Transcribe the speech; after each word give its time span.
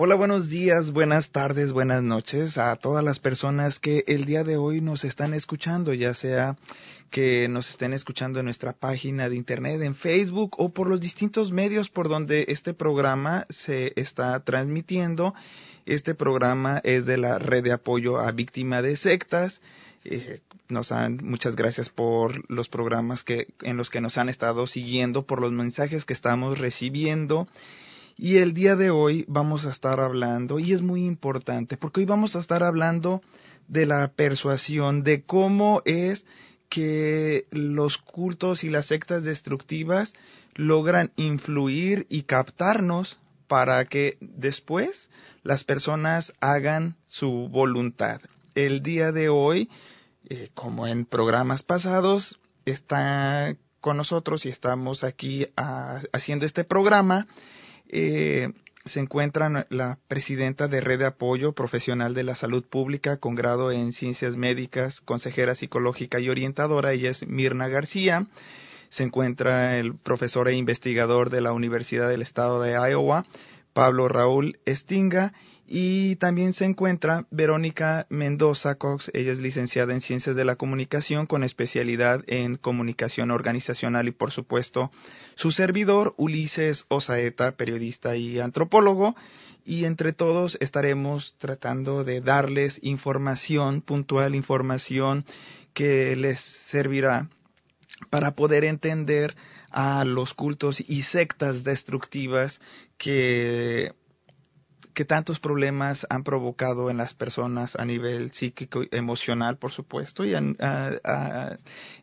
Hola, 0.00 0.14
buenos 0.14 0.48
días, 0.48 0.92
buenas 0.92 1.32
tardes, 1.32 1.72
buenas 1.72 2.04
noches 2.04 2.56
a 2.56 2.76
todas 2.76 3.02
las 3.02 3.18
personas 3.18 3.80
que 3.80 4.04
el 4.06 4.26
día 4.26 4.44
de 4.44 4.56
hoy 4.56 4.80
nos 4.80 5.02
están 5.02 5.34
escuchando, 5.34 5.92
ya 5.92 6.14
sea 6.14 6.56
que 7.10 7.48
nos 7.48 7.70
estén 7.70 7.92
escuchando 7.92 8.38
en 8.38 8.44
nuestra 8.44 8.74
página 8.74 9.28
de 9.28 9.34
internet, 9.34 9.82
en 9.82 9.96
Facebook 9.96 10.54
o 10.56 10.68
por 10.68 10.86
los 10.86 11.00
distintos 11.00 11.50
medios 11.50 11.88
por 11.88 12.08
donde 12.08 12.44
este 12.46 12.74
programa 12.74 13.44
se 13.50 13.92
está 13.96 14.38
transmitiendo. 14.38 15.34
Este 15.84 16.14
programa 16.14 16.80
es 16.84 17.04
de 17.04 17.18
la 17.18 17.40
red 17.40 17.64
de 17.64 17.72
apoyo 17.72 18.20
a 18.20 18.30
víctimas 18.30 18.84
de 18.84 18.96
sectas. 18.96 19.60
Eh, 20.04 20.42
nos 20.68 20.92
han, 20.92 21.16
muchas 21.24 21.56
gracias 21.56 21.88
por 21.88 22.48
los 22.48 22.68
programas 22.68 23.24
que, 23.24 23.48
en 23.62 23.76
los 23.76 23.90
que 23.90 24.00
nos 24.00 24.16
han 24.16 24.28
estado 24.28 24.68
siguiendo, 24.68 25.26
por 25.26 25.40
los 25.40 25.50
mensajes 25.50 26.04
que 26.04 26.12
estamos 26.12 26.56
recibiendo. 26.56 27.48
Y 28.20 28.38
el 28.38 28.52
día 28.52 28.74
de 28.74 28.90
hoy 28.90 29.24
vamos 29.28 29.64
a 29.64 29.70
estar 29.70 30.00
hablando, 30.00 30.58
y 30.58 30.72
es 30.72 30.82
muy 30.82 31.06
importante, 31.06 31.76
porque 31.76 32.00
hoy 32.00 32.06
vamos 32.06 32.34
a 32.34 32.40
estar 32.40 32.64
hablando 32.64 33.22
de 33.68 33.86
la 33.86 34.08
persuasión, 34.08 35.04
de 35.04 35.22
cómo 35.22 35.82
es 35.84 36.26
que 36.68 37.46
los 37.52 37.96
cultos 37.96 38.64
y 38.64 38.70
las 38.70 38.86
sectas 38.86 39.22
destructivas 39.22 40.14
logran 40.56 41.12
influir 41.14 42.08
y 42.10 42.24
captarnos 42.24 43.20
para 43.46 43.84
que 43.84 44.18
después 44.20 45.10
las 45.44 45.62
personas 45.62 46.32
hagan 46.40 46.96
su 47.06 47.48
voluntad. 47.48 48.20
El 48.56 48.82
día 48.82 49.12
de 49.12 49.28
hoy, 49.28 49.70
eh, 50.28 50.50
como 50.54 50.88
en 50.88 51.04
programas 51.04 51.62
pasados, 51.62 52.40
está 52.64 53.54
con 53.80 53.96
nosotros 53.96 54.44
y 54.44 54.48
estamos 54.48 55.04
aquí 55.04 55.46
ah, 55.56 56.00
haciendo 56.12 56.46
este 56.46 56.64
programa 56.64 57.28
eh, 57.88 58.52
se 58.84 59.00
encuentra 59.00 59.66
la 59.70 59.98
presidenta 60.08 60.68
de 60.68 60.80
Red 60.80 61.00
de 61.00 61.06
Apoyo 61.06 61.52
Profesional 61.52 62.14
de 62.14 62.24
la 62.24 62.34
Salud 62.34 62.64
Pública 62.64 63.18
con 63.18 63.34
grado 63.34 63.70
en 63.70 63.92
Ciencias 63.92 64.36
Médicas, 64.36 65.00
consejera 65.00 65.54
psicológica 65.54 66.20
y 66.20 66.30
orientadora. 66.30 66.92
Ella 66.92 67.10
es 67.10 67.26
Mirna 67.26 67.68
García. 67.68 68.26
Se 68.88 69.04
encuentra 69.04 69.78
el 69.78 69.94
profesor 69.94 70.48
e 70.48 70.54
investigador 70.54 71.28
de 71.28 71.42
la 71.42 71.52
Universidad 71.52 72.08
del 72.08 72.22
Estado 72.22 72.62
de 72.62 72.72
Iowa, 72.72 73.26
Pablo 73.78 74.08
Raúl 74.08 74.58
Estinga 74.64 75.32
y 75.64 76.16
también 76.16 76.52
se 76.52 76.64
encuentra 76.64 77.28
Verónica 77.30 78.08
Mendoza 78.10 78.74
Cox, 78.74 79.08
ella 79.14 79.30
es 79.30 79.38
licenciada 79.38 79.92
en 79.92 80.00
Ciencias 80.00 80.34
de 80.34 80.44
la 80.44 80.56
Comunicación 80.56 81.26
con 81.26 81.44
especialidad 81.44 82.24
en 82.26 82.56
Comunicación 82.56 83.30
Organizacional 83.30 84.08
y 84.08 84.10
por 84.10 84.32
supuesto 84.32 84.90
su 85.36 85.52
servidor 85.52 86.12
Ulises 86.16 86.86
Osaeta, 86.88 87.52
periodista 87.52 88.16
y 88.16 88.40
antropólogo. 88.40 89.14
Y 89.64 89.84
entre 89.84 90.12
todos 90.12 90.58
estaremos 90.60 91.36
tratando 91.38 92.02
de 92.02 92.20
darles 92.20 92.80
información 92.82 93.80
puntual, 93.80 94.34
información 94.34 95.24
que 95.72 96.16
les 96.16 96.40
servirá 96.40 97.28
para 98.10 98.32
poder 98.32 98.64
entender 98.64 99.36
a 99.70 100.04
los 100.04 100.34
cultos 100.34 100.82
y 100.86 101.02
sectas 101.02 101.64
destructivas 101.64 102.60
que, 102.96 103.92
que 104.98 105.04
tantos 105.04 105.38
problemas 105.38 106.06
han 106.10 106.24
provocado 106.24 106.90
en 106.90 106.96
las 106.96 107.14
personas 107.14 107.76
a 107.76 107.84
nivel 107.84 108.32
psíquico, 108.32 108.82
emocional, 108.90 109.56
por 109.56 109.70
supuesto, 109.70 110.24
y 110.24 110.34
en, 110.34 110.56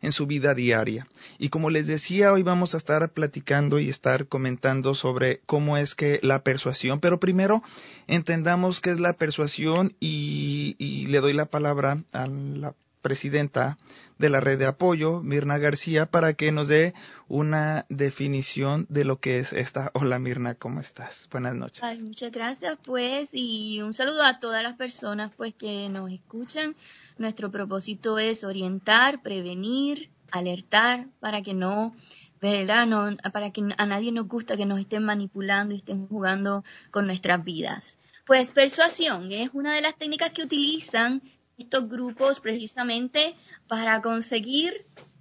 en 0.00 0.12
su 0.12 0.26
vida 0.26 0.54
diaria. 0.54 1.06
Y 1.38 1.50
como 1.50 1.68
les 1.68 1.88
decía, 1.88 2.32
hoy 2.32 2.42
vamos 2.42 2.74
a 2.74 2.78
estar 2.78 3.06
platicando 3.10 3.78
y 3.78 3.90
estar 3.90 4.28
comentando 4.28 4.94
sobre 4.94 5.40
cómo 5.44 5.76
es 5.76 5.94
que 5.94 6.20
la 6.22 6.42
persuasión, 6.42 7.00
pero 7.00 7.20
primero 7.20 7.62
entendamos 8.06 8.80
qué 8.80 8.92
es 8.92 8.98
la 9.00 9.12
persuasión 9.12 9.94
y, 10.00 10.76
y 10.78 11.06
le 11.08 11.20
doy 11.20 11.34
la 11.34 11.46
palabra 11.46 11.98
a 12.12 12.26
la 12.26 12.74
presidenta 13.06 13.78
de 14.18 14.28
la 14.28 14.40
red 14.40 14.58
de 14.58 14.66
apoyo, 14.66 15.22
Mirna 15.22 15.58
García, 15.58 16.06
para 16.06 16.34
que 16.34 16.50
nos 16.50 16.66
dé 16.66 16.92
una 17.28 17.86
definición 17.88 18.84
de 18.88 19.04
lo 19.04 19.20
que 19.20 19.38
es 19.38 19.52
esta. 19.52 19.92
Hola 19.94 20.18
Mirna, 20.18 20.56
¿cómo 20.56 20.80
estás? 20.80 21.28
Buenas 21.30 21.54
noches. 21.54 22.02
muchas 22.02 22.32
gracias 22.32 22.76
pues 22.84 23.28
y 23.32 23.80
un 23.80 23.94
saludo 23.94 24.24
a 24.24 24.40
todas 24.40 24.60
las 24.64 24.74
personas 24.74 25.30
pues 25.36 25.54
que 25.54 25.88
nos 25.88 26.10
escuchan. 26.10 26.74
Nuestro 27.16 27.52
propósito 27.52 28.18
es 28.18 28.42
orientar, 28.42 29.22
prevenir, 29.22 30.10
alertar 30.32 31.06
para 31.20 31.42
que 31.42 31.54
no 31.54 31.94
¿verdad? 32.40 32.86
No, 32.86 33.16
para 33.32 33.50
que 33.50 33.62
a 33.78 33.86
nadie 33.86 34.10
nos 34.10 34.26
gusta 34.26 34.56
que 34.56 34.66
nos 34.66 34.80
estén 34.80 35.04
manipulando 35.04 35.74
y 35.74 35.78
estén 35.78 36.08
jugando 36.08 36.64
con 36.90 37.06
nuestras 37.06 37.42
vidas. 37.44 37.98
Pues 38.26 38.50
persuasión 38.50 39.30
es 39.32 39.50
una 39.52 39.74
de 39.74 39.80
las 39.80 39.96
técnicas 39.96 40.32
que 40.32 40.42
utilizan 40.42 41.22
estos 41.58 41.88
grupos 41.88 42.40
precisamente 42.40 43.34
para 43.66 44.00
conseguir 44.02 44.72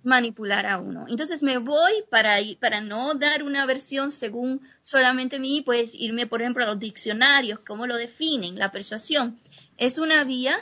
manipular 0.03 0.65
a 0.65 0.79
uno. 0.79 1.05
Entonces 1.07 1.41
me 1.41 1.57
voy 1.57 2.03
para, 2.09 2.37
para 2.59 2.79
no 2.81 3.15
dar 3.15 3.43
una 3.43 3.65
versión 3.65 4.11
según 4.11 4.61
solamente 4.81 5.39
mí, 5.39 5.63
pues 5.65 5.95
irme, 5.95 6.27
por 6.27 6.41
ejemplo, 6.41 6.63
a 6.63 6.67
los 6.67 6.79
diccionarios, 6.79 7.59
cómo 7.59 7.87
lo 7.87 7.95
definen, 7.95 8.57
la 8.57 8.71
persuasión. 8.71 9.37
Es 9.77 9.97
una 9.97 10.23
vía, 10.23 10.55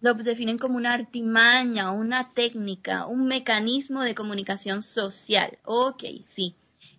lo 0.00 0.14
definen 0.14 0.58
como 0.58 0.76
una 0.76 0.94
artimaña, 0.94 1.90
una 1.90 2.30
técnica, 2.32 3.06
un 3.06 3.26
mecanismo 3.26 4.02
de 4.02 4.14
comunicación 4.14 4.82
social. 4.82 5.58
Ok, 5.64 6.04
sí. 6.22 6.54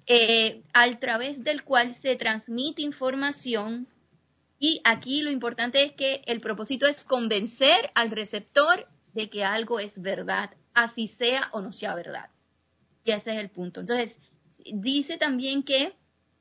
Eh, 0.05 0.63
a 0.73 0.99
través 0.99 1.45
del 1.45 1.63
cual 1.63 1.95
se 1.95 2.17
transmite 2.17 2.81
información 2.81 3.87
y 4.63 4.79
aquí 4.85 5.24
lo 5.24 5.29
importante 5.29 5.84
es 5.84 5.91
que 5.91 6.22
el 6.25 6.40
propósito 6.40 6.88
es 6.88 7.03
convencer 7.03 7.91
al 7.96 8.12
receptor 8.12 8.88
de 9.13 9.29
que 9.29 9.44
algo 9.44 9.78
es 9.78 10.01
verdad, 10.01 10.51
así 10.74 11.09
sea 11.09 11.50
o 11.51 11.59
no 11.59 11.74
sea 11.74 11.94
verdad. 11.96 12.29
Y 13.03 13.12
ese 13.12 13.34
es 13.34 13.41
el 13.41 13.50
punto. 13.50 13.81
Entonces, 13.81 14.18
dice 14.73 15.18
también 15.18 15.63
que 15.63 15.91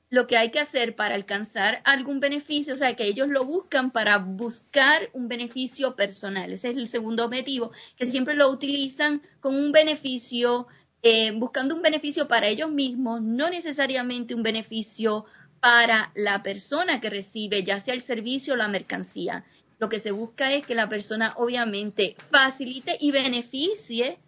lo 0.09 0.29
que 0.29 0.37
hay 0.37 0.53
que 0.53 0.61
hacer 0.61 0.95
para 0.95 1.17
alcanzar 1.17 1.83
algún 1.85 2.21
beneficio, 2.21 2.75
o 2.75 2.77
sea, 2.77 2.95
que 2.95 3.07
ellos 3.07 3.27
lo 3.27 3.45
buscan 3.45 3.91
para 3.91 4.19
buscar 4.19 5.11
un 5.15 5.27
beneficio 5.27 5.97
personal. 5.97 6.53
Ese 6.53 6.71
es 6.71 6.77
el 6.77 6.87
segundo 6.87 7.25
objetivo, 7.25 7.73
que 7.97 8.07
siempre 8.07 8.37
lo 8.37 8.53
utilizan 8.53 9.21
con 9.41 9.57
un 9.57 9.73
beneficio, 9.73 10.69
eh, 11.03 11.33
buscando 11.33 11.75
un 11.75 11.83
beneficio 11.83 12.29
para 12.29 12.47
ellos 12.47 12.71
mismos, 12.71 13.21
no 13.21 13.51
necesariamente 13.51 14.37
un 14.37 14.45
beneficio 14.45 15.25
para 15.63 16.11
la 16.17 16.43
persona 16.43 17.01
que 17.01 17.09
recibe 17.09 17.63
ya 17.63 17.79
sea 17.79 17.95
el 17.95 18.03
servicio 18.03 18.55
o 18.55 18.57
la 18.57 18.67
mercancía. 18.67 19.45
Lo 19.79 19.89
que 19.89 20.01
se 20.01 20.11
busca 20.11 20.53
es 20.53 20.67
que 20.67 20.75
la 20.75 20.89
persona 20.89 21.35
obviamente 21.37 22.17
facilite 22.33 22.97
y 22.99 23.13
beneficie 23.13 24.19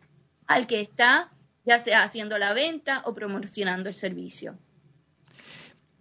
al 0.46 0.68
que 0.68 0.80
está 0.80 1.32
ya 1.66 1.82
sea 1.82 2.04
haciendo 2.04 2.38
la 2.38 2.52
venta 2.52 3.02
o 3.06 3.14
promocionando 3.14 3.88
el 3.88 3.96
servicio. 3.96 4.56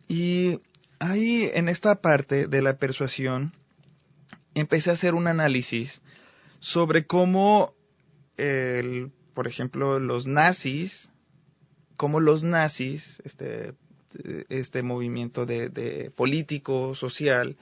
Y 0.08 0.60
ahí 1.00 1.50
en 1.52 1.68
esta 1.68 1.96
parte 1.96 2.46
de 2.46 2.62
la 2.62 2.78
persuasión 2.78 3.54
empecé 4.54 4.92
a 4.92 4.94
hacer 4.94 5.16
un 5.16 5.26
análisis 5.26 6.04
sobre 6.60 7.08
cómo, 7.08 7.74
el, 8.38 9.12
por 9.34 9.48
ejemplo, 9.48 9.98
los 10.00 10.28
nazis, 10.28 11.12
cómo 11.98 12.20
los 12.20 12.44
nazis, 12.44 13.20
este, 13.26 13.74
este 14.50 14.84
movimiento 14.84 15.46
de, 15.46 16.12
político, 16.16 16.96
social, 16.96 17.58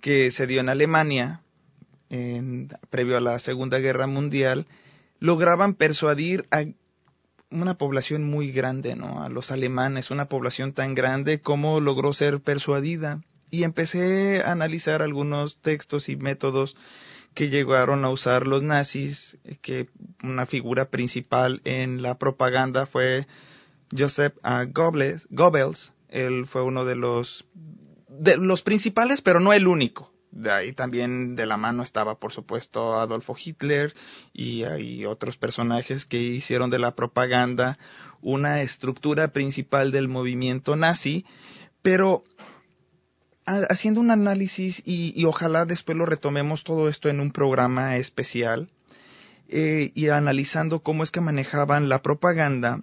que 0.00 0.30
se 0.30 0.46
dio 0.46 0.60
en 0.60 0.68
Alemania, 0.68 1.42
en, 2.10 2.68
previo 2.90 3.16
a 3.16 3.20
la 3.20 3.38
Segunda 3.38 3.78
Guerra 3.78 4.06
Mundial, 4.06 4.66
lograban 5.20 5.74
persuadir 5.74 6.46
a 6.50 6.64
una 7.50 7.78
población 7.78 8.24
muy 8.24 8.52
grande, 8.52 8.94
¿no? 8.94 9.22
A 9.22 9.28
los 9.28 9.50
alemanes, 9.50 10.10
una 10.10 10.26
población 10.28 10.72
tan 10.72 10.94
grande, 10.94 11.40
cómo 11.40 11.80
logró 11.80 12.12
ser 12.12 12.40
persuadida. 12.40 13.22
Y 13.50 13.64
empecé 13.64 14.42
a 14.42 14.52
analizar 14.52 15.02
algunos 15.02 15.58
textos 15.62 16.08
y 16.10 16.16
métodos 16.16 16.76
que 17.34 17.48
llegaron 17.48 18.04
a 18.04 18.10
usar 18.10 18.46
los 18.46 18.62
nazis, 18.62 19.38
que 19.62 19.88
una 20.22 20.44
figura 20.44 20.90
principal 20.90 21.60
en 21.64 22.02
la 22.02 22.18
propaganda 22.18 22.86
fue 22.86 23.26
Joseph 23.96 24.34
uh, 24.44 24.70
Goebbels, 24.70 25.92
él 26.08 26.46
fue 26.46 26.62
uno 26.62 26.84
de 26.84 26.96
los, 26.96 27.44
de 28.08 28.36
los 28.36 28.62
principales, 28.62 29.22
pero 29.22 29.40
no 29.40 29.52
el 29.52 29.66
único. 29.66 30.12
De 30.30 30.50
ahí 30.50 30.72
también 30.72 31.36
de 31.36 31.46
la 31.46 31.56
mano 31.56 31.82
estaba, 31.82 32.16
por 32.16 32.32
supuesto, 32.32 33.00
Adolfo 33.00 33.34
Hitler 33.42 33.94
y 34.32 34.64
hay 34.64 35.06
otros 35.06 35.38
personajes 35.38 36.04
que 36.04 36.20
hicieron 36.20 36.68
de 36.70 36.78
la 36.78 36.94
propaganda 36.94 37.78
una 38.20 38.62
estructura 38.62 39.28
principal 39.28 39.90
del 39.90 40.08
movimiento 40.08 40.76
nazi, 40.76 41.24
pero 41.82 42.24
haciendo 43.46 44.00
un 44.00 44.10
análisis 44.10 44.82
y, 44.84 45.24
ojalá 45.24 45.64
después 45.64 45.96
lo 45.96 46.04
retomemos 46.04 46.64
todo 46.64 46.88
esto 46.88 47.08
en 47.08 47.20
un 47.20 47.32
programa 47.32 47.96
especial 47.96 48.68
eh, 49.48 49.90
y 49.94 50.08
analizando 50.08 50.80
cómo 50.80 51.02
es 51.02 51.10
que 51.10 51.22
manejaban 51.22 51.88
la 51.88 52.02
propaganda, 52.02 52.82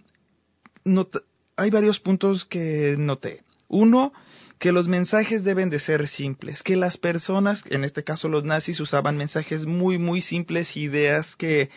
hay 1.57 1.69
varios 1.69 1.99
puntos 1.99 2.45
que 2.45 2.95
noté. 2.97 3.43
Uno, 3.67 4.13
que 4.59 4.71
los 4.71 4.87
mensajes 4.87 5.43
deben 5.43 5.69
de 5.69 5.79
ser 5.79 6.07
simples, 6.07 6.63
que 6.63 6.75
las 6.75 6.97
personas, 6.97 7.63
en 7.69 7.83
este 7.83 8.03
caso 8.03 8.29
los 8.29 8.43
nazis, 8.43 8.79
usaban 8.79 9.17
mensajes 9.17 9.65
muy, 9.65 9.97
muy 9.97 10.21
simples, 10.21 10.77
ideas 10.77 11.35
que, 11.35 11.69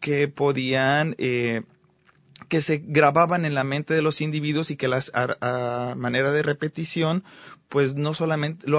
que 0.00 0.28
podían... 0.28 1.14
Eh, 1.18 1.62
que 2.48 2.60
se 2.60 2.82
grababan 2.84 3.44
en 3.44 3.54
la 3.54 3.64
mente 3.64 3.94
de 3.94 4.02
los 4.02 4.20
individuos 4.20 4.70
y 4.70 4.76
que 4.76 4.88
las 4.88 5.10
a, 5.14 5.94
manera 5.96 6.30
de 6.32 6.42
repetición 6.42 7.24
pues 7.68 7.94
no 7.94 8.12
solamente 8.12 8.68
lo 8.68 8.78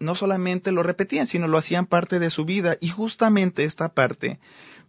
no 0.00 0.14
solamente 0.14 0.72
lo 0.72 0.82
repetían 0.82 1.26
sino 1.26 1.46
lo 1.46 1.58
hacían 1.58 1.84
parte 1.84 2.18
de 2.18 2.30
su 2.30 2.46
vida 2.46 2.78
y 2.80 2.88
justamente 2.88 3.64
esta 3.64 3.90
parte 3.90 4.40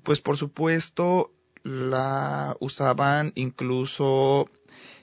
pues 0.04 0.22
por 0.22 0.38
supuesto 0.38 1.32
la 1.66 2.56
usaban 2.60 3.32
incluso 3.34 4.48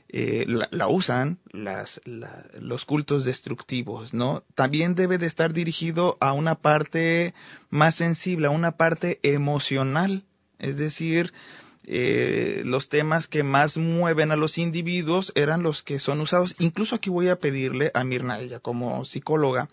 eh, 0.09 0.47
la, 0.47 0.89
usan 0.89 1.39
las, 1.51 2.01
los 2.05 2.85
cultos 2.85 3.25
destructivos, 3.25 4.15
¿no? 4.15 4.45
También 4.55 4.95
debe 4.95 5.19
de 5.19 5.27
estar 5.27 5.53
dirigido 5.53 6.17
a 6.21 6.35
una 6.35 6.55
parte 6.55 7.35
más 7.71 7.97
sensible, 7.97 8.47
a 8.47 8.51
una 8.51 8.77
parte 8.77 9.19
emocional, 9.23 10.23
es 10.59 10.77
decir, 10.77 11.33
eh, 11.85 12.63
los 12.65 12.89
temas 12.89 13.27
que 13.27 13.43
más 13.43 13.77
mueven 13.77 14.31
a 14.31 14.37
los 14.37 14.57
individuos 14.59 15.33
eran 15.35 15.65
los 15.65 15.83
que 15.83 15.99
son 15.99 16.21
usados. 16.21 16.55
Incluso 16.61 16.95
aquí 16.95 17.11
voy 17.11 17.29
a 17.29 17.41
pedirle 17.41 17.91
a 17.93 18.05
Mirna, 18.05 18.39
ella 18.39 18.61
como 18.61 19.05
psicóloga, 19.05 19.69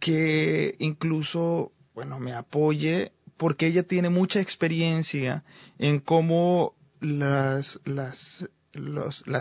que 0.00 0.74
incluso, 0.80 1.70
bueno, 1.94 2.18
me 2.18 2.32
apoye 2.32 3.12
porque 3.36 3.66
ella 3.66 3.82
tiene 3.82 4.08
mucha 4.10 4.40
experiencia 4.40 5.44
en 5.78 6.00
cómo 6.00 6.74
las, 7.00 7.80
las, 7.84 8.48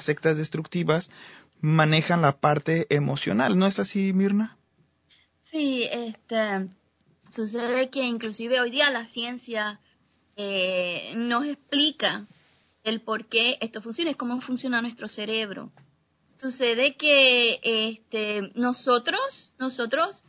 sectas 0.03 0.37
destructivas 0.37 1.09
manejan 1.61 2.21
la 2.21 2.39
parte 2.39 2.87
emocional. 2.89 3.57
¿No 3.57 3.67
es 3.67 3.79
así, 3.79 4.13
Mirna? 4.13 4.57
Sí, 5.39 5.87
este, 5.91 6.67
sucede 7.29 7.89
que 7.89 8.03
inclusive 8.03 8.59
hoy 8.59 8.71
día 8.71 8.89
la 8.89 9.05
ciencia 9.05 9.79
eh, 10.35 11.13
nos 11.15 11.45
explica 11.45 12.25
el 12.83 13.01
por 13.01 13.27
qué 13.27 13.57
esto 13.61 13.81
funciona, 13.81 14.11
es 14.11 14.17
cómo 14.17 14.39
funciona 14.41 14.81
nuestro 14.81 15.07
cerebro. 15.07 15.71
Sucede 16.35 16.95
que 16.95 17.59
este, 17.63 18.51
nosotros, 18.55 19.53
nosotros, 19.57 20.23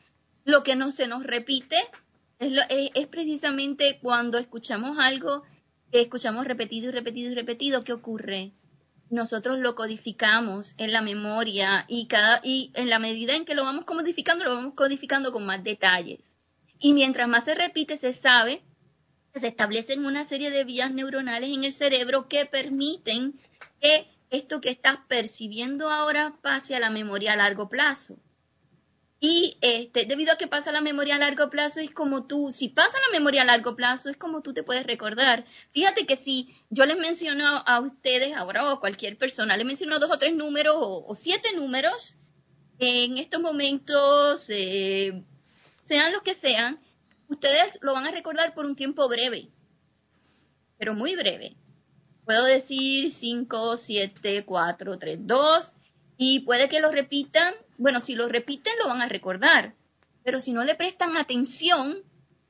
lo 0.45 0.63
que 0.63 0.77
no 0.77 0.93
se 0.93 1.09
nos 1.09 1.25
repite 1.25 1.77
es, 2.39 3.07
precisamente 3.09 3.99
cuando 4.03 4.39
escuchamos 4.39 4.99
algo 4.99 5.43
que 5.91 6.01
escuchamos 6.03 6.47
repetido 6.47 6.89
y 6.89 6.93
repetido 6.93 7.33
y 7.33 7.35
repetido, 7.35 7.83
¿qué 7.83 7.93
ocurre? 7.93 8.53
Nosotros 9.09 9.61
lo 9.61 9.75
codificamos 9.75 10.75
en 10.79 10.93
la 10.93 11.01
memoria 11.01 11.85
y, 11.89 12.07
cada, 12.09 12.41
y 12.43 12.73
en 12.75 12.91
la 12.91 12.99
medida 12.99 13.37
en 13.37 13.45
que 13.45 13.55
lo 13.55 13.65
vamos 13.65 13.85
codificando, 13.85 14.45
lo 14.45 14.55
vamos 14.55 14.75
codificando 14.75 15.33
con 15.33 15.47
más 15.47 15.63
detalles. 15.63 16.21
Y 16.81 16.93
mientras 16.93 17.29
más 17.29 17.45
se 17.45 17.55
repite, 17.55 17.99
se 17.99 18.13
sabe 18.13 18.63
se 19.41 19.49
establecen 19.49 20.05
una 20.05 20.27
serie 20.27 20.51
de 20.51 20.65
vías 20.65 20.91
neuronales 20.91 21.51
en 21.51 21.65
el 21.65 21.73
cerebro 21.73 22.27
que 22.29 22.47
permiten 22.47 23.35
que 23.81 24.07
esto 24.31 24.61
que 24.61 24.71
estás 24.71 24.99
percibiendo 25.09 25.91
ahora 25.91 26.35
pase 26.43 26.75
a 26.75 26.81
la 26.81 26.91
memoria 26.91 27.35
a 27.35 27.37
largo 27.37 27.69
plazo. 27.69 28.17
Y 29.19 29.57
este, 29.63 30.05
debido 30.05 30.33
a 30.33 30.37
que 30.37 30.47
pasa 30.47 30.73
la 30.73 30.83
memoria 30.83 31.15
a 31.15 31.19
largo 31.19 31.49
plazo, 31.49 31.81
es 31.81 31.91
como 31.91 32.27
tú, 32.27 32.53
si 32.53 32.69
pasa 32.69 32.99
la 33.07 33.19
memoria 33.19 33.43
a 33.43 33.47
largo 33.47 33.75
plazo, 33.75 34.11
es 34.11 34.17
como 34.19 34.43
tú 34.43 34.53
te 34.53 34.63
puedes 34.63 34.87
recordar. 34.87 35.47
Fíjate 35.73 36.05
que 36.05 36.17
si 36.17 36.55
yo 36.69 36.85
les 36.85 36.99
menciono 36.99 37.45
a 37.47 37.81
ustedes 37.81 38.37
ahora 38.37 38.65
o 38.65 38.69
a 38.77 38.81
cualquier 38.81 39.17
persona, 39.17 39.57
les 39.57 39.67
menciono 39.67 39.99
dos 39.99 40.11
o 40.11 40.19
tres 40.19 40.35
números 40.35 40.75
o, 40.79 41.15
siete 41.15 41.55
números, 41.55 42.17
en 42.79 43.17
estos 43.17 43.41
momentos, 43.41 44.45
eh, 44.51 45.25
sean 45.81 46.13
los 46.13 46.23
que 46.23 46.35
sean, 46.35 46.79
ustedes 47.29 47.79
lo 47.81 47.95
van 47.95 48.07
a 48.07 48.11
recordar 48.11 48.53
por 48.53 48.67
un 48.67 48.77
tiempo 48.77 49.09
breve, 49.09 49.49
pero 50.79 50.95
muy 50.95 51.17
breve. 51.17 51.57
Puedo 52.27 52.45
decir 52.45 53.13
5, 53.13 53.77
7, 53.77 54.45
4, 54.45 54.99
3, 54.99 55.19
2 55.23 55.75
y 56.19 56.41
puede 56.41 56.69
que 56.69 56.81
lo 56.81 56.91
repitan. 56.91 57.55
Bueno, 57.79 58.01
si 58.01 58.15
lo 58.15 58.29
repiten 58.29 58.73
lo 58.83 58.89
van 58.89 59.03
a 59.03 59.09
recordar, 59.09 59.75
pero 60.25 60.41
si 60.41 60.53
no 60.53 60.65
le 60.65 60.75
prestan 60.75 61.17
atención 61.17 61.99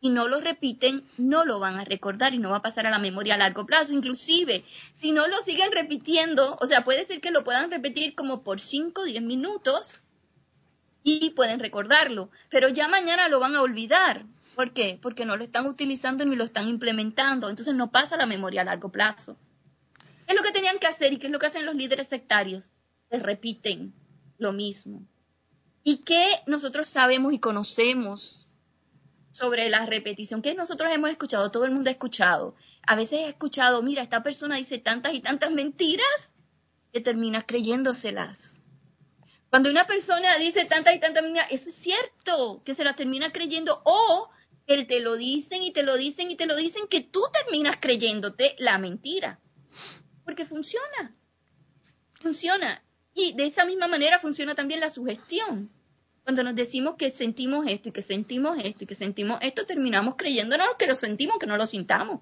y 0.00 0.10
no 0.10 0.28
lo 0.28 0.40
repiten, 0.40 1.04
no 1.18 1.44
lo 1.44 1.58
van 1.58 1.78
a 1.78 1.84
recordar 1.84 2.34
y 2.34 2.38
no 2.38 2.50
va 2.50 2.58
a 2.58 2.62
pasar 2.62 2.86
a 2.86 2.90
la 2.90 2.98
memoria 2.98 3.34
a 3.34 3.38
largo 3.38 3.66
plazo. 3.66 3.92
Inclusive, 3.92 4.64
si 4.92 5.12
no 5.12 5.26
lo 5.26 5.36
siguen 5.38 5.72
repitiendo, 5.72 6.56
o 6.60 6.66
sea, 6.66 6.84
puede 6.84 7.06
ser 7.06 7.20
que 7.20 7.30
lo 7.30 7.44
puedan 7.44 7.70
repetir 7.70 8.14
como 8.14 8.42
por 8.42 8.60
5, 8.60 9.04
10 9.04 9.22
minutos 9.22 9.98
y 11.02 11.30
pueden 11.30 11.60
recordarlo, 11.60 12.30
pero 12.50 12.68
ya 12.68 12.88
mañana 12.88 13.28
lo 13.28 13.40
van 13.40 13.54
a 13.54 13.62
olvidar 13.62 14.24
¿Por 14.56 14.72
qué? 14.72 14.98
Porque 15.02 15.26
no 15.26 15.36
lo 15.36 15.44
están 15.44 15.66
utilizando 15.66 16.24
ni 16.24 16.34
lo 16.34 16.44
están 16.44 16.66
implementando. 16.66 17.50
Entonces 17.50 17.74
no 17.74 17.90
pasa 17.90 18.16
la 18.16 18.24
memoria 18.24 18.62
a 18.62 18.64
largo 18.64 18.90
plazo. 18.90 19.36
¿Qué 20.26 20.32
es 20.32 20.34
lo 20.34 20.42
que 20.42 20.50
tenían 20.50 20.78
que 20.78 20.86
hacer 20.86 21.12
y 21.12 21.18
qué 21.18 21.26
es 21.26 21.32
lo 21.32 21.38
que 21.38 21.46
hacen 21.46 21.66
los 21.66 21.74
líderes 21.74 22.08
sectarios? 22.08 22.72
Se 23.10 23.20
repiten 23.20 23.92
lo 24.38 24.54
mismo. 24.54 25.06
¿Y 25.88 25.98
qué 25.98 26.40
nosotros 26.48 26.88
sabemos 26.88 27.32
y 27.32 27.38
conocemos 27.38 28.48
sobre 29.30 29.70
la 29.70 29.86
repetición? 29.86 30.42
¿Qué 30.42 30.52
nosotros 30.52 30.90
hemos 30.90 31.10
escuchado? 31.10 31.52
Todo 31.52 31.64
el 31.64 31.70
mundo 31.70 31.88
ha 31.88 31.92
escuchado. 31.92 32.56
A 32.84 32.96
veces 32.96 33.20
he 33.20 33.28
escuchado, 33.28 33.82
mira, 33.82 34.02
esta 34.02 34.20
persona 34.20 34.56
dice 34.56 34.78
tantas 34.78 35.14
y 35.14 35.20
tantas 35.20 35.52
mentiras 35.52 36.32
que 36.92 37.00
terminas 37.00 37.44
creyéndoselas. 37.46 38.60
Cuando 39.48 39.70
una 39.70 39.86
persona 39.86 40.36
dice 40.38 40.64
tantas 40.64 40.96
y 40.96 40.98
tantas 40.98 41.22
mentiras, 41.22 41.46
eso 41.52 41.70
es 41.70 41.76
cierto, 41.76 42.62
que 42.64 42.74
se 42.74 42.82
las 42.82 42.96
termina 42.96 43.30
creyendo 43.30 43.80
o 43.84 44.28
él 44.66 44.88
te 44.88 44.98
lo 44.98 45.14
dicen 45.14 45.62
y 45.62 45.72
te 45.72 45.84
lo 45.84 45.94
dicen 45.94 46.32
y 46.32 46.36
te 46.36 46.46
lo 46.46 46.56
dicen 46.56 46.88
que 46.88 47.02
tú 47.02 47.20
terminas 47.32 47.76
creyéndote 47.80 48.56
la 48.58 48.78
mentira. 48.78 49.38
Porque 50.24 50.46
funciona. 50.46 51.14
Funciona. 52.20 52.82
Y 53.14 53.34
de 53.34 53.46
esa 53.46 53.64
misma 53.64 53.86
manera 53.86 54.18
funciona 54.18 54.56
también 54.56 54.80
la 54.80 54.90
sugestión. 54.90 55.75
Cuando 56.26 56.42
nos 56.42 56.56
decimos 56.56 56.96
que 56.96 57.12
sentimos 57.12 57.68
esto 57.68 57.90
y 57.90 57.92
que 57.92 58.02
sentimos 58.02 58.58
esto 58.60 58.82
y 58.82 58.86
que 58.88 58.96
sentimos 58.96 59.38
esto, 59.42 59.64
terminamos 59.64 60.16
creyéndonos 60.16 60.70
que 60.76 60.88
lo 60.88 60.96
sentimos, 60.96 61.38
que 61.38 61.46
no 61.46 61.56
lo 61.56 61.68
sintamos. 61.68 62.20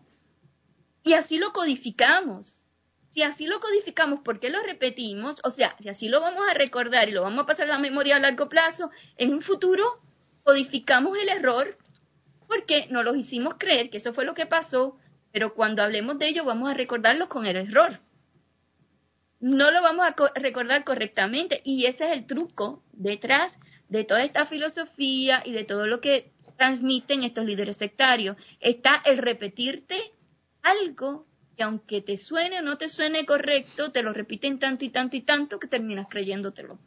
Y 1.02 1.14
así 1.14 1.38
lo 1.38 1.54
codificamos. 1.54 2.66
Si 3.08 3.22
así 3.22 3.46
lo 3.46 3.60
codificamos, 3.60 4.20
¿por 4.20 4.40
qué 4.40 4.50
lo 4.50 4.62
repetimos? 4.62 5.36
O 5.42 5.50
sea, 5.50 5.74
si 5.80 5.88
así 5.88 6.10
lo 6.10 6.20
vamos 6.20 6.42
a 6.46 6.52
recordar 6.52 7.08
y 7.08 7.12
lo 7.12 7.22
vamos 7.22 7.44
a 7.44 7.46
pasar 7.46 7.64
a 7.64 7.70
la 7.70 7.78
memoria 7.78 8.16
a 8.16 8.20
largo 8.20 8.46
plazo, 8.50 8.90
en 9.16 9.32
un 9.32 9.40
futuro 9.40 10.02
codificamos 10.42 11.16
el 11.16 11.30
error 11.30 11.78
porque 12.46 12.86
no 12.90 13.02
los 13.04 13.16
hicimos 13.16 13.54
creer 13.56 13.88
que 13.88 13.96
eso 13.96 14.12
fue 14.12 14.26
lo 14.26 14.34
que 14.34 14.44
pasó, 14.44 14.98
pero 15.32 15.54
cuando 15.54 15.82
hablemos 15.82 16.18
de 16.18 16.28
ello 16.28 16.44
vamos 16.44 16.68
a 16.68 16.74
recordarlo 16.74 17.30
con 17.30 17.46
el 17.46 17.56
error. 17.56 18.00
No 19.40 19.70
lo 19.70 19.80
vamos 19.80 20.04
a 20.06 20.14
recordar 20.34 20.84
correctamente 20.84 21.62
y 21.64 21.86
ese 21.86 22.04
es 22.04 22.18
el 22.18 22.26
truco 22.26 22.82
detrás 22.92 23.58
de 23.88 24.04
toda 24.04 24.24
esta 24.24 24.46
filosofía 24.46 25.42
y 25.44 25.52
de 25.52 25.64
todo 25.64 25.86
lo 25.86 26.00
que 26.00 26.32
transmiten 26.56 27.22
estos 27.22 27.44
líderes 27.44 27.76
sectarios. 27.76 28.36
Está 28.60 29.02
el 29.04 29.18
repetirte 29.18 29.96
algo 30.62 31.26
que 31.56 31.62
aunque 31.62 32.00
te 32.02 32.16
suene 32.16 32.58
o 32.58 32.62
no 32.62 32.78
te 32.78 32.88
suene 32.88 33.24
correcto, 33.24 33.92
te 33.92 34.02
lo 34.02 34.12
repiten 34.12 34.58
tanto 34.58 34.84
y 34.84 34.88
tanto 34.88 35.16
y 35.16 35.22
tanto 35.22 35.58
que 35.58 35.68
terminas 35.68 36.08
creyéndotelo. 36.08 36.78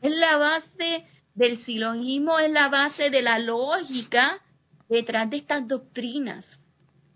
Es 0.00 0.16
la 0.16 0.36
base 0.38 1.04
del 1.34 1.58
silogismo, 1.58 2.38
es 2.38 2.50
la 2.50 2.68
base 2.68 3.10
de 3.10 3.22
la 3.22 3.38
lógica 3.38 4.40
detrás 4.88 5.28
de 5.28 5.38
estas 5.38 5.68
doctrinas, 5.68 6.64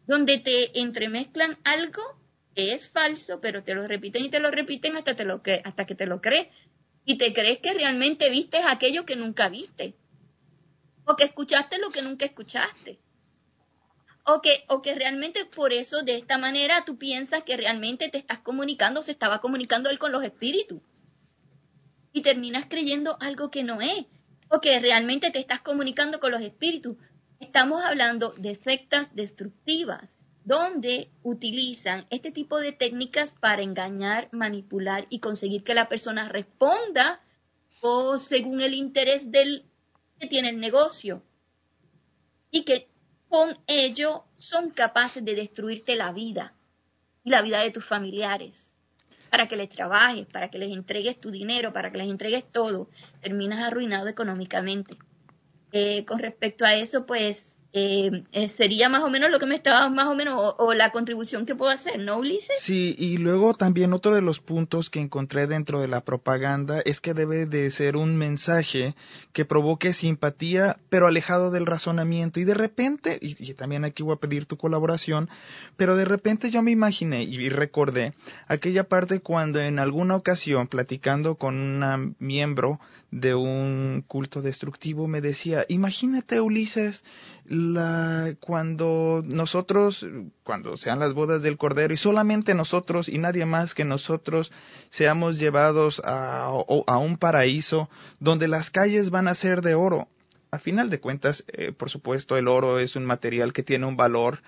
donde 0.07 0.39
te 0.39 0.81
entremezclan 0.81 1.57
algo 1.65 2.03
que 2.55 2.75
es 2.75 2.91
falso, 2.91 3.41
pero 3.41 3.63
te 3.63 3.75
lo 3.75 3.89
repiten 3.89 4.25
y 4.25 4.29
te 4.29 4.41
lo 4.41 4.51
repiten 4.51 4.97
hasta, 4.97 5.15
te 5.17 5.25
lo 5.25 5.43
que, 5.43 5.63
hasta 5.65 5.87
que 5.87 5.95
te 5.95 6.07
lo 6.07 6.21
crees. 6.21 6.49
Y 7.05 7.19
te 7.19 7.33
crees 7.33 7.59
que 7.59 7.75
realmente 7.75 8.31
viste 8.31 8.59
aquello 8.59 9.05
que 9.05 9.17
nunca 9.17 9.49
viste. 9.49 9.95
O 11.05 11.17
que 11.17 11.25
escuchaste 11.25 11.79
lo 11.79 11.91
que 11.91 12.03
nunca 12.03 12.27
escuchaste. 12.27 13.01
O 14.25 14.41
que, 14.41 14.65
o 14.69 14.83
que 14.83 14.95
realmente 14.95 15.45
por 15.47 15.73
eso, 15.73 16.03
de 16.03 16.17
esta 16.17 16.39
manera, 16.39 16.85
tú 16.85 16.97
piensas 16.97 17.43
que 17.43 17.57
realmente 17.57 18.09
te 18.09 18.19
estás 18.19 18.39
comunicando, 18.39 19.03
se 19.03 19.11
estaba 19.11 19.41
comunicando 19.41 19.91
él 19.91 19.99
con 19.99 20.13
los 20.13 20.23
espíritus. 20.23 20.81
Y 22.13 22.23
terminas 22.23 22.67
creyendo 22.69 23.17
algo 23.21 23.51
que 23.51 23.65
no 23.65 23.81
es. 23.81 24.07
O 24.49 24.61
que 24.61 24.79
realmente 24.79 25.31
te 25.31 25.41
estás 25.41 25.61
comunicando 25.63 26.21
con 26.21 26.31
los 26.31 26.43
espíritus, 26.43 26.97
Estamos 27.43 27.85
hablando 27.85 28.33
de 28.39 28.55
sectas 28.55 29.13
destructivas, 29.17 30.17
donde 30.45 31.09
utilizan 31.23 32.07
este 32.11 32.33
tipo 32.33 32.59
de 32.59 32.73
técnicas 32.73 33.37
para 33.41 33.63
engañar, 33.63 34.29
manipular 34.33 35.07
y 35.09 35.21
conseguir 35.21 35.63
que 35.63 35.75
la 35.75 35.89
persona 35.89 36.29
responda 36.29 37.21
o 37.81 38.19
según 38.19 38.61
el 38.61 38.75
interés 38.75 39.31
del 39.31 39.65
que 40.19 40.27
tiene 40.29 40.51
el 40.51 40.61
negocio. 40.61 41.23
Y 42.51 42.65
que 42.65 42.89
con 43.29 43.57
ello 43.67 44.25
son 44.39 44.71
capaces 44.71 45.25
de 45.25 45.35
destruirte 45.35 45.97
la 45.97 46.13
vida 46.13 46.55
y 47.25 47.31
la 47.31 47.43
vida 47.43 47.61
de 47.61 47.71
tus 47.71 47.85
familiares. 47.85 48.69
para 49.31 49.49
que 49.49 49.57
les 49.57 49.71
trabajes, 49.71 50.27
para 50.27 50.51
que 50.51 50.59
les 50.59 50.71
entregues 50.71 51.19
tu 51.19 51.31
dinero, 51.31 51.73
para 51.73 51.91
que 51.91 51.97
les 51.97 52.11
entregues 52.11 52.45
todo, 52.53 52.91
terminas 53.23 53.61
arruinado 53.61 54.07
económicamente. 54.09 54.99
Eh, 55.73 56.05
con 56.05 56.19
respecto 56.19 56.67
a 56.67 56.75
eso, 56.75 57.07
pues 57.07 57.62
eh, 57.75 58.25
eh, 58.33 58.51
sería 58.51 58.91
más 58.91 59.03
o 59.03 59.09
menos 59.09 59.31
lo 59.31 59.39
que 59.39 59.47
me 59.47 59.55
estaba 59.55 59.89
más 59.89 60.07
o 60.07 60.15
menos 60.15 60.55
o, 60.59 60.75
la 60.75 60.91
contribución 60.91 61.47
que 61.47 61.55
puedo 61.55 61.71
hacer, 61.71 61.99
¿no, 61.99 62.19
Ulises? 62.19 62.59
Sí, 62.61 62.95
y 62.99 63.17
luego 63.17 63.55
también 63.55 63.95
otro 63.95 64.15
de 64.15 64.21
los 64.21 64.41
puntos 64.41 64.91
que 64.91 65.01
encontré 65.01 65.47
dentro 65.47 65.81
de 65.81 65.89
la 65.89 66.03
propaganda 66.03 66.83
es 66.85 67.01
que 67.01 67.15
debe 67.15 67.47
de 67.47 67.71
ser 67.71 67.97
un 67.97 68.17
mensaje 68.17 68.95
que 69.33 69.47
provoque 69.47 69.95
simpatía, 69.95 70.77
pero 70.91 71.07
alejado 71.07 71.51
del 71.51 71.65
razonamiento. 71.65 72.41
Y 72.41 72.45
de 72.45 72.53
repente, 72.53 73.19
y, 73.23 73.55
también 73.55 73.87
aquí 73.87 74.03
voy 74.03 74.17
a 74.17 74.21
pedir 74.21 74.45
tu 74.45 74.59
colaboración, 74.59 75.31
pero 75.79 75.97
de 75.97 76.05
repente 76.05 76.51
yo 76.51 76.61
me 76.61 76.73
imaginé 76.73 77.23
y, 77.25 77.49
recordé 77.49 78.13
aquella 78.49 78.85
parte 78.85 79.21
cuando 79.21 79.61
en 79.61 79.79
alguna 79.79 80.17
ocasión, 80.17 80.67
platicando 80.67 81.37
con 81.37 81.55
un 81.55 82.17
miembro 82.19 82.81
de 83.11 83.35
un 83.35 84.05
culto 84.07 84.43
destructivo, 84.43 85.09
me 85.09 85.23
decía, 85.23 85.65
imagínate, 85.69 86.41
Ulises, 86.41 87.03
la, 87.63 88.35
cuando 88.41 89.23
nosotros, 89.25 90.07
cuando 90.45 90.77
sean 90.77 90.99
las 90.99 91.15
bodas 91.15 91.43
del 91.43 91.57
Cordero 91.57 91.95
y 91.95 91.97
solamente 91.97 92.55
nosotros 92.55 93.09
y 93.09 93.19
nadie 93.19 93.47
más 93.47 93.75
que 93.75 93.85
nosotros 93.85 94.53
seamos 94.89 95.39
llevados 95.39 96.01
a, 96.05 96.51
un 96.99 97.17
paraíso 97.17 97.89
donde 98.21 98.49
las 98.49 98.71
calles 98.71 99.11
van 99.11 99.29
a 99.29 99.35
ser 99.35 99.63
de 99.63 99.75
oro. 99.75 100.09
A 100.51 100.59
final 100.59 100.91
de 100.91 101.01
cuentas, 101.01 101.45
eh, 101.49 101.73
por 101.73 101.89
supuesto, 101.89 102.37
el 102.37 102.49
oro 102.49 102.79
es 102.79 102.97
un 102.97 103.07
material 103.07 103.53
que 103.53 103.63
tiene 103.63 103.87
un 103.87 103.97
valor 103.97 104.41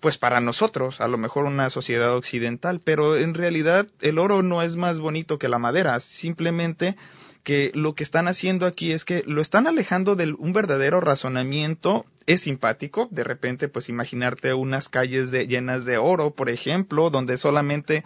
pues 0.00 0.18
para 0.18 0.40
nosotros, 0.40 1.00
a 1.00 1.08
lo 1.08 1.18
mejor 1.18 1.44
una 1.44 1.70
sociedad 1.70 2.16
occidental, 2.16 2.80
pero 2.84 3.16
en 3.16 3.34
realidad 3.34 3.86
el 4.00 4.18
oro 4.18 4.42
no 4.42 4.62
es 4.62 4.76
más 4.76 4.98
bonito 4.98 5.38
que 5.38 5.48
la 5.48 5.58
madera, 5.58 6.00
simplemente 6.00 6.96
que 7.44 7.70
lo 7.74 7.94
que 7.94 8.04
están 8.04 8.28
haciendo 8.28 8.66
aquí 8.66 8.92
es 8.92 9.04
que 9.04 9.22
lo 9.26 9.40
están 9.40 9.66
alejando 9.66 10.14
de 10.16 10.34
un 10.38 10.52
verdadero 10.52 11.00
razonamiento. 11.00 12.04
Es 12.26 12.42
simpático, 12.42 13.08
de 13.10 13.24
repente, 13.24 13.68
pues 13.68 13.88
imaginarte 13.88 14.52
unas 14.52 14.88
calles 14.88 15.30
de, 15.30 15.46
llenas 15.46 15.84
de 15.84 15.96
oro, 15.98 16.34
por 16.34 16.50
ejemplo, 16.50 17.10
donde 17.10 17.38
solamente 17.38 18.04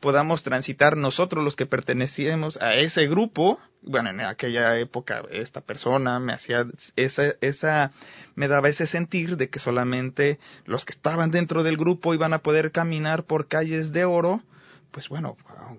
podamos 0.00 0.42
transitar 0.42 0.96
nosotros 0.96 1.44
los 1.44 1.56
que 1.56 1.66
pertenecíamos 1.66 2.60
a 2.60 2.74
ese 2.74 3.06
grupo. 3.06 3.60
Bueno, 3.82 4.10
en 4.10 4.20
aquella 4.20 4.78
época 4.78 5.22
esta 5.30 5.60
persona 5.60 6.18
me 6.18 6.32
hacía 6.32 6.66
esa, 6.96 7.34
esa, 7.40 7.92
me 8.34 8.48
daba 8.48 8.68
ese 8.68 8.86
sentir 8.86 9.36
de 9.36 9.48
que 9.48 9.58
solamente 9.58 10.38
los 10.64 10.84
que 10.84 10.92
estaban 10.92 11.30
dentro 11.30 11.62
del 11.62 11.76
grupo 11.76 12.14
iban 12.14 12.32
a 12.32 12.42
poder 12.42 12.72
caminar 12.72 13.24
por 13.24 13.46
calles 13.46 13.92
de 13.92 14.04
oro 14.04 14.42
pues 14.90 15.08
bueno, 15.08 15.36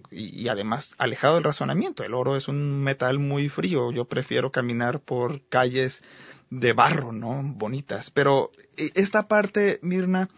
y, 0.10 0.48
además 0.48 0.96
alejado 0.98 1.36
del 1.36 1.44
razonamiento. 1.44 2.04
El 2.04 2.14
oro 2.14 2.38
es 2.38 2.48
un 2.48 2.82
metal 2.82 3.20
muy 3.20 3.50
frío. 3.50 3.92
Yo 3.92 4.06
prefiero 4.06 4.52
caminar 4.54 5.02
por 5.02 5.42
calles 5.50 6.02
de 6.50 6.74
barro, 6.74 7.12
¿no? 7.12 7.42
Bonitas. 7.44 8.10
Pero 8.12 8.52
e, 8.78 8.92
esta 8.96 9.28
parte, 9.28 9.80
Mirna, 9.82 10.30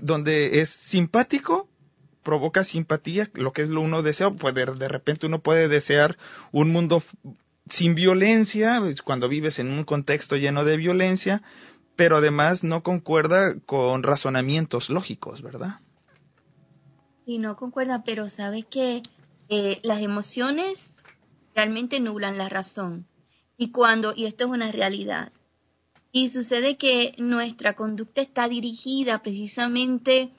donde 0.00 0.60
es 0.60 0.70
simpático, 0.70 1.69
provoca 2.22 2.64
simpatía, 2.64 3.30
lo 3.34 3.52
que 3.52 3.62
es 3.62 3.68
lo 3.68 3.80
uno 3.80 4.02
desea, 4.02 4.30
pues 4.30 4.54
de, 4.54 4.66
de 4.66 4.88
repente 4.88 5.26
uno 5.26 5.40
puede 5.40 5.68
desear 5.68 6.16
un 6.52 6.72
mundo 6.72 7.02
sin 7.68 7.94
violencia, 7.94 8.80
cuando 9.04 9.28
vives 9.28 9.58
en 9.58 9.70
un 9.70 9.84
contexto 9.84 10.36
lleno 10.36 10.64
de 10.64 10.76
violencia, 10.76 11.42
pero 11.96 12.16
además 12.16 12.64
no 12.64 12.82
concuerda 12.82 13.54
con 13.66 14.02
razonamientos 14.02 14.90
lógicos, 14.90 15.42
¿verdad? 15.42 15.76
Sí, 17.20 17.38
no 17.38 17.56
concuerda, 17.56 18.02
pero 18.04 18.28
sabes 18.28 18.64
que 18.64 19.02
eh, 19.48 19.80
las 19.82 20.00
emociones 20.00 20.94
realmente 21.54 22.00
nublan 22.00 22.38
la 22.38 22.48
razón. 22.48 23.06
Y 23.56 23.70
cuando, 23.70 24.14
y 24.16 24.26
esto 24.26 24.44
es 24.44 24.50
una 24.50 24.72
realidad, 24.72 25.30
y 26.12 26.30
sucede 26.30 26.76
que 26.76 27.14
nuestra 27.18 27.74
conducta 27.74 28.20
está 28.20 28.48
dirigida 28.48 29.22
precisamente, 29.22 30.30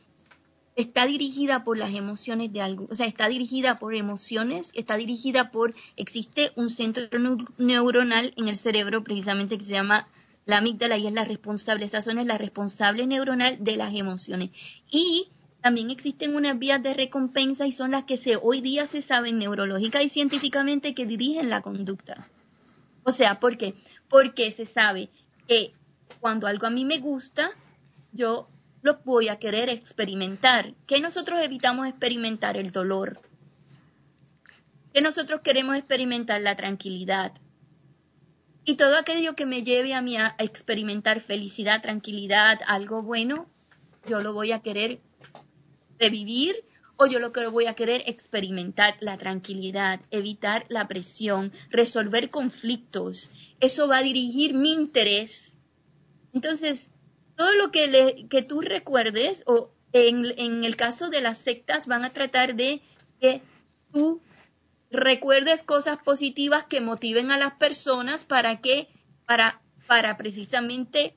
está 0.82 1.06
dirigida 1.06 1.64
por 1.64 1.78
las 1.78 1.94
emociones 1.94 2.52
de 2.52 2.62
algo, 2.62 2.88
o 2.90 2.96
sea, 2.96 3.06
está 3.06 3.28
dirigida 3.28 3.80
por 3.80 3.96
emociones, 3.96 4.72
está 4.74 4.98
dirigida 4.98 5.52
por, 5.52 5.74
existe 5.96 6.52
un 6.56 6.70
centro 6.70 7.08
neuronal 7.58 8.34
en 8.38 8.48
el 8.48 8.56
cerebro 8.56 9.04
precisamente 9.04 9.58
que 9.58 9.66
se 9.66 9.72
llama 9.72 10.08
la 10.46 10.58
amígdala 10.58 10.98
y 10.98 11.08
es 11.08 11.14
la 11.14 11.26
responsable, 11.26 11.86
esa 11.86 12.02
zona 12.02 12.22
es 12.22 12.28
la 12.28 12.38
responsable 12.38 13.06
neuronal 13.06 13.64
de 13.64 13.78
las 13.78 13.94
emociones. 13.94 14.50
Y 14.90 15.28
también 15.62 15.92
existen 15.92 16.36
unas 16.36 16.58
vías 16.58 16.82
de 16.82 16.94
recompensa 16.94 17.68
y 17.68 17.72
son 17.72 17.92
las 17.92 18.06
que 18.06 18.18
se, 18.18 18.36
hoy 18.36 18.62
día 18.62 18.88
se 18.88 19.02
saben 19.02 19.38
neurológica 19.38 20.02
y 20.02 20.10
científicamente 20.10 20.96
que 20.96 21.06
dirigen 21.06 21.50
la 21.50 21.62
conducta. 21.62 22.28
O 23.04 23.12
sea, 23.12 23.40
¿por 23.40 23.58
qué? 23.58 23.76
Porque 24.10 24.52
se 24.52 24.66
sabe 24.66 25.10
que 25.48 25.72
cuando 26.20 26.48
algo 26.48 26.66
a 26.66 26.72
mí 26.72 26.86
me 26.86 27.00
gusta, 27.00 27.52
yo 28.12 28.48
lo 28.82 29.00
voy 29.04 29.30
a 29.30 29.38
querer 29.38 29.70
experimentar. 29.70 30.74
¿Qué 30.88 31.00
nosotros 31.00 31.42
evitamos 31.42 31.88
experimentar? 31.88 32.58
El 32.58 32.72
dolor. 32.72 33.20
¿Qué 34.94 35.02
nosotros 35.02 35.42
queremos 35.42 35.78
experimentar? 35.78 36.42
La 36.42 36.56
tranquilidad. 36.56 37.34
Y 38.66 38.76
todo 38.76 38.98
aquello 38.98 39.36
que 39.36 39.46
me 39.46 39.64
lleve 39.64 39.94
a 39.94 40.02
mí 40.02 40.18
a 40.18 40.36
experimentar 40.38 41.22
felicidad, 41.22 41.82
tranquilidad, 41.82 42.60
algo 42.68 43.02
bueno, 43.02 43.48
yo 44.08 44.22
lo 44.22 44.34
voy 44.34 44.52
a 44.52 44.62
querer 44.62 45.00
revivir 46.00 46.56
o 46.98 47.08
yo 47.08 47.20
lo 47.20 47.32
que 47.32 47.48
voy 47.48 47.66
a 47.66 47.74
querer 47.74 48.04
experimentar 48.06 48.96
la 49.00 49.18
tranquilidad, 49.18 50.02
evitar 50.12 50.66
la 50.70 50.88
presión, 50.88 51.52
resolver 51.72 52.30
conflictos. 52.30 53.32
Eso 53.60 53.88
va 53.88 53.98
a 53.98 54.04
dirigir 54.04 54.54
mi 54.54 54.72
interés. 54.72 55.58
Entonces, 56.34 56.92
todo 57.42 57.54
lo 57.54 57.72
que, 57.72 58.28
que 58.30 58.44
tú 58.44 58.62
recuerdes, 58.62 59.44
o 59.48 59.72
en, 59.94 60.26
en, 60.38 60.64
el 60.64 60.76
caso 60.76 61.10
de 61.10 61.22
las 61.22 61.40
sectas, 61.40 61.88
van 61.88 62.06
a 62.06 62.12
tratar 62.12 62.54
de 62.54 62.84
que 63.20 63.42
tú 63.92 64.22
recuerdes 64.92 65.64
cosas 65.64 65.98
positivas 66.04 66.66
que 66.66 66.82
motiven 66.82 67.32
a 67.32 67.40
las 67.40 67.56
personas 67.56 68.26
para 68.26 68.62
que, 68.62 68.90
para, 69.26 69.60
para 69.88 70.18
precisamente 70.18 71.16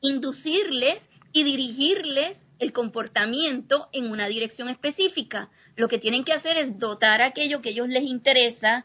inducirles 0.00 1.08
y 1.32 1.44
dirigirles 1.44 2.44
el 2.58 2.72
comportamiento 2.72 3.88
en 3.92 4.10
una 4.10 4.26
dirección 4.26 4.68
específica. 4.68 5.50
Lo 5.76 5.86
que 5.86 5.98
tienen 5.98 6.24
que 6.24 6.32
hacer 6.32 6.56
es 6.56 6.80
dotar 6.80 7.22
aquello 7.22 7.62
que 7.62 7.68
a 7.68 7.72
ellos 7.72 7.88
les 7.90 8.02
interesa, 8.02 8.84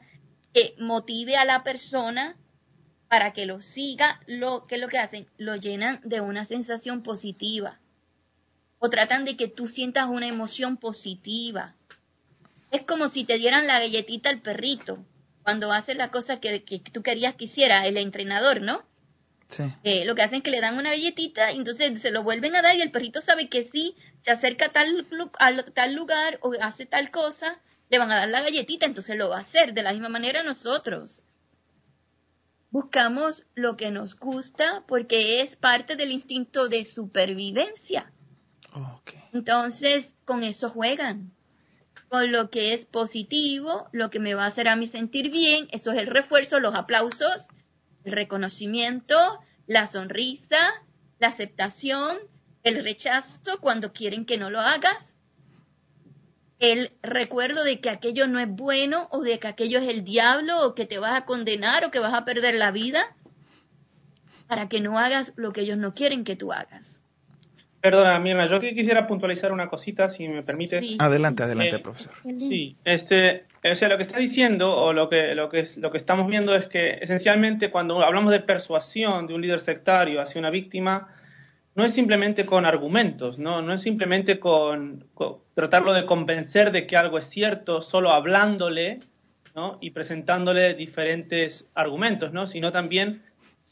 que 0.54 0.76
motive 0.78 1.36
a 1.36 1.46
la 1.46 1.64
persona 1.64 2.38
para 3.10 3.34
que 3.34 3.46
lo 3.46 3.62
siga, 3.62 4.22
lo 4.28 4.66
que 4.68 4.76
es 4.76 4.82
lo 4.82 4.88
que 4.88 5.00
hacen, 5.00 5.28
lo 5.38 5.56
llenan 5.56 6.00
de 6.04 6.22
una 6.22 6.46
sensación 6.46 7.04
positiva. 7.04 7.80
O 8.78 8.90
tratan 8.90 9.26
de 9.26 9.36
que 9.36 9.48
tú 9.48 9.68
sientas 9.68 10.08
una 10.08 10.28
emoción 10.28 10.78
positiva. 10.78 11.76
Es 12.72 12.84
como 12.84 13.10
si 13.10 13.26
te 13.26 13.38
dieran 13.38 13.68
la 13.68 13.80
galletita 13.80 14.30
al 14.30 14.42
perrito 14.42 15.04
cuando 15.44 15.72
hace 15.72 15.96
la 15.96 16.12
cosa 16.12 16.40
que, 16.40 16.64
que 16.64 16.80
tú 16.80 17.02
querías 17.02 17.34
que 17.36 17.46
hiciera 17.46 17.86
el 17.88 17.98
entrenador, 17.98 18.62
¿no? 18.62 18.84
Eh, 19.84 20.06
lo 20.06 20.14
que 20.14 20.22
hacen 20.22 20.38
es 20.38 20.44
que 20.44 20.52
le 20.52 20.62
dan 20.62 20.78
una 20.78 20.92
galletita, 20.92 21.52
y 21.52 21.58
entonces 21.58 22.00
se 22.02 22.12
lo 22.12 22.22
vuelven 22.22 22.56
a 22.56 22.62
dar 22.62 22.76
y 22.76 22.82
el 22.82 22.92
perrito 22.92 23.20
sabe 23.20 23.50
que 23.50 23.64
si 23.64 23.96
se 24.22 24.30
acerca 24.32 24.68
a 24.68 24.72
tal, 24.72 25.08
tal 25.74 25.96
lugar 25.96 26.38
o 26.42 26.54
hace 26.62 26.86
tal 26.86 27.10
cosa, 27.10 27.60
le 27.90 27.98
van 27.98 28.12
a 28.12 28.18
dar 28.18 28.30
la 28.30 28.42
galletita, 28.42 28.86
entonces 28.86 29.18
lo 29.18 29.30
va 29.30 29.38
a 29.38 29.42
hacer. 29.42 29.74
De 29.74 29.82
la 29.82 29.92
misma 29.92 30.10
manera 30.10 30.44
nosotros. 30.44 31.24
Buscamos 32.72 33.48
lo 33.56 33.76
que 33.76 33.90
nos 33.90 34.16
gusta 34.16 34.84
porque 34.88 35.42
es 35.42 35.56
parte 35.56 35.96
del 35.96 36.12
instinto 36.12 36.70
de 36.70 36.86
supervivencia. 36.86 38.12
Entonces, 39.34 40.16
con 40.26 40.44
eso 40.44 40.70
juegan. 40.70 41.32
Con 42.08 42.32
lo 42.32 42.50
que 42.50 42.74
es 42.74 42.86
positivo, 42.86 43.88
lo 43.92 44.10
que 44.10 44.20
me 44.20 44.34
va 44.34 44.46
a 44.46 44.48
hacer 44.48 44.68
a 44.68 44.76
mí 44.76 44.88
sentir 44.88 45.32
bien, 45.32 45.68
eso 45.72 45.92
es 45.92 46.00
el 46.00 46.08
refuerzo, 46.08 46.60
los 46.60 46.76
aplausos, 46.76 47.48
el 48.04 48.14
reconocimiento, 48.14 49.16
la 49.68 49.88
sonrisa, 49.88 50.58
la 51.20 51.28
aceptación, 51.28 52.18
el 52.64 52.84
rechazo 52.84 53.60
cuando 53.62 53.94
quieren 53.94 54.26
que 54.26 54.38
no 54.38 54.50
lo 54.50 54.60
hagas, 54.60 55.18
el 56.60 56.92
recuerdo 57.02 57.64
de 57.64 57.80
que 57.80 57.90
aquello 57.90 58.28
no 58.28 58.40
es 58.40 58.50
bueno 58.50 59.08
o 59.12 59.22
de 59.22 59.40
que 59.40 59.48
aquello 59.48 59.80
es 59.80 59.88
el 59.88 60.04
diablo 60.04 60.66
o 60.66 60.76
que 60.76 60.86
te 60.86 61.00
vas 61.00 61.16
a 61.16 61.26
condenar 61.26 61.86
o 61.86 61.92
que 61.92 62.00
vas 62.00 62.14
a 62.14 62.26
perder 62.26 62.56
la 62.56 62.72
vida 62.72 63.00
para 64.48 64.68
que 64.68 64.82
no 64.82 64.98
hagas 65.00 65.34
lo 65.38 65.54
que 65.54 65.62
ellos 65.62 65.78
no 65.78 65.94
quieren 65.94 66.24
que 66.24 66.36
tú 66.36 66.52
hagas. 66.52 67.06
Perdona, 67.82 68.20
Mirna, 68.20 68.46
yo 68.48 68.60
quisiera 68.60 69.08
puntualizar 69.08 69.54
una 69.54 69.70
cosita, 69.70 70.10
si 70.10 70.28
me 70.28 70.44
permites. 70.44 70.98
Adelante, 71.00 71.44
adelante, 71.44 71.78
eh, 71.78 71.80
profesor. 71.80 72.12
Sí, 72.38 72.76
este, 72.84 73.46
o 73.64 73.76
sea, 73.76 73.88
lo 73.88 73.96
que 73.96 74.04
está 74.04 74.20
diciendo 74.20 74.70
o 74.76 74.92
lo 74.92 75.08
que, 75.08 75.34
lo 75.34 75.50
que, 75.50 75.66
lo 75.78 75.90
que 75.90 75.98
estamos 75.98 76.28
viendo 76.28 76.54
es 76.56 76.68
que 76.68 76.98
esencialmente 77.02 77.72
cuando 77.72 78.04
hablamos 78.04 78.34
de 78.34 78.42
persuasión 78.42 79.28
de 79.28 79.34
un 79.34 79.42
líder 79.42 79.62
sectario 79.62 80.22
hacia 80.22 80.40
una 80.40 80.50
víctima, 80.50 81.08
no 81.76 81.86
es 81.86 81.94
simplemente 81.94 82.46
con 82.46 82.66
argumentos, 82.66 83.38
no, 83.38 83.62
no 83.62 83.74
es 83.74 83.82
simplemente 83.82 84.40
con, 84.40 85.06
tratarlo 85.54 85.94
de 85.94 86.06
convencer 86.06 86.72
de 86.72 86.86
que 86.88 86.98
algo 86.98 87.20
es 87.20 87.30
cierto, 87.30 87.82
solo 87.82 88.12
hablándole 88.12 89.00
¿no? 89.56 89.78
y 89.82 89.92
presentándole 89.92 90.74
diferentes 90.74 91.70
argumentos, 91.76 92.34
¿no? 92.34 92.48
sino 92.48 92.72
también 92.72 93.24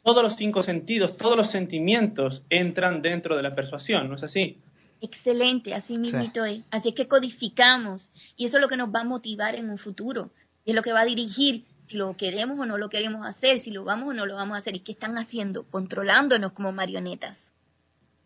todos 0.03 0.23
los 0.23 0.35
cinco 0.35 0.63
sentidos, 0.63 1.17
todos 1.17 1.35
los 1.35 1.51
sentimientos 1.51 2.43
entran 2.49 3.01
dentro 3.01 3.35
de 3.35 3.43
la 3.43 3.53
persuasión, 3.55 4.07
¿no 4.07 4.15
es 4.15 4.23
así? 4.23 4.57
Excelente, 5.01 5.73
así 5.73 5.97
mismo 5.97 6.21
es. 6.21 6.61
Así 6.71 6.89
es 6.89 6.95
que 6.95 7.07
codificamos 7.07 8.09
y 8.35 8.45
eso 8.45 8.57
es 8.57 8.61
lo 8.61 8.69
que 8.69 8.77
nos 8.77 8.89
va 8.89 9.01
a 9.01 9.03
motivar 9.03 9.55
en 9.55 9.69
un 9.69 9.77
futuro. 9.77 10.31
Y 10.65 10.71
es 10.71 10.75
lo 10.75 10.81
que 10.81 10.93
va 10.93 11.01
a 11.01 11.05
dirigir 11.05 11.65
si 11.85 11.97
lo 11.97 12.15
queremos 12.17 12.59
o 12.59 12.65
no 12.65 12.77
lo 12.77 12.89
queremos 12.89 13.25
hacer, 13.25 13.59
si 13.59 13.71
lo 13.71 13.83
vamos 13.83 14.09
o 14.09 14.13
no 14.13 14.25
lo 14.25 14.35
vamos 14.35 14.55
a 14.55 14.59
hacer. 14.59 14.75
¿Y 14.75 14.79
qué 14.79 14.93
están 14.93 15.17
haciendo? 15.17 15.63
Controlándonos 15.69 16.51
como 16.51 16.71
marionetas. 16.71 17.53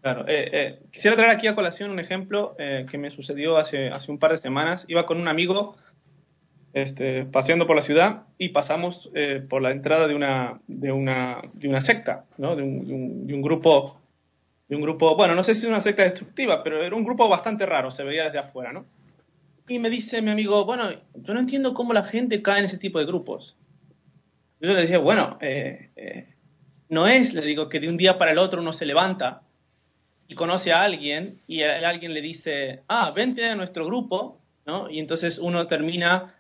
Claro, 0.01 0.27
eh, 0.27 0.50
eh, 0.51 0.79
quisiera 0.91 1.15
traer 1.15 1.31
aquí 1.31 1.48
a 1.48 1.53
colación 1.53 1.91
un 1.91 2.00
ejemplo 2.00 2.55
eh, 2.58 2.88
que 2.89 2.98
me 2.98 3.12
sucedió 3.12 3.58
hace, 3.58 3.89
hace 3.89 4.12
un 4.12 4.17
par 4.17 4.31
de 4.31 4.39
semanas. 4.39 4.84
Iba 4.88 5.05
con 5.05 5.20
un 5.20 5.27
amigo 5.27 5.75
este, 6.74 7.25
paseando 7.25 7.67
por 7.67 7.75
la 7.75 7.84
ciudad 7.84 8.24
y 8.39 8.50
pasamos 8.50 9.12
por 9.50 9.62
la 9.62 9.72
entrada 9.72 10.08
de 10.08 10.15
una, 10.15 10.60
de 10.67 10.91
una, 10.91 11.41
de 11.53 11.67
una 11.67 11.81
secta, 11.81 12.25
¿no? 12.38 12.55
de, 12.55 12.63
un, 12.63 13.27
de, 13.27 13.34
un, 13.34 13.41
grupo, 13.41 14.01
de 14.67 14.75
un 14.75 14.81
grupo, 14.81 15.15
bueno, 15.15 15.36
no 15.36 15.43
sé 15.43 15.53
si 15.53 15.62
es 15.62 15.67
una 15.67 15.81
secta 15.81 16.03
destructiva, 16.03 16.63
pero 16.63 16.81
era 16.81 16.96
un 16.96 17.03
grupo 17.03 17.27
bastante 17.27 17.65
raro, 17.65 17.91
se 17.91 18.03
veía 18.03 18.24
desde 18.24 18.39
afuera, 18.39 18.72
¿no? 18.72 18.86
Y 19.67 19.79
me 19.79 19.89
dice 19.89 20.22
mi 20.22 20.31
amigo, 20.31 20.65
bueno, 20.65 20.89
yo 21.13 21.34
no 21.34 21.41
entiendo 21.41 21.74
cómo 21.74 21.93
la 21.93 22.03
gente 22.03 22.41
cae 22.41 22.60
en 22.60 22.65
ese 22.65 22.77
tipo 22.77 23.00
de 23.00 23.05
grupos. 23.05 23.55
Yo 24.60 24.70
le 24.70 24.81
decía, 24.81 24.98
bueno, 24.98 25.38
no 26.89 27.08
es, 27.08 27.34
le 27.34 27.46
digo, 27.46 27.70
que 27.70 27.79
de 27.79 27.89
un 27.89 27.98
día 27.98 28.17
para 28.17 28.31
el 28.31 28.38
otro 28.38 28.62
uno 28.62 28.74
se 28.74 28.86
levanta 28.86 29.43
y 30.32 30.34
conoce 30.34 30.72
a 30.72 30.82
alguien 30.82 31.42
y 31.46 31.62
alguien 31.62 32.14
le 32.14 32.22
dice, 32.22 32.84
ah, 32.88 33.12
vente 33.14 33.46
a 33.46 33.54
nuestro 33.54 33.86
grupo, 33.86 34.40
¿no? 34.66 34.90
Y 34.90 35.00
entonces 35.00 35.38
uno 35.38 35.68
termina 35.68 36.34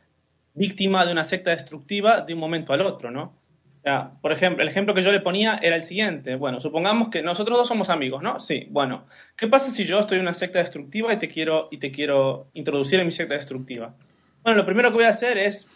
víctima 0.53 1.05
de 1.05 1.11
una 1.11 1.25
secta 1.25 1.51
destructiva 1.51 2.21
de 2.21 2.33
un 2.33 2.39
momento 2.39 2.71
al 2.71 2.83
otro, 2.83 3.11
¿no? 3.11 3.23
O 3.23 3.81
sea, 3.83 4.11
por 4.21 4.31
ejemplo, 4.31 4.63
el 4.63 4.69
ejemplo 4.69 4.93
que 4.93 5.01
yo 5.01 5.11
le 5.11 5.19
ponía 5.19 5.59
era 5.61 5.75
el 5.75 5.83
siguiente. 5.83 6.37
Bueno, 6.37 6.61
supongamos 6.61 7.09
que 7.09 7.21
nosotros 7.21 7.57
dos 7.57 7.67
somos 7.67 7.89
amigos, 7.89 8.23
¿no? 8.23 8.39
Sí. 8.39 8.65
Bueno, 8.69 9.07
¿qué 9.35 9.47
pasa 9.47 9.71
si 9.71 9.83
yo 9.83 9.99
estoy 9.99 10.19
en 10.19 10.21
una 10.21 10.35
secta 10.35 10.59
destructiva 10.59 11.13
y 11.13 11.19
te 11.19 11.27
quiero 11.27 11.67
y 11.69 11.77
te 11.77 11.91
quiero 11.91 12.47
introducir 12.53 12.97
en 13.01 13.07
mi 13.07 13.11
secta 13.11 13.33
destructiva? 13.33 13.93
Bueno, 14.41 14.57
lo 14.57 14.65
primero 14.65 14.91
que 14.91 14.95
voy 14.95 15.03
a 15.03 15.09
hacer 15.09 15.37
es 15.37 15.67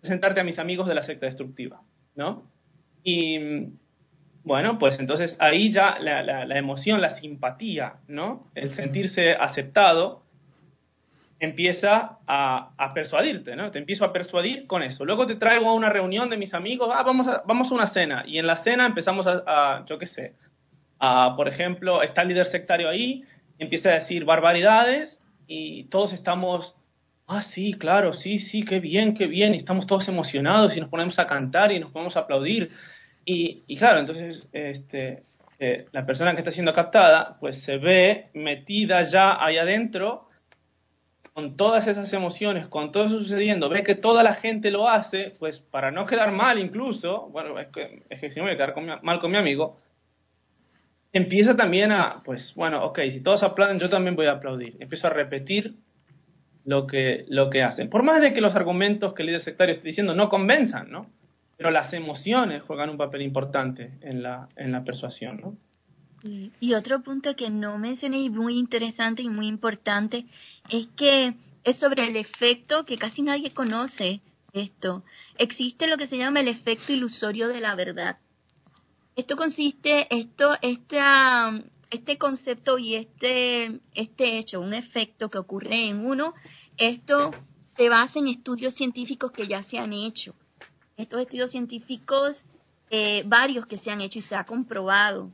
presentarte 0.00 0.40
a 0.40 0.44
mis 0.44 0.58
amigos 0.58 0.88
de 0.88 0.94
la 0.94 1.02
secta 1.02 1.26
destructiva, 1.26 1.82
¿no? 2.16 2.50
Y 3.04 3.74
bueno, 4.44 4.78
pues 4.78 4.98
entonces 4.98 5.36
ahí 5.40 5.72
ya 5.72 5.98
la, 6.00 6.22
la, 6.22 6.58
emoción, 6.58 7.00
la 7.00 7.10
simpatía, 7.10 7.94
¿no? 8.08 8.50
El 8.54 8.74
sentirse 8.74 9.34
aceptado 9.34 10.22
empieza 11.38 12.18
a, 12.26 12.70
a, 12.76 12.94
persuadirte, 12.94 13.56
¿no? 13.56 13.70
Te 13.70 13.78
empiezo 13.78 14.04
a 14.04 14.12
persuadir 14.12 14.66
con 14.66 14.82
eso. 14.82 15.04
Luego 15.04 15.26
te 15.26 15.36
traigo 15.36 15.68
a 15.68 15.74
una 15.74 15.90
reunión 15.90 16.28
de 16.30 16.36
mis 16.36 16.54
amigos, 16.54 16.88
ah, 16.92 17.02
vamos 17.02 17.28
a, 17.28 17.42
vamos 17.46 17.70
a 17.70 17.74
una 17.74 17.86
cena. 17.86 18.24
Y 18.26 18.38
en 18.38 18.46
la 18.46 18.56
cena 18.56 18.86
empezamos 18.86 19.26
a, 19.26 19.42
a 19.46 19.86
yo 19.86 19.98
qué 19.98 20.06
sé, 20.06 20.34
a, 20.98 21.34
por 21.36 21.48
ejemplo, 21.48 22.02
está 22.02 22.22
el 22.22 22.28
líder 22.28 22.46
sectario 22.46 22.88
ahí, 22.88 23.24
empieza 23.58 23.90
a 23.90 23.94
decir 23.94 24.24
barbaridades 24.24 25.20
y 25.46 25.84
todos 25.84 26.12
estamos, 26.12 26.74
ah, 27.26 27.42
sí, 27.42 27.74
claro, 27.74 28.14
sí, 28.14 28.38
sí, 28.38 28.64
qué 28.64 28.80
bien, 28.80 29.14
qué 29.14 29.26
bien, 29.26 29.54
y 29.54 29.58
estamos 29.58 29.86
todos 29.86 30.08
emocionados 30.08 30.76
y 30.76 30.80
nos 30.80 30.88
ponemos 30.88 31.18
a 31.18 31.26
cantar 31.26 31.72
y 31.72 31.80
nos 31.80 31.90
ponemos 31.90 32.16
a 32.16 32.20
aplaudir. 32.20 32.70
Y, 33.24 33.76
claro, 33.76 34.00
entonces 34.00 34.48
este, 34.52 35.22
eh, 35.58 35.86
la 35.92 36.04
persona 36.04 36.32
que 36.32 36.38
está 36.38 36.50
siendo 36.50 36.72
captada, 36.72 37.36
pues 37.38 37.62
se 37.62 37.78
ve 37.78 38.26
metida 38.34 39.02
ya 39.02 39.42
ahí 39.44 39.58
adentro 39.58 40.28
con 41.32 41.56
todas 41.56 41.86
esas 41.86 42.12
emociones, 42.12 42.66
con 42.66 42.92
todo 42.92 43.06
eso 43.06 43.18
sucediendo, 43.18 43.68
ve 43.68 43.82
que 43.82 43.94
toda 43.94 44.22
la 44.22 44.34
gente 44.34 44.70
lo 44.70 44.88
hace, 44.88 45.32
pues 45.38 45.60
para 45.60 45.90
no 45.90 46.04
quedar 46.04 46.30
mal 46.32 46.58
incluso, 46.58 47.28
bueno, 47.30 47.58
es 47.58 47.68
que, 47.68 48.02
es 48.10 48.20
que 48.20 48.30
si 48.30 48.38
no 48.38 48.44
voy 48.44 48.52
a 48.52 48.56
quedar 48.56 49.02
mal 49.02 49.18
con 49.18 49.30
mi 49.30 49.38
amigo, 49.38 49.78
empieza 51.12 51.56
también 51.56 51.92
a, 51.92 52.22
pues 52.24 52.54
bueno, 52.54 52.84
ok, 52.84 53.00
si 53.10 53.22
todos 53.22 53.42
aplauden, 53.42 53.78
yo 53.78 53.88
también 53.88 54.16
voy 54.16 54.26
a 54.26 54.32
aplaudir. 54.32 54.76
Empiezo 54.80 55.06
a 55.06 55.10
repetir 55.10 55.74
lo 56.64 56.86
que, 56.86 57.24
lo 57.28 57.50
que 57.50 57.62
hacen. 57.62 57.88
Por 57.88 58.02
más 58.02 58.20
de 58.20 58.32
que 58.32 58.40
los 58.40 58.54
argumentos 58.54 59.14
que 59.14 59.22
el 59.22 59.26
líder 59.26 59.40
sectario 59.40 59.74
esté 59.74 59.88
diciendo 59.88 60.14
no 60.14 60.28
convenzan, 60.28 60.90
¿no? 60.90 61.06
Pero 61.62 61.70
las 61.70 61.92
emociones 61.92 62.64
juegan 62.64 62.90
un 62.90 62.96
papel 62.96 63.22
importante 63.22 63.96
en 64.00 64.20
la, 64.20 64.48
en 64.56 64.72
la 64.72 64.82
persuasión, 64.82 65.40
¿no? 65.40 65.56
Sí. 66.20 66.50
Y 66.58 66.74
otro 66.74 67.04
punto 67.04 67.36
que 67.36 67.50
no 67.50 67.78
mencioné 67.78 68.18
y 68.18 68.30
muy 68.30 68.58
interesante 68.58 69.22
y 69.22 69.28
muy 69.28 69.46
importante 69.46 70.26
es 70.68 70.88
que 70.96 71.36
es 71.62 71.76
sobre 71.76 72.08
el 72.08 72.16
efecto 72.16 72.84
que 72.84 72.98
casi 72.98 73.22
nadie 73.22 73.54
conoce 73.54 74.22
esto. 74.52 75.04
Existe 75.38 75.86
lo 75.86 75.96
que 75.96 76.08
se 76.08 76.18
llama 76.18 76.40
el 76.40 76.48
efecto 76.48 76.92
ilusorio 76.92 77.46
de 77.46 77.60
la 77.60 77.76
verdad. 77.76 78.16
Esto 79.14 79.36
consiste, 79.36 80.08
esto, 80.10 80.50
esta, 80.62 81.52
este 81.92 82.18
concepto 82.18 82.76
y 82.76 82.96
este, 82.96 83.78
este 83.94 84.38
hecho, 84.38 84.60
un 84.60 84.74
efecto 84.74 85.30
que 85.30 85.38
ocurre 85.38 85.90
en 85.90 86.04
uno, 86.06 86.34
esto 86.76 87.30
se 87.68 87.88
basa 87.88 88.18
en 88.18 88.26
estudios 88.26 88.74
científicos 88.74 89.30
que 89.30 89.46
ya 89.46 89.62
se 89.62 89.78
han 89.78 89.92
hecho 89.92 90.34
estos 90.96 91.20
estudios 91.20 91.50
científicos, 91.50 92.44
eh, 92.90 93.22
varios 93.26 93.66
que 93.66 93.78
se 93.78 93.90
han 93.90 94.00
hecho 94.00 94.18
y 94.18 94.22
se 94.22 94.36
ha 94.36 94.44
comprobado. 94.44 95.30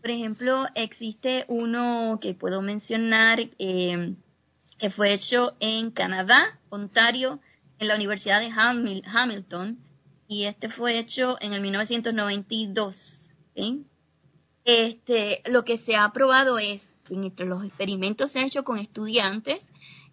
Por 0.00 0.10
ejemplo, 0.10 0.66
existe 0.74 1.44
uno 1.48 2.18
que 2.20 2.34
puedo 2.34 2.62
mencionar 2.62 3.38
eh, 3.58 4.14
que 4.78 4.90
fue 4.90 5.12
hecho 5.12 5.54
en 5.60 5.92
Canadá, 5.92 6.58
Ontario, 6.70 7.38
en 7.78 7.86
la 7.86 7.94
Universidad 7.94 8.40
de 8.40 8.50
Hamilton, 8.50 9.78
y 10.26 10.46
este 10.46 10.70
fue 10.70 10.98
hecho 10.98 11.36
en 11.40 11.52
el 11.52 11.60
1992. 11.60 13.28
Este, 14.64 15.42
lo 15.46 15.64
que 15.64 15.78
se 15.78 15.94
ha 15.94 16.10
probado 16.12 16.58
es, 16.58 16.96
entre 17.10 17.46
los 17.46 17.64
experimentos 17.64 18.32
se 18.32 18.40
han 18.40 18.46
hecho 18.46 18.64
con 18.64 18.78
estudiantes, 18.78 19.60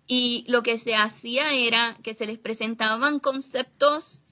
y 0.05 0.45
lo 0.47 0.61
que 0.61 0.77
se 0.77 0.95
hacía 0.95 1.53
era 1.53 1.95
que 2.03 2.13
se 2.13 2.25
les 2.25 2.37
presentaban 2.37 3.19
conceptos 3.19 4.23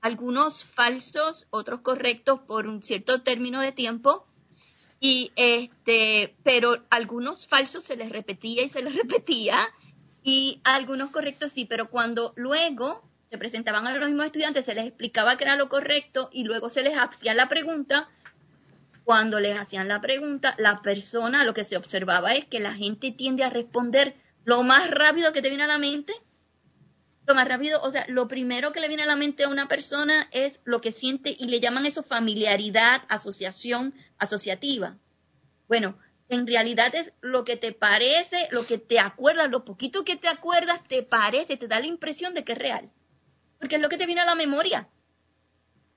algunos 0.00 0.64
falsos, 0.74 1.46
otros 1.50 1.80
correctos 1.80 2.40
por 2.46 2.66
un 2.66 2.82
cierto 2.82 3.22
término 3.22 3.60
de 3.60 3.72
tiempo, 3.72 4.26
y 5.00 5.32
este, 5.36 6.34
pero 6.42 6.84
algunos 6.90 7.46
falsos 7.46 7.84
se 7.84 7.96
les 7.96 8.08
repetía 8.08 8.64
y 8.64 8.68
se 8.68 8.82
les 8.82 8.94
repetía, 8.96 9.68
y 10.22 10.60
algunos 10.64 11.10
correctos 11.10 11.52
sí, 11.52 11.64
pero 11.64 11.88
cuando 11.88 12.32
luego 12.36 13.02
se 13.26 13.38
presentaban 13.38 13.86
a 13.86 13.94
los 13.94 14.08
mismos 14.08 14.26
estudiantes, 14.26 14.64
se 14.64 14.74
les 14.74 14.86
explicaba 14.86 15.36
que 15.36 15.44
era 15.44 15.56
lo 15.56 15.68
correcto 15.68 16.30
y 16.32 16.44
luego 16.44 16.68
se 16.68 16.82
les 16.82 16.96
hacía 16.96 17.34
la 17.34 17.48
pregunta, 17.48 18.08
cuando 19.04 19.40
les 19.40 19.58
hacían 19.58 19.88
la 19.88 20.00
pregunta, 20.00 20.54
la 20.58 20.82
persona, 20.82 21.44
lo 21.44 21.54
que 21.54 21.64
se 21.64 21.76
observaba 21.76 22.34
es 22.34 22.44
que 22.46 22.60
la 22.60 22.74
gente 22.74 23.10
tiende 23.12 23.44
a 23.44 23.50
responder 23.50 24.14
lo 24.44 24.62
más 24.62 24.90
rápido 24.90 25.32
que 25.32 25.40
te 25.40 25.48
viene 25.48 25.64
a 25.64 25.68
la 25.68 25.78
mente 25.78 26.12
lo 27.28 27.34
más 27.34 27.46
rápido, 27.46 27.82
o 27.82 27.90
sea, 27.90 28.06
lo 28.08 28.26
primero 28.26 28.72
que 28.72 28.80
le 28.80 28.88
viene 28.88 29.02
a 29.02 29.06
la 29.06 29.14
mente 29.14 29.44
a 29.44 29.50
una 29.50 29.68
persona 29.68 30.28
es 30.32 30.60
lo 30.64 30.80
que 30.80 30.92
siente 30.92 31.36
y 31.38 31.46
le 31.48 31.60
llaman 31.60 31.84
eso 31.84 32.02
familiaridad, 32.02 33.02
asociación, 33.10 33.92
asociativa. 34.16 34.96
Bueno, 35.68 35.98
en 36.30 36.46
realidad 36.46 36.94
es 36.94 37.12
lo 37.20 37.44
que 37.44 37.58
te 37.58 37.72
parece, 37.72 38.48
lo 38.50 38.66
que 38.66 38.78
te 38.78 38.98
acuerdas, 38.98 39.50
lo 39.50 39.62
poquito 39.62 40.04
que 40.04 40.16
te 40.16 40.26
acuerdas 40.26 40.80
te 40.88 41.02
parece, 41.02 41.58
te 41.58 41.68
da 41.68 41.78
la 41.78 41.86
impresión 41.86 42.32
de 42.32 42.44
que 42.44 42.52
es 42.52 42.58
real. 42.58 42.90
Porque 43.58 43.76
es 43.76 43.82
lo 43.82 43.90
que 43.90 43.98
te 43.98 44.06
viene 44.06 44.22
a 44.22 44.26
la 44.26 44.34
memoria. 44.34 44.88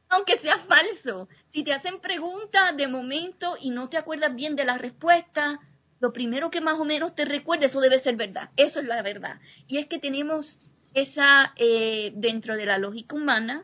Aunque 0.09 0.37
sea 0.37 0.57
falso. 0.59 1.29
Si 1.47 1.63
te 1.63 1.71
hacen 1.71 2.01
preguntas 2.01 2.75
de 2.75 2.89
momento 2.89 3.55
y 3.61 3.69
no 3.69 3.87
te 3.87 3.95
acuerdas 3.95 4.35
bien 4.35 4.57
de 4.57 4.65
la 4.65 4.77
respuesta, 4.77 5.61
lo 6.01 6.11
primero 6.11 6.51
que 6.51 6.59
más 6.59 6.77
o 6.77 6.83
menos 6.83 7.15
te 7.15 7.23
recuerda, 7.23 7.67
eso 7.67 7.79
debe 7.79 7.99
ser 7.99 8.17
verdad. 8.17 8.49
Eso 8.57 8.81
es 8.81 8.85
la 8.85 9.01
verdad. 9.01 9.39
Y 9.67 9.77
es 9.77 9.87
que 9.87 9.97
tenemos 9.97 10.59
esa 10.93 11.53
eh, 11.55 12.11
dentro 12.15 12.55
de 12.55 12.65
la 12.65 12.77
lógica 12.77 13.15
humana 13.15 13.63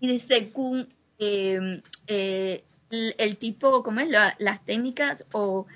y 0.00 0.08
de 0.08 0.20
según 0.20 0.88
eh, 1.18 1.82
eh, 2.06 2.64
el, 2.90 3.36
tipo, 3.38 3.82
¿cómo 3.82 4.00
es? 4.00 4.08
las 4.08 4.64
técnicas 4.64 5.24
o 5.32 5.66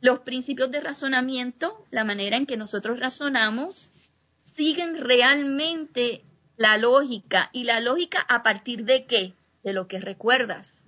los 0.00 0.20
principios 0.20 0.70
de 0.70 0.80
razonamiento, 0.80 1.84
la 1.90 2.04
manera 2.04 2.36
en 2.36 2.46
que 2.46 2.56
nosotros 2.56 3.00
razonamos, 3.00 3.92
siguen 4.36 4.94
realmente 4.94 6.22
la 6.56 6.78
lógica. 6.78 7.50
¿Y 7.52 7.64
la 7.64 7.80
lógica 7.80 8.20
a 8.28 8.42
partir 8.42 8.84
de 8.84 9.06
qué? 9.06 9.34
De 9.62 9.72
lo 9.72 9.88
que 9.88 10.00
recuerdas, 10.00 10.86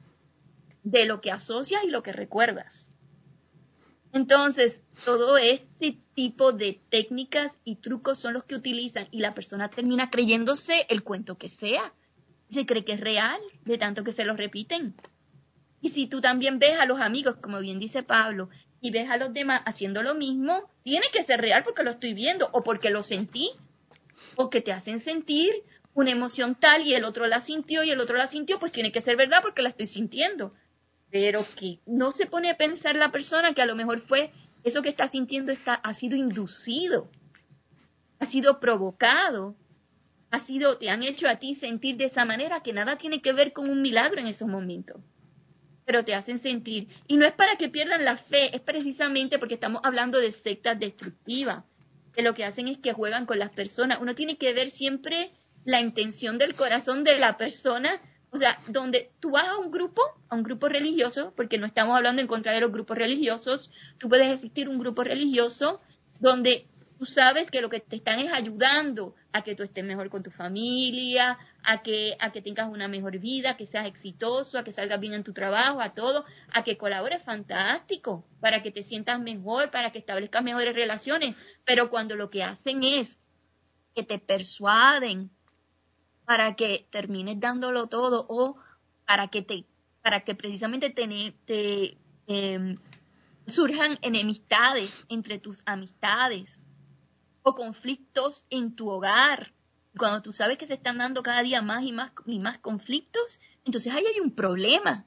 de 0.82 1.06
lo 1.06 1.20
que 1.20 1.30
asocias 1.30 1.84
y 1.84 1.90
lo 1.90 2.02
que 2.02 2.12
recuerdas. 2.12 2.91
Entonces, 4.12 4.82
todo 5.04 5.38
este 5.38 5.96
tipo 6.14 6.52
de 6.52 6.78
técnicas 6.90 7.58
y 7.64 7.76
trucos 7.76 8.18
son 8.18 8.34
los 8.34 8.44
que 8.44 8.54
utilizan 8.54 9.08
y 9.10 9.20
la 9.20 9.34
persona 9.34 9.68
termina 9.68 10.10
creyéndose 10.10 10.86
el 10.90 11.02
cuento 11.02 11.38
que 11.38 11.48
sea. 11.48 11.94
Se 12.50 12.66
cree 12.66 12.84
que 12.84 12.92
es 12.92 13.00
real, 13.00 13.40
de 13.64 13.78
tanto 13.78 14.04
que 14.04 14.12
se 14.12 14.26
lo 14.26 14.36
repiten. 14.36 14.94
Y 15.80 15.88
si 15.90 16.06
tú 16.06 16.20
también 16.20 16.58
ves 16.58 16.78
a 16.78 16.86
los 16.86 17.00
amigos, 17.00 17.36
como 17.40 17.58
bien 17.60 17.78
dice 17.78 18.02
Pablo, 18.02 18.50
y 18.82 18.90
ves 18.90 19.08
a 19.08 19.16
los 19.16 19.32
demás 19.32 19.62
haciendo 19.64 20.02
lo 20.02 20.14
mismo, 20.14 20.68
tiene 20.82 21.06
que 21.12 21.24
ser 21.24 21.40
real 21.40 21.62
porque 21.64 21.82
lo 21.82 21.92
estoy 21.92 22.12
viendo 22.12 22.48
o 22.52 22.62
porque 22.62 22.90
lo 22.90 23.02
sentí 23.02 23.50
o 24.36 24.50
que 24.50 24.60
te 24.60 24.72
hacen 24.72 25.00
sentir 25.00 25.50
una 25.94 26.10
emoción 26.10 26.54
tal 26.54 26.86
y 26.86 26.94
el 26.94 27.04
otro 27.04 27.26
la 27.26 27.40
sintió 27.40 27.84
y 27.84 27.90
el 27.90 28.00
otro 28.00 28.16
la 28.16 28.28
sintió, 28.28 28.58
pues 28.58 28.72
tiene 28.72 28.92
que 28.92 29.00
ser 29.00 29.16
verdad 29.16 29.38
porque 29.42 29.62
la 29.62 29.68
estoy 29.70 29.86
sintiendo. 29.86 30.52
Pero 31.12 31.44
que 31.56 31.78
no 31.86 32.10
se 32.10 32.26
pone 32.26 32.50
a 32.50 32.56
pensar 32.56 32.96
la 32.96 33.12
persona 33.12 33.54
que 33.54 33.62
a 33.62 33.66
lo 33.66 33.76
mejor 33.76 34.00
fue 34.00 34.32
eso 34.64 34.82
que 34.82 34.88
está 34.88 35.06
sintiendo 35.06 35.52
está, 35.52 35.74
ha 35.74 35.94
sido 35.94 36.16
inducido, 36.16 37.08
ha 38.18 38.26
sido 38.26 38.58
provocado, 38.58 39.54
ha 40.32 40.40
sido, 40.40 40.78
te 40.78 40.90
han 40.90 41.04
hecho 41.04 41.28
a 41.28 41.36
ti 41.36 41.54
sentir 41.54 41.96
de 41.96 42.06
esa 42.06 42.24
manera 42.24 42.64
que 42.64 42.72
nada 42.72 42.96
tiene 42.96 43.22
que 43.22 43.32
ver 43.32 43.52
con 43.52 43.70
un 43.70 43.82
milagro 43.82 44.20
en 44.20 44.26
esos 44.26 44.48
momentos 44.48 44.96
pero 45.84 46.04
te 46.04 46.14
hacen 46.14 46.38
sentir. 46.38 46.88
Y 47.06 47.16
no 47.16 47.26
es 47.26 47.32
para 47.32 47.56
que 47.56 47.68
pierdan 47.68 48.04
la 48.04 48.16
fe, 48.16 48.54
es 48.54 48.60
precisamente 48.60 49.38
porque 49.38 49.54
estamos 49.54 49.80
hablando 49.84 50.18
de 50.18 50.32
sectas 50.32 50.78
destructivas, 50.78 51.64
que 52.14 52.22
lo 52.22 52.34
que 52.34 52.44
hacen 52.44 52.68
es 52.68 52.78
que 52.78 52.92
juegan 52.92 53.26
con 53.26 53.38
las 53.38 53.50
personas. 53.50 53.98
Uno 54.00 54.14
tiene 54.14 54.36
que 54.36 54.52
ver 54.52 54.70
siempre 54.70 55.30
la 55.64 55.80
intención 55.80 56.38
del 56.38 56.54
corazón 56.54 57.04
de 57.04 57.18
la 57.18 57.36
persona. 57.36 58.00
O 58.32 58.38
sea, 58.38 58.58
donde 58.68 59.12
tú 59.20 59.30
vas 59.30 59.46
a 59.46 59.58
un 59.58 59.70
grupo, 59.70 60.00
a 60.30 60.34
un 60.34 60.42
grupo 60.42 60.66
religioso, 60.66 61.34
porque 61.36 61.58
no 61.58 61.66
estamos 61.66 61.94
hablando 61.94 62.22
en 62.22 62.28
contra 62.28 62.52
de 62.52 62.62
los 62.62 62.72
grupos 62.72 62.96
religiosos, 62.96 63.70
tú 63.98 64.08
puedes 64.08 64.32
existir 64.32 64.70
un 64.70 64.78
grupo 64.78 65.04
religioso 65.04 65.82
donde 66.18 66.66
tú 66.98 67.04
sabes 67.04 67.50
que 67.50 67.60
lo 67.60 67.68
que 67.68 67.80
te 67.80 67.96
están 67.96 68.20
es 68.20 68.32
ayudando 68.32 69.14
a 69.32 69.42
que 69.42 69.54
tú 69.54 69.62
estés 69.62 69.84
mejor 69.84 70.08
con 70.08 70.22
tu 70.22 70.30
familia, 70.30 71.38
a 71.62 71.82
que, 71.82 72.16
a 72.20 72.32
que 72.32 72.40
tengas 72.40 72.68
una 72.68 72.88
mejor 72.88 73.18
vida, 73.18 73.56
que 73.56 73.66
seas 73.66 73.86
exitoso, 73.86 74.56
a 74.56 74.64
que 74.64 74.72
salgas 74.72 74.98
bien 74.98 75.12
en 75.12 75.24
tu 75.24 75.34
trabajo, 75.34 75.82
a 75.82 75.92
todo, 75.92 76.24
a 76.52 76.64
que 76.64 76.78
colabores 76.78 77.22
fantástico, 77.24 78.24
para 78.40 78.62
que 78.62 78.70
te 78.70 78.82
sientas 78.82 79.20
mejor, 79.20 79.70
para 79.70 79.92
que 79.92 79.98
establezcas 79.98 80.42
mejores 80.42 80.74
relaciones. 80.74 81.36
Pero 81.66 81.90
cuando 81.90 82.16
lo 82.16 82.30
que 82.30 82.44
hacen 82.44 82.82
es 82.82 83.18
que 83.94 84.04
te 84.04 84.18
persuaden 84.18 85.30
para 86.24 86.54
que 86.54 86.86
termines 86.90 87.40
dándolo 87.40 87.86
todo 87.88 88.26
o 88.28 88.56
para 89.06 89.28
que 89.28 89.42
te, 89.42 89.64
para 90.02 90.22
que 90.22 90.34
precisamente 90.34 90.90
te, 90.90 91.34
te 91.46 91.98
em, 92.26 92.76
surjan 93.46 93.98
enemistades 94.02 95.04
entre 95.08 95.38
tus 95.38 95.62
amistades 95.66 96.66
o 97.42 97.54
conflictos 97.54 98.46
en 98.50 98.74
tu 98.76 98.88
hogar. 98.88 99.52
Cuando 99.96 100.22
tú 100.22 100.32
sabes 100.32 100.56
que 100.58 100.66
se 100.66 100.74
están 100.74 100.98
dando 100.98 101.22
cada 101.22 101.42
día 101.42 101.60
más 101.60 101.82
y 101.84 101.92
más 101.92 102.12
y 102.26 102.38
más 102.38 102.58
conflictos, 102.58 103.40
entonces 103.64 103.92
ahí 103.92 104.04
hay 104.06 104.20
un 104.20 104.34
problema. 104.34 105.04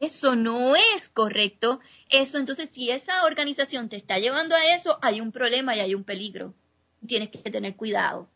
Eso 0.00 0.34
no 0.34 0.74
es 0.76 1.10
correcto. 1.10 1.78
Eso, 2.08 2.38
entonces, 2.38 2.70
si 2.70 2.90
esa 2.90 3.24
organización 3.24 3.90
te 3.90 3.96
está 3.96 4.18
llevando 4.18 4.54
a 4.54 4.74
eso, 4.74 4.98
hay 5.02 5.20
un 5.20 5.30
problema 5.30 5.76
y 5.76 5.80
hay 5.80 5.94
un 5.94 6.04
peligro. 6.04 6.54
Tienes 7.06 7.28
que 7.28 7.50
tener 7.50 7.76
cuidado. 7.76 8.28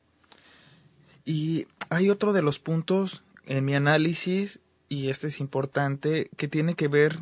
Y 1.24 1.66
hay 1.90 2.10
otro 2.10 2.32
de 2.32 2.42
los 2.42 2.58
puntos 2.58 3.22
en 3.46 3.64
mi 3.64 3.74
análisis, 3.74 4.60
y 4.88 5.08
este 5.08 5.28
es 5.28 5.40
importante, 5.40 6.30
que 6.36 6.48
tiene 6.48 6.74
que 6.74 6.88
ver 6.88 7.18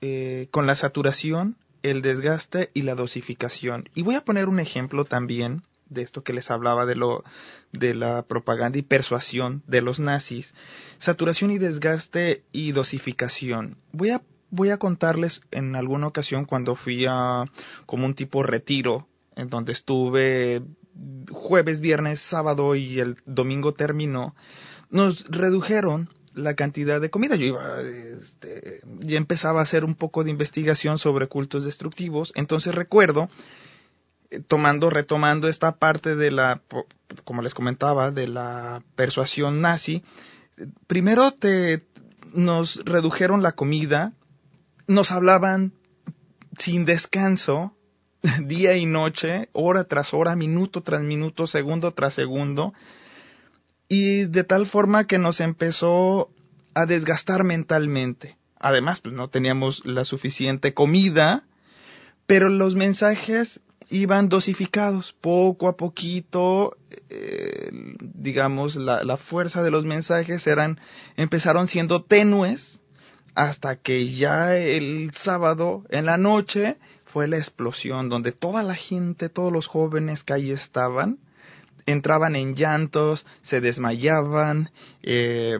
eh, 0.00 0.48
con 0.50 0.66
la 0.66 0.76
saturación 0.76 1.56
el 1.82 2.02
desgaste 2.02 2.70
y 2.74 2.82
la 2.82 2.94
dosificación. 2.94 3.88
Y 3.94 4.02
voy 4.02 4.16
a 4.16 4.24
poner 4.24 4.48
un 4.48 4.60
ejemplo 4.60 5.04
también 5.04 5.62
de 5.88 6.02
esto 6.02 6.22
que 6.22 6.32
les 6.32 6.50
hablaba 6.50 6.86
de 6.86 6.96
lo 6.96 7.24
de 7.72 7.94
la 7.94 8.22
propaganda 8.22 8.78
y 8.78 8.82
persuasión 8.82 9.62
de 9.66 9.80
los 9.80 9.98
nazis, 9.98 10.54
saturación 10.98 11.50
y 11.50 11.58
desgaste 11.58 12.42
y 12.52 12.72
dosificación. 12.72 13.76
Voy 13.92 14.10
a 14.10 14.22
voy 14.50 14.70
a 14.70 14.78
contarles 14.78 15.42
en 15.50 15.76
alguna 15.76 16.06
ocasión 16.06 16.44
cuando 16.44 16.74
fui 16.74 17.06
a 17.06 17.44
como 17.86 18.06
un 18.06 18.14
tipo 18.14 18.42
retiro 18.42 19.06
en 19.36 19.48
donde 19.48 19.72
estuve 19.72 20.62
jueves, 21.30 21.80
viernes, 21.80 22.20
sábado 22.20 22.74
y 22.74 23.00
el 23.00 23.16
domingo 23.26 23.72
terminó, 23.72 24.34
nos 24.90 25.26
redujeron 25.28 26.08
la 26.34 26.54
cantidad 26.54 27.00
de 27.00 27.10
comida. 27.10 27.36
Yo 27.36 27.46
iba, 27.46 27.80
este, 27.80 28.80
ya 29.00 29.16
empezaba 29.16 29.60
a 29.60 29.64
hacer 29.64 29.84
un 29.84 29.94
poco 29.94 30.24
de 30.24 30.30
investigación 30.30 30.98
sobre 30.98 31.26
cultos 31.26 31.64
destructivos. 31.64 32.32
Entonces 32.36 32.74
recuerdo, 32.74 33.28
eh, 34.30 34.40
tomando, 34.40 34.90
retomando 34.90 35.48
esta 35.48 35.72
parte 35.72 36.16
de 36.16 36.30
la, 36.30 36.62
como 37.24 37.42
les 37.42 37.54
comentaba, 37.54 38.10
de 38.10 38.28
la 38.28 38.82
persuasión 38.94 39.60
nazi, 39.60 40.02
primero 40.86 41.32
te, 41.32 41.86
nos 42.34 42.84
redujeron 42.84 43.42
la 43.42 43.52
comida, 43.52 44.12
nos 44.86 45.12
hablaban 45.12 45.72
sin 46.58 46.84
descanso, 46.84 47.74
día 48.46 48.76
y 48.76 48.86
noche, 48.86 49.48
hora 49.52 49.84
tras 49.84 50.12
hora, 50.14 50.36
minuto 50.36 50.82
tras 50.82 51.02
minuto, 51.02 51.46
segundo 51.46 51.92
tras 51.92 52.14
segundo, 52.14 52.74
y 53.88 54.24
de 54.26 54.44
tal 54.44 54.66
forma 54.66 55.06
que 55.06 55.18
nos 55.18 55.40
empezó 55.40 56.30
a 56.74 56.86
desgastar 56.86 57.44
mentalmente. 57.44 58.36
Además, 58.58 59.00
pues 59.00 59.14
no 59.14 59.28
teníamos 59.28 59.84
la 59.84 60.04
suficiente 60.04 60.74
comida, 60.74 61.44
pero 62.26 62.48
los 62.48 62.74
mensajes 62.74 63.60
iban 63.88 64.28
dosificados 64.28 65.14
poco 65.20 65.68
a 65.68 65.76
poquito, 65.76 66.76
eh, 67.08 67.70
digamos, 68.00 68.76
la, 68.76 69.02
la, 69.04 69.16
fuerza 69.16 69.62
de 69.62 69.70
los 69.70 69.84
mensajes 69.84 70.46
eran, 70.46 70.78
empezaron 71.16 71.68
siendo 71.68 72.02
tenues 72.02 72.82
hasta 73.34 73.76
que 73.76 74.14
ya 74.14 74.56
el 74.56 75.10
sábado 75.14 75.84
en 75.88 76.04
la 76.04 76.18
noche 76.18 76.76
fue 77.08 77.26
la 77.26 77.38
explosión 77.38 78.08
donde 78.08 78.32
toda 78.32 78.62
la 78.62 78.74
gente, 78.74 79.28
todos 79.28 79.52
los 79.52 79.66
jóvenes 79.66 80.22
que 80.22 80.34
ahí 80.34 80.50
estaban, 80.50 81.18
entraban 81.86 82.36
en 82.36 82.54
llantos, 82.54 83.24
se 83.40 83.60
desmayaban, 83.60 84.70
eh, 85.02 85.58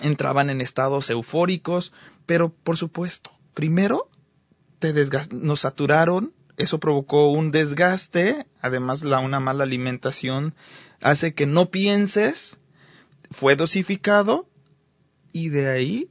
entraban 0.00 0.50
en 0.50 0.60
estados 0.60 1.08
eufóricos, 1.10 1.92
pero 2.26 2.50
por 2.50 2.76
supuesto, 2.76 3.30
primero 3.54 4.08
te 4.78 4.92
nos 5.32 5.60
saturaron, 5.60 6.32
eso 6.56 6.78
provocó 6.78 7.30
un 7.30 7.50
desgaste, 7.50 8.46
además 8.60 9.02
la 9.02 9.20
una 9.20 9.40
mala 9.40 9.64
alimentación 9.64 10.54
hace 11.00 11.32
que 11.34 11.46
no 11.46 11.70
pienses, 11.70 12.58
fue 13.30 13.56
dosificado 13.56 14.48
y 15.32 15.48
de 15.48 15.68
ahí 15.70 16.10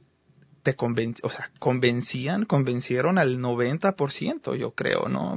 te 0.62 0.76
o 1.22 1.30
sea, 1.30 1.50
convencían, 1.58 2.44
convencieron 2.44 3.18
al 3.18 3.38
90%, 3.38 4.56
yo 4.56 4.72
creo, 4.72 5.08
¿no? 5.08 5.36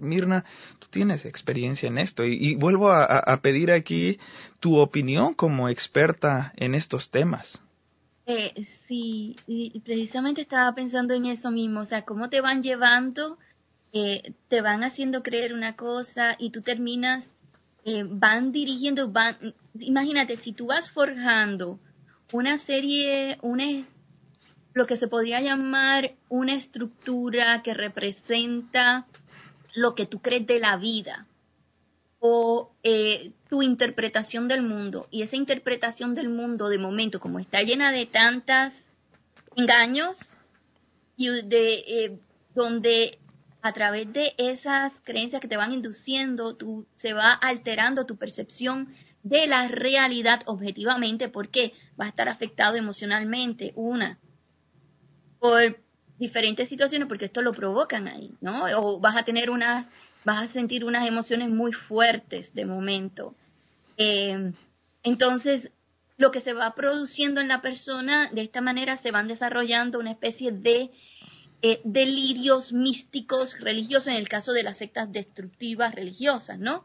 Mirna, 0.00 0.44
tú 0.78 0.88
tienes 0.90 1.24
experiencia 1.24 1.88
en 1.88 1.98
esto 1.98 2.24
y, 2.24 2.54
vuelvo 2.56 2.90
a, 2.90 3.40
pedir 3.42 3.70
aquí 3.70 4.18
tu 4.60 4.76
opinión 4.78 5.34
como 5.34 5.68
experta 5.68 6.52
en 6.56 6.74
estos 6.74 7.10
temas. 7.10 7.60
Eh, 8.26 8.64
sí, 8.86 9.36
y, 9.46 9.80
precisamente 9.80 10.42
estaba 10.42 10.74
pensando 10.74 11.14
en 11.14 11.26
eso 11.26 11.50
mismo, 11.50 11.80
o 11.80 11.84
sea, 11.84 12.02
cómo 12.02 12.28
te 12.28 12.40
van 12.40 12.62
llevando, 12.62 13.38
eh, 13.92 14.34
te 14.48 14.60
van 14.62 14.84
haciendo 14.84 15.22
creer 15.22 15.54
una 15.54 15.76
cosa 15.76 16.36
y 16.38 16.50
tú 16.50 16.62
terminas, 16.62 17.26
eh, 17.84 18.04
van 18.08 18.52
dirigiendo, 18.52 19.10
van, 19.10 19.36
imagínate, 19.74 20.36
si 20.36 20.52
tú 20.52 20.66
vas 20.66 20.90
forjando 20.90 21.80
una 22.32 22.58
serie, 22.58 23.38
una 23.42 23.64
lo 24.74 24.86
que 24.86 24.96
se 24.96 25.08
podría 25.08 25.40
llamar 25.40 26.12
una 26.28 26.54
estructura 26.54 27.62
que 27.62 27.74
representa 27.74 29.06
lo 29.74 29.94
que 29.94 30.06
tú 30.06 30.20
crees 30.20 30.46
de 30.46 30.60
la 30.60 30.76
vida 30.76 31.26
o 32.20 32.70
eh, 32.82 33.32
tu 33.48 33.62
interpretación 33.62 34.48
del 34.48 34.62
mundo. 34.62 35.08
Y 35.10 35.22
esa 35.22 35.36
interpretación 35.36 36.14
del 36.14 36.28
mundo 36.28 36.68
de 36.68 36.78
momento, 36.78 37.20
como 37.20 37.38
está 37.38 37.62
llena 37.62 37.90
de 37.90 38.06
tantas 38.06 38.88
engaños, 39.56 40.18
y 41.16 41.28
de, 41.28 41.74
eh, 41.74 42.18
donde 42.54 43.18
a 43.60 43.72
través 43.72 44.12
de 44.12 44.34
esas 44.38 45.00
creencias 45.02 45.40
que 45.40 45.48
te 45.48 45.56
van 45.56 45.72
induciendo, 45.72 46.56
tú, 46.56 46.86
se 46.96 47.12
va 47.12 47.32
alterando 47.32 48.06
tu 48.06 48.16
percepción 48.16 48.94
de 49.22 49.46
la 49.46 49.68
realidad 49.68 50.42
objetivamente, 50.46 51.28
porque 51.28 51.72
va 52.00 52.06
a 52.06 52.08
estar 52.08 52.28
afectado 52.28 52.76
emocionalmente, 52.76 53.72
una, 53.76 54.18
por 55.42 55.76
diferentes 56.20 56.68
situaciones, 56.68 57.08
porque 57.08 57.24
esto 57.24 57.42
lo 57.42 57.52
provocan 57.52 58.06
ahí, 58.06 58.30
¿no? 58.40 58.64
O 58.78 59.00
vas 59.00 59.16
a 59.16 59.24
tener 59.24 59.50
unas, 59.50 59.88
vas 60.24 60.44
a 60.44 60.46
sentir 60.46 60.84
unas 60.84 61.08
emociones 61.08 61.48
muy 61.48 61.72
fuertes 61.72 62.54
de 62.54 62.64
momento. 62.64 63.34
Eh, 63.96 64.52
entonces, 65.02 65.72
lo 66.16 66.30
que 66.30 66.40
se 66.40 66.52
va 66.52 66.76
produciendo 66.76 67.40
en 67.40 67.48
la 67.48 67.60
persona, 67.60 68.30
de 68.30 68.42
esta 68.42 68.60
manera 68.60 68.96
se 68.98 69.10
van 69.10 69.26
desarrollando 69.26 69.98
una 69.98 70.12
especie 70.12 70.52
de 70.52 70.92
eh, 71.60 71.80
delirios 71.82 72.72
místicos 72.72 73.58
religiosos, 73.58 74.06
en 74.06 74.14
el 74.14 74.28
caso 74.28 74.52
de 74.52 74.62
las 74.62 74.78
sectas 74.78 75.10
destructivas 75.10 75.92
religiosas, 75.92 76.56
¿no? 76.56 76.84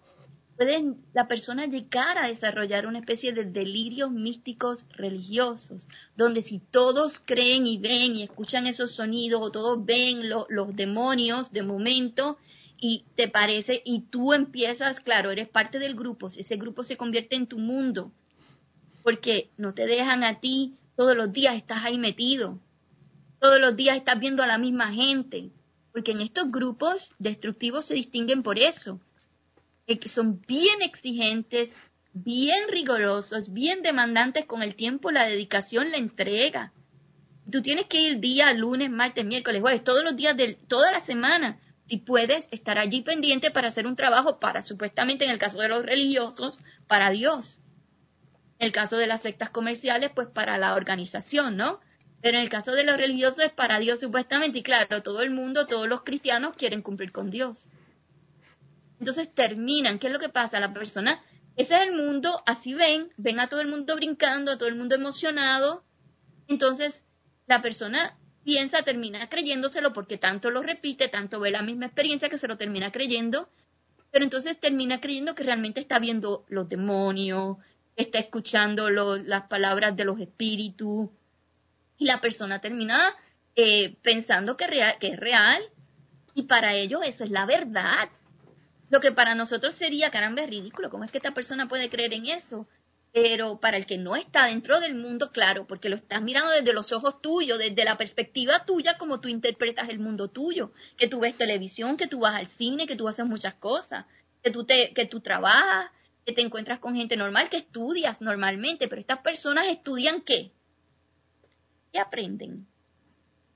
Puede 0.57 0.95
la 1.13 1.27
persona 1.27 1.67
llegar 1.67 2.17
a 2.17 2.27
desarrollar 2.27 2.87
una 2.87 2.99
especie 2.99 3.31
de 3.31 3.45
delirios 3.45 4.11
místicos 4.11 4.85
religiosos, 4.89 5.87
donde 6.15 6.41
si 6.41 6.59
todos 6.59 7.21
creen 7.23 7.67
y 7.67 7.77
ven 7.77 8.15
y 8.15 8.23
escuchan 8.23 8.65
esos 8.65 8.95
sonidos 8.95 9.41
o 9.41 9.51
todos 9.51 9.85
ven 9.85 10.29
los 10.29 10.75
demonios 10.75 11.51
de 11.51 11.61
momento 11.61 12.37
y 12.79 13.05
te 13.15 13.27
parece 13.27 13.81
y 13.85 14.01
tú 14.09 14.33
empiezas, 14.33 14.99
claro, 14.99 15.29
eres 15.29 15.47
parte 15.47 15.77
del 15.77 15.95
grupo, 15.95 16.27
ese 16.27 16.57
grupo 16.57 16.83
se 16.83 16.97
convierte 16.97 17.35
en 17.35 17.47
tu 17.47 17.59
mundo, 17.59 18.11
porque 19.03 19.51
no 19.57 19.75
te 19.75 19.85
dejan 19.85 20.23
a 20.23 20.39
ti 20.39 20.75
todos 20.95 21.15
los 21.15 21.31
días, 21.31 21.55
estás 21.55 21.85
ahí 21.85 21.99
metido, 21.99 22.59
todos 23.39 23.61
los 23.61 23.75
días 23.75 23.95
estás 23.95 24.19
viendo 24.19 24.41
a 24.41 24.47
la 24.47 24.57
misma 24.57 24.91
gente, 24.91 25.51
porque 25.91 26.11
en 26.11 26.21
estos 26.21 26.51
grupos 26.51 27.13
destructivos 27.19 27.85
se 27.85 27.93
distinguen 27.93 28.41
por 28.41 28.57
eso, 28.57 28.99
son 30.05 30.41
bien 30.41 30.81
exigentes, 30.81 31.69
bien 32.13 32.67
rigurosos, 32.69 33.53
bien 33.53 33.81
demandantes 33.81 34.45
con 34.45 34.61
el 34.61 34.75
tiempo, 34.75 35.11
la 35.11 35.25
dedicación, 35.25 35.91
la 35.91 35.97
entrega. 35.97 36.73
Tú 37.49 37.61
tienes 37.61 37.85
que 37.85 38.01
ir 38.01 38.19
día, 38.19 38.53
lunes, 38.53 38.89
martes, 38.89 39.25
miércoles, 39.25 39.61
jueves, 39.61 39.83
todos 39.83 40.03
los 40.03 40.15
días 40.15 40.35
de 40.35 40.55
toda 40.67 40.91
la 40.91 40.99
semana. 40.99 41.59
Si 41.85 41.97
puedes 41.97 42.49
estar 42.51 42.77
allí 42.77 43.01
pendiente 43.01 43.49
para 43.51 43.69
hacer 43.69 43.87
un 43.87 43.95
trabajo 43.95 44.39
para, 44.39 44.61
supuestamente 44.61 45.23
en 45.23 45.31
el 45.31 45.37
caso 45.37 45.59
de 45.59 45.69
los 45.69 45.85
religiosos, 45.85 46.59
para 46.87 47.09
Dios. 47.11 47.61
En 48.59 48.67
el 48.67 48.71
caso 48.73 48.97
de 48.97 49.07
las 49.07 49.21
sectas 49.21 49.51
comerciales, 49.51 50.11
pues 50.13 50.27
para 50.27 50.57
la 50.57 50.75
organización, 50.75 51.55
¿no? 51.55 51.79
Pero 52.21 52.37
en 52.37 52.43
el 52.43 52.49
caso 52.49 52.73
de 52.73 52.83
los 52.83 52.97
religiosos 52.97 53.39
es 53.39 53.51
para 53.51 53.79
Dios 53.79 54.01
supuestamente. 54.01 54.59
Y 54.59 54.63
claro, 54.63 55.01
todo 55.01 55.21
el 55.21 55.29
mundo, 55.29 55.67
todos 55.67 55.87
los 55.87 56.03
cristianos 56.03 56.57
quieren 56.57 56.81
cumplir 56.81 57.13
con 57.13 57.29
Dios. 57.29 57.71
Entonces 58.99 59.33
terminan, 59.33 59.99
¿qué 59.99 60.07
es 60.07 60.13
lo 60.13 60.19
que 60.19 60.29
pasa? 60.29 60.59
La 60.59 60.73
persona, 60.73 61.23
ese 61.55 61.75
es 61.75 61.87
el 61.87 61.95
mundo, 61.95 62.41
así 62.45 62.73
ven, 62.73 63.09
ven 63.17 63.39
a 63.39 63.47
todo 63.47 63.61
el 63.61 63.67
mundo 63.67 63.95
brincando, 63.95 64.51
a 64.51 64.57
todo 64.57 64.69
el 64.69 64.75
mundo 64.75 64.95
emocionado. 64.95 65.83
Entonces 66.47 67.05
la 67.45 67.61
persona 67.61 68.17
piensa, 68.43 68.83
termina 68.83 69.27
creyéndoselo 69.27 69.93
porque 69.93 70.17
tanto 70.17 70.51
lo 70.51 70.63
repite, 70.63 71.09
tanto 71.09 71.39
ve 71.39 71.51
la 71.51 71.61
misma 71.61 71.87
experiencia 71.87 72.29
que 72.29 72.37
se 72.37 72.47
lo 72.47 72.57
termina 72.57 72.91
creyendo, 72.91 73.49
pero 74.11 74.23
entonces 74.23 74.59
termina 74.59 75.01
creyendo 75.01 75.35
que 75.35 75.43
realmente 75.43 75.81
está 75.81 75.99
viendo 75.99 76.45
los 76.47 76.69
demonios, 76.69 77.57
está 77.95 78.19
escuchando 78.19 78.89
las 78.89 79.47
palabras 79.47 79.97
de 79.97 80.05
los 80.05 80.19
espíritus, 80.19 81.09
y 81.97 82.05
la 82.05 82.21
persona 82.21 82.61
termina 82.61 82.97
eh, 83.55 83.97
pensando 84.01 84.55
que, 84.55 84.65
que 84.99 85.07
es 85.09 85.17
real, 85.17 85.61
y 86.33 86.43
para 86.43 86.73
ellos 86.73 87.01
eso 87.03 87.23
es 87.23 87.31
la 87.31 87.45
verdad. 87.45 88.09
Lo 88.89 89.01
que 89.01 89.11
para 89.11 89.35
nosotros 89.35 89.75
sería, 89.75 90.11
caramba, 90.11 90.43
es 90.43 90.49
ridículo, 90.49 90.89
¿cómo 90.89 91.03
es 91.03 91.11
que 91.11 91.17
esta 91.17 91.33
persona 91.33 91.67
puede 91.67 91.89
creer 91.89 92.13
en 92.13 92.27
eso? 92.27 92.67
Pero 93.11 93.59
para 93.59 93.77
el 93.77 93.85
que 93.85 93.97
no 93.97 94.15
está 94.15 94.45
dentro 94.45 94.79
del 94.79 94.95
mundo, 94.95 95.31
claro, 95.31 95.65
porque 95.67 95.89
lo 95.89 95.95
estás 95.95 96.21
mirando 96.21 96.51
desde 96.51 96.73
los 96.73 96.91
ojos 96.91 97.21
tuyos, 97.21 97.57
desde 97.57 97.83
la 97.83 97.97
perspectiva 97.97 98.65
tuya, 98.65 98.97
como 98.97 99.19
tú 99.19 99.27
interpretas 99.27 99.89
el 99.89 99.99
mundo 99.99 100.29
tuyo, 100.29 100.71
que 100.97 101.07
tú 101.07 101.19
ves 101.19 101.37
televisión, 101.37 101.97
que 101.97 102.07
tú 102.07 102.19
vas 102.19 102.35
al 102.35 102.47
cine, 102.47 102.87
que 102.87 102.95
tú 102.95 103.07
haces 103.07 103.25
muchas 103.25 103.55
cosas, 103.55 104.05
que 104.43 104.51
tú, 104.51 104.65
te, 104.65 104.93
que 104.93 105.05
tú 105.05 105.19
trabajas, 105.19 105.91
que 106.25 106.33
te 106.33 106.41
encuentras 106.41 106.79
con 106.79 106.95
gente 106.95 107.17
normal, 107.17 107.49
que 107.49 107.57
estudias 107.57 108.21
normalmente, 108.21 108.87
pero 108.87 109.01
estas 109.01 109.19
personas 109.19 109.67
estudian 109.67 110.21
qué? 110.21 110.51
¿Qué 111.91 111.99
aprenden? 111.99 112.67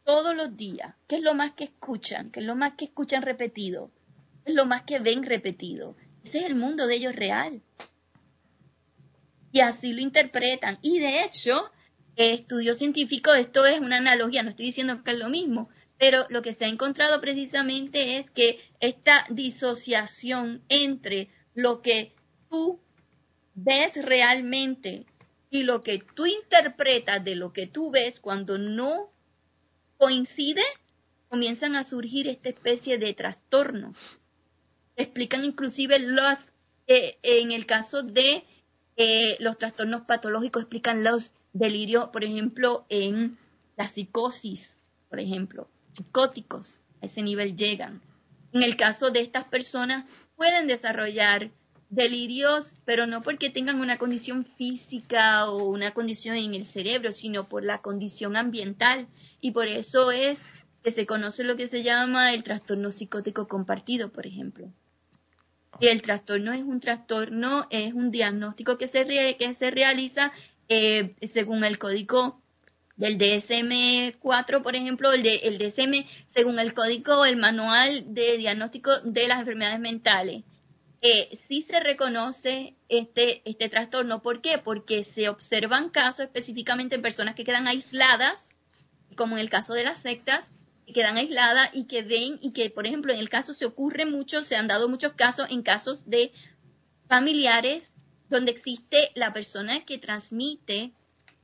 Todos 0.04 0.36
los 0.36 0.58
días. 0.58 0.96
¿Qué 1.08 1.17
es 1.17 1.22
lo 1.22 1.34
más 1.34 1.52
que 1.52 1.65
escuchan? 1.65 2.32
¿Qué 2.32 2.39
es 2.39 2.46
lo 2.46 2.56
más 2.56 2.74
que 2.74 2.86
escuchan 2.86 3.22
repetido? 3.22 3.91
Es 4.45 4.54
lo 4.54 4.65
más 4.65 4.84
que 4.84 4.99
ven 4.99 5.23
repetido. 5.23 5.95
Ese 6.23 6.39
es 6.39 6.45
el 6.45 6.56
mundo 6.56 6.88
de 6.88 6.95
ellos 6.95 7.15
real. 7.15 7.62
Y 9.51 9.60
así 9.60 9.93
lo 9.93 10.01
interpretan. 10.01 10.77
Y 10.82 10.99
de 10.99 11.23
hecho, 11.23 11.71
estudio 12.15 12.73
científico, 12.75 13.34
esto 13.34 13.65
es 13.65 13.80
una 13.80 13.97
analogía, 13.97 14.43
no 14.43 14.49
estoy 14.49 14.67
diciendo 14.67 15.04
que 15.04 15.12
es 15.12 15.17
lo 15.17 15.30
mismo, 15.30 15.69
pero 15.97 16.25
lo 16.30 16.41
que 16.41 16.54
se 16.54 16.65
ha 16.65 16.69
encontrado 16.69 17.19
precisamente 17.21 18.17
es 18.17 18.30
que 18.32 18.60
esta 18.80 19.25
disociación 19.30 20.63
entre 20.69 21.30
lo 21.54 21.82
que 21.82 22.13
tú 22.49 22.80
ves 23.54 23.95
realmente 23.95 25.06
y 25.49 25.63
lo 25.63 25.82
que 25.82 26.01
tú 26.15 26.25
interpretas 26.25 27.23
de 27.23 27.36
lo 27.36 27.51
que 27.51 27.67
tú 27.67 27.91
ves 27.91 28.19
cuando 28.19 28.58
no 28.58 29.12
coincide, 29.97 30.63
comienzan 31.27 31.75
a 31.75 31.84
surgir 31.84 32.27
esta 32.27 32.49
especie 32.49 32.97
de 32.97 33.13
trastornos 33.13 34.20
explican 34.95 35.43
inclusive 35.43 35.99
los, 35.99 36.51
eh, 36.88 37.17
en 37.23 37.51
el 37.51 37.65
caso 37.65 38.04
de 38.04 38.43
eh, 38.97 39.38
los 39.39 39.58
trastornos 39.58 40.01
patológicos, 40.01 40.63
explican 40.63 41.04
los 41.04 41.34
delirios, 41.54 42.10
por 42.10 42.23
ejemplo, 42.23 42.86
en 42.89 43.38
la 43.77 43.89
psicosis, 43.89 44.80
por 45.10 45.19
ejemplo, 45.19 45.67
psicóticos, 45.91 46.82
a 47.01 47.06
ese 47.06 47.21
nivel 47.21 47.56
llegan. 47.56 48.01
En 48.54 48.63
el 48.63 48.75
caso 48.75 49.12
de 49.12 49.21
estas 49.21 49.45
personas, 49.45 50.06
pueden 50.36 50.67
desarrollar 50.67 51.51
delirios, 51.89 52.75
pero 52.86 53.06
no 53.06 53.21
porque 53.21 53.49
tengan 53.49 53.80
una 53.80 53.97
condición 53.97 54.45
física 54.45 55.49
o 55.49 55.65
una 55.65 55.93
condición 55.93 56.36
en 56.36 56.56
el 56.56 56.65
cerebro, 56.65 57.12
sino 57.12 57.47
por 57.47 57.63
la 57.63 57.82
condición 57.82 58.36
ambiental. 58.36 59.08
Y 59.39 59.51
por 59.51 59.67
eso 59.67 60.12
es 60.12 60.39
que 60.84 60.91
se 60.91 61.06
conoce 61.06 61.43
lo 61.43 61.56
que 61.56 61.67
se 61.67 61.84
llama 61.84 62.34
el 62.34 62.43
trastorno 62.43 62.91
psicótico 62.91 63.47
compartido, 63.47 64.12
por 64.12 64.25
ejemplo. 64.25 64.71
Y 65.79 65.88
el 65.88 66.01
trastorno 66.01 66.53
es 66.53 66.63
un 66.63 66.79
trastorno, 66.79 67.67
es 67.69 67.93
un 67.93 68.12
diagnóstico 68.12 68.77
que 68.77 68.88
se, 68.88 69.05
que 69.38 69.53
se 69.53 69.71
realiza 69.71 70.31
eh, 70.69 71.15
según 71.27 71.63
el 71.63 71.79
código 71.79 72.41
del 72.97 73.17
DSM-4, 73.17 74.62
por 74.62 74.75
ejemplo, 74.75 75.12
el, 75.12 75.23
de, 75.23 75.38
el 75.38 75.57
DSM, 75.57 76.05
según 76.27 76.60
el 76.60 76.73
código, 76.73 77.25
el 77.25 77.38
manual 77.38 78.13
de 78.13 78.38
diagnóstico 78.38 78.91
de 79.01 79.27
las 79.27 79.39
enfermedades 79.39 79.79
mentales. 79.79 80.43
Eh, 81.01 81.36
sí 81.47 81.63
se 81.63 81.79
reconoce 81.79 82.75
este, 82.88 83.41
este 83.49 83.69
trastorno. 83.69 84.21
¿Por 84.21 84.41
qué? 84.41 84.60
Porque 84.60 85.03
se 85.03 85.29
observan 85.29 85.89
casos 85.89 86.25
específicamente 86.25 86.95
en 86.95 87.01
personas 87.01 87.34
que 87.34 87.43
quedan 87.43 87.67
aisladas, 87.67 88.39
como 89.15 89.36
en 89.36 89.41
el 89.41 89.49
caso 89.49 89.73
de 89.73 89.84
las 89.84 89.99
sectas, 90.03 90.51
quedan 90.94 91.17
aisladas 91.17 91.70
y 91.74 91.86
que 91.86 92.02
ven 92.04 92.39
y 92.41 92.52
que, 92.52 92.70
por 92.70 92.86
ejemplo, 92.86 93.13
en 93.13 93.20
el 93.20 93.30
caso 93.30 93.54
se 93.54 93.65
ocurre 93.65 94.06
mucho, 94.06 94.44
se 94.44 94.56
han 94.56 94.67
dado 94.67 94.89
muchos 94.89 95.13
casos 95.13 95.50
en 95.50 95.62
casos 95.62 96.10
de 96.10 96.32
familiares 97.08 97.94
donde 98.30 98.52
existe 98.52 99.12
la 99.15 99.34
persona 99.34 99.86
que 99.86 99.98
transmite 99.98 100.91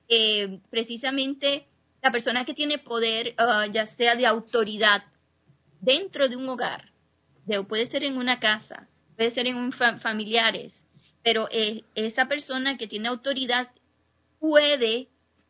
eh, 0.08 0.60
precisamente 0.70 1.68
la 2.02 2.12
persona 2.12 2.46
que 2.46 2.54
tiene 2.54 2.78
poder, 2.78 3.34
ah, 3.38 3.68
ya 3.70 3.88
sea 3.88 4.16
de 4.16 4.26
autoridad, 4.26 5.04
dentro 5.82 6.28
de 6.30 6.38
un 6.38 6.48
hogar, 6.48 6.92
de, 7.46 7.62
puede 7.64 7.88
ser 7.88 8.04
en 8.04 8.18
una 8.18 8.40
casa, 8.40 8.88
puede 9.16 9.32
ser 9.32 9.48
en 9.48 9.58
un 9.58 9.72
familiares, 9.72 10.86
pero 11.24 11.50
eh, 11.52 11.84
esa 11.96 12.28
persona 12.28 12.78
que 12.78 12.88
tiene 12.88 13.10
autoridad 13.10 13.70
puede 14.40 15.10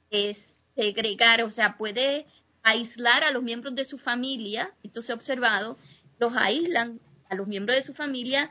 eh, 0.09 0.35
segregar, 0.73 1.43
o 1.43 1.51
sea, 1.51 1.77
puede 1.77 2.25
aislar 2.63 3.23
a 3.23 3.31
los 3.31 3.43
miembros 3.43 3.75
de 3.75 3.85
su 3.85 3.97
familia, 3.97 4.71
esto 4.83 5.01
se 5.01 5.11
ha 5.11 5.15
observado, 5.15 5.77
los 6.19 6.35
aíslan 6.35 6.99
a 7.29 7.35
los 7.35 7.47
miembros 7.47 7.77
de 7.77 7.83
su 7.83 7.93
familia 7.93 8.49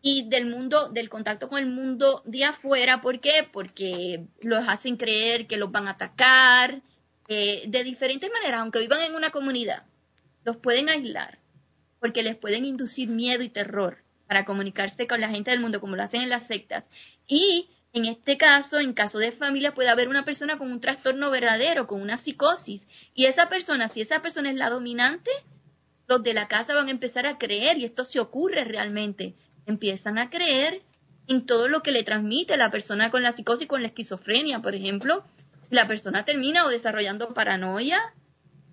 y 0.00 0.28
del 0.28 0.46
mundo, 0.46 0.90
del 0.90 1.08
contacto 1.08 1.48
con 1.48 1.58
el 1.58 1.66
mundo 1.66 2.22
de 2.24 2.44
afuera. 2.44 3.00
¿Por 3.00 3.20
qué? 3.20 3.48
Porque 3.52 4.26
los 4.40 4.66
hacen 4.68 4.96
creer 4.96 5.46
que 5.46 5.56
los 5.56 5.72
van 5.72 5.88
a 5.88 5.92
atacar 5.92 6.82
eh, 7.28 7.64
de 7.66 7.84
diferentes 7.84 8.30
maneras, 8.30 8.60
aunque 8.60 8.80
vivan 8.80 9.02
en 9.02 9.14
una 9.14 9.30
comunidad, 9.30 9.82
los 10.44 10.56
pueden 10.56 10.88
aislar 10.88 11.38
porque 12.00 12.22
les 12.22 12.36
pueden 12.36 12.64
inducir 12.64 13.08
miedo 13.08 13.42
y 13.42 13.48
terror 13.48 13.98
para 14.26 14.44
comunicarse 14.44 15.06
con 15.06 15.20
la 15.20 15.30
gente 15.30 15.50
del 15.50 15.60
mundo 15.60 15.80
como 15.80 15.96
lo 15.96 16.02
hacen 16.02 16.22
en 16.22 16.30
las 16.30 16.46
sectas. 16.46 16.88
Y 17.26 17.68
en 17.92 18.04
este 18.04 18.36
caso, 18.36 18.78
en 18.78 18.92
caso 18.92 19.18
de 19.18 19.32
familia, 19.32 19.74
puede 19.74 19.88
haber 19.88 20.08
una 20.08 20.24
persona 20.24 20.58
con 20.58 20.70
un 20.70 20.80
trastorno 20.80 21.30
verdadero, 21.30 21.86
con 21.86 22.02
una 22.02 22.18
psicosis. 22.18 22.86
Y 23.14 23.26
esa 23.26 23.48
persona, 23.48 23.88
si 23.88 24.02
esa 24.02 24.20
persona 24.20 24.50
es 24.50 24.56
la 24.56 24.70
dominante, 24.70 25.30
los 26.06 26.22
de 26.22 26.34
la 26.34 26.48
casa 26.48 26.74
van 26.74 26.88
a 26.88 26.92
empezar 26.92 27.26
a 27.26 27.38
creer, 27.38 27.78
y 27.78 27.84
esto 27.84 28.04
se 28.04 28.20
ocurre 28.20 28.64
realmente, 28.64 29.34
empiezan 29.66 30.18
a 30.18 30.30
creer 30.30 30.82
en 31.26 31.46
todo 31.46 31.68
lo 31.68 31.82
que 31.82 31.92
le 31.92 32.04
transmite 32.04 32.56
la 32.56 32.70
persona 32.70 33.10
con 33.10 33.22
la 33.22 33.32
psicosis, 33.32 33.68
con 33.68 33.82
la 33.82 33.88
esquizofrenia, 33.88 34.60
por 34.60 34.74
ejemplo. 34.74 35.24
La 35.70 35.86
persona 35.86 36.24
termina 36.24 36.64
o 36.64 36.68
desarrollando 36.70 37.34
paranoia 37.34 37.98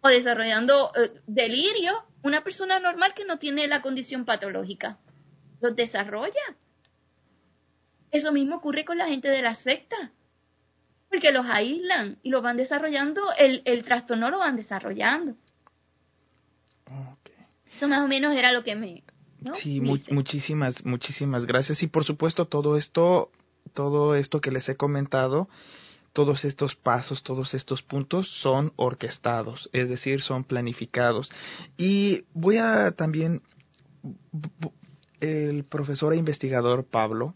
o 0.02 0.08
desarrollando 0.08 0.92
eh, 0.96 1.12
delirio. 1.28 2.06
Una 2.22 2.44
persona 2.44 2.80
normal 2.80 3.14
que 3.14 3.26
no 3.26 3.38
tiene 3.40 3.68
la 3.68 3.82
condición 3.82 4.26
patológica 4.26 4.98
los 5.62 5.76
desarrolla 5.76 6.42
eso 8.16 8.32
mismo 8.32 8.58
ocurre 8.58 8.86
con 8.86 8.98
la 8.98 9.08
gente 9.08 9.30
de 9.30 9.42
la 9.42 9.56
secta, 9.56 10.12
porque 11.10 11.32
los 11.32 11.46
aíslan 11.46 12.18
y 12.24 12.30
lo 12.30 12.42
van 12.42 12.58
desarrollando, 12.58 13.22
el, 13.38 13.62
el 13.66 13.84
trastorno 13.84 14.30
lo 14.30 14.40
van 14.40 14.56
desarrollando. 14.56 15.36
Eso 17.76 17.90
más 17.90 18.04
o 18.04 18.08
menos 18.08 18.34
era 18.34 18.54
lo 18.54 18.64
que 18.64 18.76
me... 18.76 19.04
Sí, 19.54 19.82
muchísimas, 19.82 20.86
muchísimas 20.86 21.46
gracias. 21.46 21.84
Y 21.84 21.88
por 21.88 22.04
supuesto 22.04 22.46
todo 22.46 22.78
esto, 22.78 23.30
todo 23.74 24.16
esto 24.16 24.42
que 24.42 24.50
les 24.50 24.68
he 24.70 24.76
comentado, 24.76 25.50
todos 26.14 26.46
estos 26.46 26.76
pasos, 26.76 27.22
todos 27.22 27.54
estos 27.54 27.84
puntos 27.84 28.32
son 28.32 28.72
orquestados, 28.78 29.70
es 29.74 29.90
decir, 29.90 30.22
son 30.22 30.46
planificados. 30.46 31.32
Y 31.78 32.24
voy 32.34 32.58
a 32.58 32.92
también, 32.92 33.44
el 35.20 35.66
profesor 35.66 36.14
e 36.14 36.18
investigador 36.18 36.86
Pablo, 36.86 37.36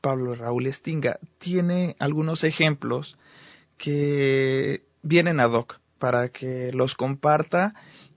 Pablo 0.00 0.34
Raúl 0.34 0.66
Estinga, 0.66 1.18
tiene 1.38 1.96
algunos 1.98 2.44
ejemplos 2.44 3.16
que 3.78 4.82
vienen 5.02 5.40
ad 5.40 5.52
hoc 5.52 5.80
para 5.98 6.28
que 6.28 6.70
los 6.72 6.94
comparta 6.94 7.74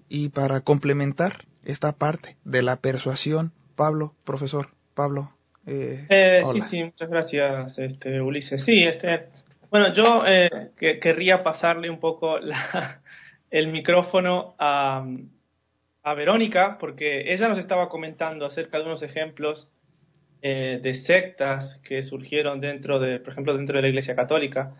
y 0.07 0.29
para 0.29 0.61
complementar 0.61 1.45
esta 1.63 1.93
parte 1.93 2.37
de 2.43 2.63
la 2.63 2.77
persuasión. 2.77 3.51
Pablo, 3.75 4.15
profesor, 4.25 4.67
Pablo. 4.95 5.29
Eh, 5.65 6.05
eh 6.09 6.41
sí, 6.53 6.61
sí, 6.61 6.83
muchas 6.83 7.09
gracias, 7.09 7.79
este, 7.79 8.21
Ulises. 8.21 8.63
Sí, 8.63 8.83
este, 8.83 9.27
bueno, 9.69 9.93
yo 9.93 10.23
eh, 10.25 10.49
querría 10.77 11.43
pasarle 11.43 11.89
un 11.89 11.99
poco 11.99 12.37
el 13.51 13.67
micrófono 13.67 14.55
a, 14.57 15.05
a, 16.03 16.13
Verónica, 16.15 16.77
porque 16.79 17.31
ella 17.31 17.47
nos 17.47 17.59
estaba 17.59 17.87
comentando 17.87 18.45
acerca 18.45 18.79
de 18.79 18.85
unos 18.85 19.03
ejemplos 19.03 19.69
eh, 20.41 20.79
de 20.81 20.93
sectas 20.93 21.81
que 21.83 22.03
surgieron 22.03 22.61
dentro 22.61 22.99
de, 22.99 23.19
por 23.19 23.33
ejemplo, 23.33 23.57
dentro 23.57 23.75
de 23.75 23.81
la 23.81 23.89
Iglesia 23.89 24.15
Católica, 24.15 24.73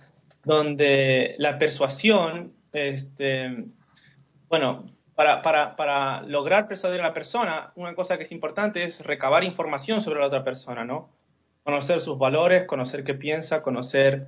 donde 0.44 1.36
la 1.38 1.58
persuasión, 1.58 2.54
este, 2.72 3.66
bueno, 4.48 4.86
para, 5.16 5.42
para, 5.42 5.76
para 5.76 6.22
lograr 6.22 6.68
persuadir 6.68 7.02
a 7.02 7.08
la 7.08 7.14
persona, 7.14 7.74
una 7.76 7.94
cosa 7.94 8.18
que 8.18 8.24
es 8.24 8.32
importante 8.32 8.86
es 8.86 9.02
recabar 9.02 9.44
información 9.44 10.00
sobre 10.02 10.22
la 10.22 10.28
otra 10.28 10.46
persona, 10.46 10.86
¿no? 10.86 11.10
Conocer 11.64 12.00
sus 12.00 12.18
valores, 12.18 12.66
conocer 12.66 13.04
qué 13.04 13.16
piensa, 13.16 13.62
conocer 13.62 14.28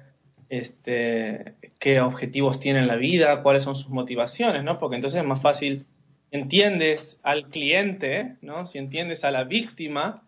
este, 0.50 1.56
qué 1.80 2.02
objetivos 2.02 2.60
tiene 2.60 2.80
en 2.80 2.88
la 2.88 2.98
vida, 2.98 3.42
cuáles 3.42 3.64
son 3.64 3.78
sus 3.78 3.88
motivaciones, 3.88 4.66
¿no? 4.66 4.80
Porque 4.80 4.98
entonces 4.98 5.22
es 5.22 5.26
más 5.26 5.42
fácil, 5.42 5.86
entiendes 6.30 7.22
al 7.24 7.48
cliente, 7.48 8.36
¿no? 8.42 8.68
Si 8.68 8.78
entiendes 8.78 9.24
a 9.24 9.32
la 9.32 9.46
víctima, 9.46 10.24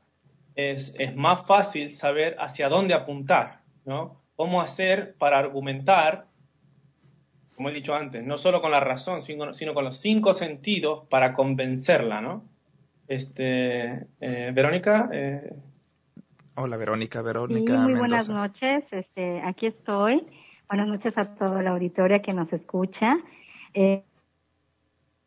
es, 0.56 0.94
es 0.98 1.16
más 1.16 1.46
fácil 1.46 1.96
saber 1.96 2.36
hacia 2.40 2.70
dónde 2.70 2.94
apuntar, 2.94 3.60
¿no? 3.86 4.22
Cómo 4.36 4.62
hacer 4.62 5.16
para 5.18 5.40
argumentar, 5.40 6.26
como 7.56 7.70
he 7.70 7.74
dicho 7.74 7.94
antes, 7.94 8.26
no 8.26 8.38
solo 8.38 8.62
con 8.62 8.72
la 8.72 8.80
razón, 8.80 9.22
sino, 9.22 9.54
sino 9.54 9.74
con 9.74 9.86
los 9.86 10.00
cinco 10.00 10.34
sentidos 10.34 11.08
para 11.10 11.34
convencerla, 11.34 12.22
¿no? 12.22 12.44
Este, 13.08 14.08
eh, 14.22 14.52
Verónica, 14.54 15.10
eh, 15.12 15.54
Hola 16.56 16.78
Verónica, 16.78 17.24
Verónica. 17.24 17.80
muy 17.80 17.96
buenas 17.96 18.30
noches, 18.30 18.84
este, 18.92 19.42
aquí 19.42 19.66
estoy. 19.66 20.24
Buenas 20.70 20.88
noches 20.88 21.18
a 21.18 21.26
toda 21.36 21.64
la 21.64 21.72
auditoria 21.72 22.22
que 22.22 22.32
nos 22.32 22.52
escucha. 22.54 23.18
Eh, 23.74 24.04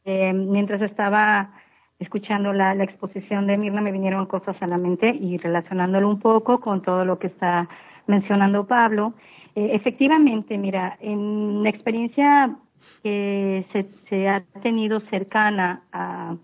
eh, 0.04 0.32
mientras 0.32 0.80
estaba 0.82 1.52
escuchando 1.98 2.52
la, 2.52 2.72
exposición 2.82 3.46
de 3.46 3.56
Mirna 3.56 3.80
me 3.80 3.92
vinieron 3.92 4.26
cosas 4.26 4.56
a 4.60 4.66
la 4.66 4.78
mente 4.78 5.08
y 5.08 5.38
relacionándolo 5.38 6.08
un 6.08 6.20
poco 6.20 6.60
con 6.60 6.82
todo 6.82 7.04
lo 7.04 7.18
que 7.18 7.28
está 7.28 7.68
mencionando 8.06 8.66
Pablo. 8.66 9.14
Eh, 9.54 9.70
efectivamente, 9.72 10.58
mira, 10.58 10.96
en 11.00 11.66
experiencia 11.66 12.56
que 13.02 13.66
se, 13.72 13.84
se 14.08 14.28
ha 14.28 14.44
tenido 14.62 15.00
cercana 15.00 15.82
a 15.92 16.36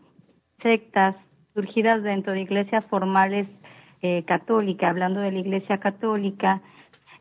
sectas 0.63 1.17
surgidas 1.55 2.03
dentro 2.03 2.33
de 2.33 2.41
iglesias 2.41 2.85
formales 2.87 3.47
eh, 4.05 4.25
católica, 4.25 4.89
hablando 4.89 5.21
de 5.21 5.31
la 5.31 5.39
Iglesia 5.39 5.79
Católica. 5.79 6.61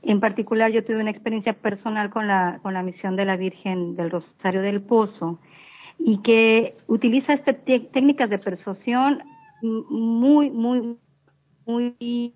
En 0.02 0.20
particular, 0.20 0.72
yo 0.72 0.84
tuve 0.84 0.98
una 0.98 1.12
experiencia 1.12 1.54
personal 1.54 2.10
con 2.10 2.28
la, 2.28 2.60
con 2.64 2.74
la 2.74 2.82
misión 2.82 3.16
de 3.16 3.26
la 3.26 3.36
Virgen 3.36 3.96
del 3.96 4.10
Rosario 4.10 4.62
del 4.62 4.82
Pozo 4.82 5.40
y 6.00 6.22
que 6.22 6.76
utiliza 6.88 7.34
este 7.34 7.54
técnicas 7.54 8.30
de 8.30 8.40
persuasión 8.40 9.22
muy, 9.62 10.50
muy, 10.50 10.98
muy 11.66 12.34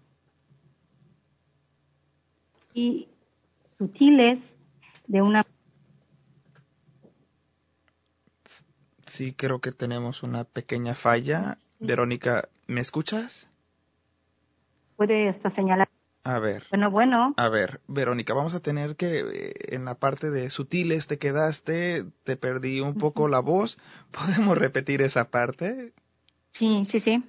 y 2.73 3.07
sutiles 3.77 4.39
de 5.07 5.21
una 5.21 5.43
Sí, 9.07 9.33
creo 9.33 9.61
que 9.61 9.71
tenemos 9.71 10.23
una 10.23 10.43
pequeña 10.43 10.93
falla. 10.93 11.57
Verónica, 11.79 12.49
¿me 12.67 12.81
escuchas? 12.81 13.49
puede 14.95 15.29
hasta 15.29 15.53
señalar. 15.55 15.87
A 16.25 16.39
ver. 16.39 16.63
Bueno, 16.71 16.89
bueno. 16.89 17.33
A 17.37 17.49
ver, 17.49 17.81
Verónica, 17.87 18.33
vamos 18.33 18.55
a 18.55 18.59
tener 18.59 18.95
que, 18.95 19.19
eh, 19.19 19.53
en 19.75 19.85
la 19.85 19.99
parte 19.99 20.31
de 20.31 20.49
sutiles 20.49 21.05
te 21.05 21.19
quedaste, 21.19 22.03
te 22.23 22.35
perdí 22.35 22.81
un 22.81 22.95
poco 22.95 23.27
la 23.27 23.41
voz. 23.41 23.77
¿Podemos 24.11 24.57
repetir 24.57 25.03
esa 25.03 25.29
parte? 25.29 25.93
Sí, 26.53 26.87
sí, 26.89 26.99
sí. 26.99 27.23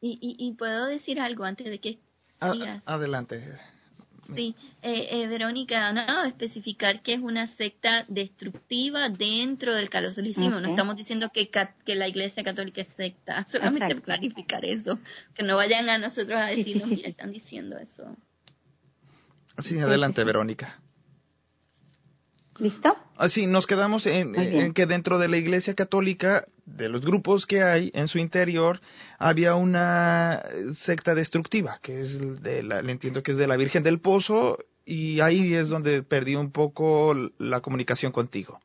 Y, 0.00 0.18
y, 0.38 0.52
puedo 0.54 0.86
decir 0.86 1.20
algo 1.20 1.44
antes 1.44 1.66
de 1.66 1.78
que 1.78 1.98
ah, 2.40 2.80
Adelante. 2.86 3.42
Sí, 4.32 4.54
eh, 4.82 5.08
eh, 5.10 5.26
Verónica, 5.26 5.92
no, 5.92 6.24
especificar 6.24 7.02
que 7.02 7.14
es 7.14 7.20
una 7.20 7.46
secta 7.46 8.04
destructiva 8.08 9.08
dentro 9.08 9.74
del 9.74 9.90
catolicismo. 9.90 10.60
No 10.60 10.68
estamos 10.68 10.96
diciendo 10.96 11.30
que, 11.32 11.50
que 11.50 11.94
la 11.94 12.08
Iglesia 12.08 12.42
Católica 12.42 12.82
es 12.82 12.88
secta, 12.88 13.44
solamente 13.50 14.00
clarificar 14.00 14.64
eso. 14.64 14.98
Que 15.34 15.42
no 15.42 15.56
vayan 15.56 15.88
a 15.88 15.98
nosotros 15.98 16.40
a 16.40 16.46
decirnos 16.46 17.00
que 17.00 17.08
están 17.08 17.32
diciendo 17.32 17.76
eso. 17.78 18.16
Sí, 19.58 19.78
adelante, 19.78 20.24
Verónica. 20.24 20.80
¿Listo? 22.58 22.96
Así, 23.16 23.46
nos 23.46 23.66
quedamos 23.66 24.06
en, 24.06 24.72
que 24.74 24.86
dentro 24.86 25.18
de 25.18 25.28
la 25.28 25.36
Iglesia 25.36 25.74
Católica, 25.74 26.46
de 26.66 26.88
los 26.88 27.02
grupos 27.02 27.46
que 27.46 27.62
hay 27.62 27.90
en 27.94 28.08
su 28.08 28.18
interior, 28.18 28.80
había 29.18 29.54
una 29.54 30.42
secta 30.74 31.14
destructiva, 31.14 31.78
que 31.82 32.00
es 32.00 32.42
de 32.42 32.62
la, 32.62 32.82
le 32.82 32.92
entiendo 32.92 33.22
que 33.22 33.32
es 33.32 33.36
de 33.36 33.46
la 33.46 33.56
Virgen 33.56 33.82
del 33.82 34.00
Pozo, 34.00 34.58
y 34.84 35.20
ahí 35.20 35.54
es 35.54 35.68
donde 35.68 36.02
perdí 36.02 36.36
un 36.36 36.50
poco 36.50 37.14
la 37.38 37.60
comunicación 37.60 38.12
contigo. 38.12 38.60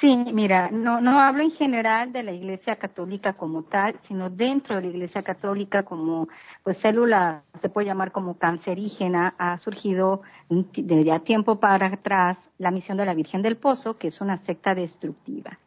Sí, 0.00 0.16
mira, 0.32 0.70
no, 0.70 1.02
no 1.02 1.20
hablo 1.20 1.42
en 1.42 1.50
general 1.50 2.10
de 2.10 2.22
la 2.22 2.32
Iglesia 2.32 2.76
Católica 2.76 3.34
como 3.34 3.64
tal, 3.64 3.96
sino 4.02 4.30
dentro 4.30 4.76
de 4.76 4.82
la 4.82 4.88
Iglesia 4.88 5.22
Católica 5.22 5.82
como 5.82 6.26
pues 6.62 6.80
célula, 6.80 7.42
se 7.60 7.68
puede 7.68 7.88
llamar 7.88 8.10
como 8.10 8.38
cancerígena, 8.38 9.34
ha 9.36 9.58
surgido 9.58 10.22
de 10.48 11.04
ya 11.04 11.18
tiempo 11.18 11.60
para 11.60 11.88
atrás 11.88 12.38
la 12.56 12.70
misión 12.70 12.96
de 12.96 13.04
la 13.04 13.14
Virgen 13.14 13.42
del 13.42 13.58
Pozo, 13.58 13.98
que 13.98 14.08
es 14.08 14.22
una 14.22 14.38
secta 14.38 14.74
destructiva. 14.74 15.58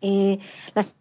Eh, 0.00 0.38
las 0.74 0.92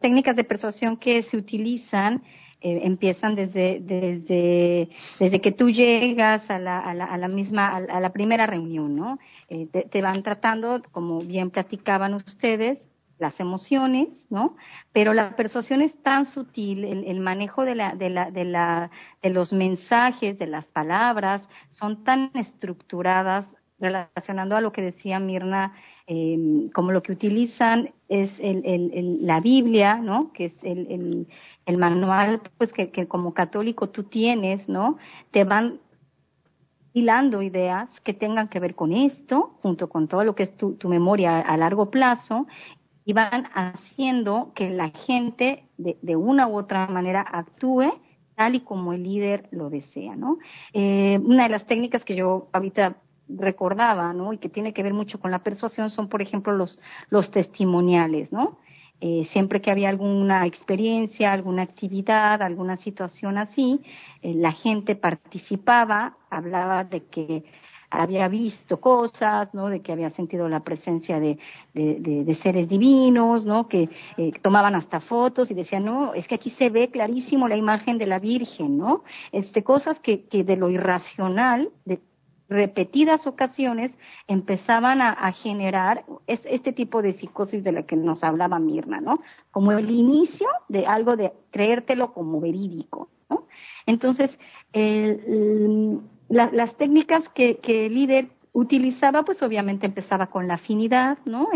técnicas 0.00 0.36
de 0.36 0.44
persuasión 0.44 0.96
que 0.96 1.22
se 1.22 1.36
utilizan 1.36 2.22
eh, 2.62 2.80
empiezan 2.84 3.34
desde, 3.34 3.80
desde, 3.80 4.88
desde 5.20 5.40
que 5.40 5.52
tú 5.52 5.70
llegas 5.70 6.48
a 6.50 6.58
la, 6.58 6.80
a 6.80 6.94
la, 6.94 7.04
a 7.04 7.18
la 7.18 7.28
misma, 7.28 7.76
a 7.76 8.00
la 8.00 8.12
primera 8.12 8.46
reunión, 8.46 8.96
¿no? 8.96 9.18
Eh, 9.48 9.66
te, 9.66 10.02
van 10.02 10.22
tratando, 10.22 10.82
como 10.90 11.20
bien 11.20 11.50
platicaban 11.50 12.14
ustedes, 12.14 12.78
las 13.18 13.38
emociones, 13.40 14.08
¿no? 14.30 14.56
Pero 14.92 15.12
la 15.12 15.36
persuasión 15.36 15.82
es 15.82 15.94
tan 16.02 16.26
sutil, 16.26 16.84
el, 16.84 17.20
manejo 17.20 17.64
de, 17.64 17.74
la, 17.74 17.94
de, 17.94 18.10
la, 18.10 18.30
de, 18.30 18.44
la, 18.44 18.90
de 19.22 19.30
los 19.30 19.52
mensajes, 19.52 20.38
de 20.38 20.46
las 20.46 20.64
palabras, 20.64 21.46
son 21.70 22.04
tan 22.04 22.30
estructuradas, 22.34 23.46
relacionando 23.78 24.56
a 24.56 24.60
lo 24.60 24.72
que 24.72 24.82
decía 24.82 25.20
Mirna, 25.20 25.74
eh, 26.06 26.70
como 26.72 26.92
lo 26.92 27.02
que 27.02 27.12
utilizan 27.12 27.92
es 28.08 28.30
el, 28.38 28.64
el, 28.64 29.26
la 29.26 29.40
Biblia, 29.40 29.96
¿no? 29.96 30.32
Que 30.32 30.46
es 30.46 30.54
el, 30.62 31.26
manual 31.78 32.40
pues 32.58 32.72
que, 32.72 33.08
como 33.08 33.34
católico 33.34 33.88
tú 33.88 34.04
tienes, 34.04 34.68
¿no? 34.68 34.98
Te 35.32 35.44
van 35.44 35.80
hilando 36.92 37.42
ideas 37.42 37.88
que 38.04 38.14
tengan 38.14 38.48
que 38.48 38.60
ver 38.60 38.74
con 38.74 38.92
esto, 38.92 39.58
junto 39.62 39.88
con 39.88 40.06
todo 40.06 40.22
lo 40.22 40.34
que 40.34 40.44
es 40.44 40.56
tu, 40.56 40.74
tu 40.74 40.88
memoria 40.88 41.40
a, 41.40 41.56
largo 41.56 41.90
plazo, 41.90 42.46
y 43.04 43.12
van 43.12 43.46
haciendo 43.52 44.52
que 44.54 44.70
la 44.70 44.90
gente 44.90 45.64
de, 45.76 45.98
de, 46.02 46.16
una 46.16 46.46
u 46.48 46.56
otra 46.56 46.86
manera 46.86 47.20
actúe 47.20 47.92
tal 48.36 48.54
y 48.54 48.60
como 48.60 48.92
el 48.92 49.02
líder 49.02 49.48
lo 49.50 49.70
desea, 49.70 50.14
¿no? 50.14 50.38
Eh, 50.72 51.18
una 51.24 51.44
de 51.44 51.48
las 51.48 51.66
técnicas 51.66 52.04
que 52.04 52.14
yo 52.14 52.48
ahorita 52.52 52.96
recordaba, 53.28 54.12
¿no? 54.12 54.32
Y 54.32 54.38
que 54.38 54.48
tiene 54.48 54.72
que 54.72 54.82
ver 54.82 54.94
mucho 54.94 55.18
con 55.20 55.30
la 55.30 55.40
persuasión 55.40 55.90
son, 55.90 56.08
por 56.08 56.22
ejemplo, 56.22 56.52
los, 56.52 56.80
los 57.10 57.30
testimoniales, 57.30 58.32
¿no? 58.32 58.58
Eh, 59.00 59.26
siempre 59.28 59.60
que 59.60 59.70
había 59.70 59.90
alguna 59.90 60.46
experiencia, 60.46 61.32
alguna 61.32 61.62
actividad, 61.62 62.42
alguna 62.42 62.78
situación 62.78 63.36
así, 63.36 63.82
eh, 64.22 64.32
la 64.34 64.52
gente 64.52 64.96
participaba, 64.96 66.16
hablaba 66.30 66.84
de 66.84 67.04
que 67.04 67.44
había 67.90 68.28
visto 68.28 68.80
cosas, 68.80 69.52
¿no? 69.52 69.68
De 69.68 69.80
que 69.80 69.92
había 69.92 70.10
sentido 70.10 70.48
la 70.48 70.60
presencia 70.60 71.20
de, 71.20 71.38
de, 71.74 72.34
seres 72.36 72.68
divinos, 72.68 73.44
¿no? 73.44 73.68
Que 73.68 73.88
eh, 74.16 74.32
tomaban 74.42 74.74
hasta 74.74 75.00
fotos 75.00 75.50
y 75.50 75.54
decían, 75.54 75.84
no, 75.84 76.14
es 76.14 76.26
que 76.26 76.34
aquí 76.34 76.50
se 76.50 76.70
ve 76.70 76.90
clarísimo 76.90 77.48
la 77.48 77.56
imagen 77.56 77.98
de 77.98 78.06
la 78.06 78.18
Virgen, 78.18 78.78
¿no? 78.78 79.04
Este, 79.30 79.62
cosas 79.62 80.00
que, 80.00 80.24
que 80.24 80.42
de 80.42 80.56
lo 80.56 80.70
irracional, 80.70 81.70
de 81.84 82.00
repetidas 82.48 83.26
ocasiones 83.26 83.92
empezaban 84.28 85.02
a, 85.02 85.32
generar 85.32 86.04
este 86.26 86.72
tipo 86.72 87.02
de 87.02 87.12
psicosis 87.12 87.64
de 87.64 87.72
la 87.72 87.82
que 87.82 87.96
nos 87.96 88.22
hablaba 88.22 88.58
Mirna, 88.58 89.00
¿no? 89.00 89.20
Como 89.50 89.72
el 89.72 89.90
inicio 89.90 90.46
de 90.68 90.86
algo 90.86 91.16
de 91.16 91.32
creértelo 91.50 92.12
como 92.12 92.40
verídico, 92.40 93.08
¿no? 93.28 93.46
Entonces, 93.86 94.38
las 96.28 96.76
técnicas 96.76 97.28
que, 97.30 97.58
que 97.58 97.86
el 97.86 97.94
líder 97.94 98.28
utilizaba, 98.56 99.22
pues 99.22 99.42
obviamente 99.42 99.84
empezaba 99.84 100.28
con 100.28 100.48
la 100.48 100.54
afinidad, 100.54 101.18
¿no? 101.26 101.48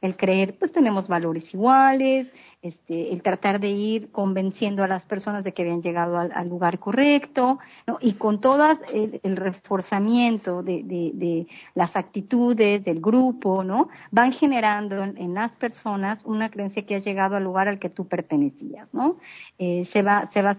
El 0.00 0.16
creer, 0.16 0.58
pues 0.58 0.72
tenemos 0.72 1.06
valores 1.06 1.54
iguales, 1.54 2.34
este, 2.60 3.12
el 3.12 3.22
tratar 3.22 3.60
de 3.60 3.68
ir 3.68 4.10
convenciendo 4.10 4.82
a 4.82 4.88
las 4.88 5.04
personas 5.04 5.44
de 5.44 5.52
que 5.52 5.62
habían 5.62 5.80
llegado 5.80 6.18
al, 6.18 6.48
lugar 6.48 6.80
correcto, 6.80 7.60
¿no? 7.86 7.98
y 8.00 8.14
con 8.14 8.40
todo 8.40 8.66
el, 8.92 9.36
reforzamiento 9.36 10.64
de, 10.64 10.82
de, 10.82 11.46
las 11.74 11.94
actitudes 11.94 12.84
del 12.84 13.00
grupo, 13.00 13.62
¿no? 13.62 13.88
van 14.10 14.32
generando 14.32 15.04
en, 15.04 15.34
las 15.34 15.52
personas 15.52 16.24
una 16.24 16.50
creencia 16.50 16.84
que 16.84 16.96
has 16.96 17.04
llegado 17.04 17.36
al 17.36 17.44
lugar 17.44 17.68
al 17.68 17.78
que 17.78 17.90
tú 17.90 18.08
pertenecías, 18.08 18.92
¿no? 18.92 19.18
Eh, 19.58 19.86
se 19.92 20.02
va, 20.02 20.28
se 20.32 20.42
va 20.42 20.56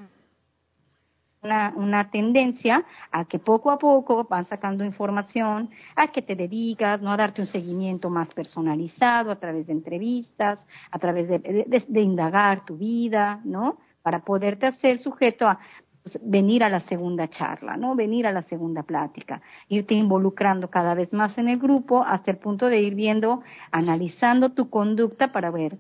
una, 1.42 1.74
una, 1.76 2.10
tendencia 2.10 2.86
a 3.12 3.26
que 3.26 3.40
poco 3.40 3.72
a 3.72 3.78
poco 3.78 4.26
van 4.26 4.48
sacando 4.48 4.84
información, 4.84 5.70
a 5.96 6.10
que 6.10 6.22
te 6.22 6.36
dedicas, 6.36 7.02
¿no? 7.02 7.12
A 7.12 7.18
darte 7.18 7.42
un 7.42 7.48
seguimiento 7.48 8.10
más 8.10 8.34
personalizado 8.34 9.32
a 9.32 9.38
través 9.38 9.68
de 9.68 9.74
entrevistas, 9.74 10.66
a 10.92 11.00
través 11.00 11.30
de, 11.30 12.02
indagar 12.02 12.66
tu 12.66 12.78
vida, 12.78 13.40
¿no? 13.46 13.78
Para 14.02 14.20
poderte 14.20 14.66
hacer 14.66 15.00
sujeto 15.00 15.48
a 15.48 15.60
pues, 16.04 16.20
venir 16.22 16.64
a 16.64 16.70
la 16.70 16.82
segunda 16.82 17.30
charla, 17.30 17.78
¿no? 17.78 17.96
Venir 17.96 18.28
a 18.28 18.34
la 18.34 18.44
segunda 18.44 18.84
plática, 18.84 19.42
irte 19.70 19.94
involucrando 19.94 20.70
cada 20.70 20.94
vez 20.94 21.14
más 21.14 21.38
en 21.38 21.48
el 21.48 21.58
grupo 21.58 22.04
hasta 22.04 22.32
el 22.32 22.38
punto 22.38 22.68
de 22.68 22.82
ir 22.82 22.96
viendo, 22.96 23.44
analizando 23.72 24.52
tu 24.52 24.70
conducta 24.70 25.32
para 25.32 25.52
ver 25.52 25.78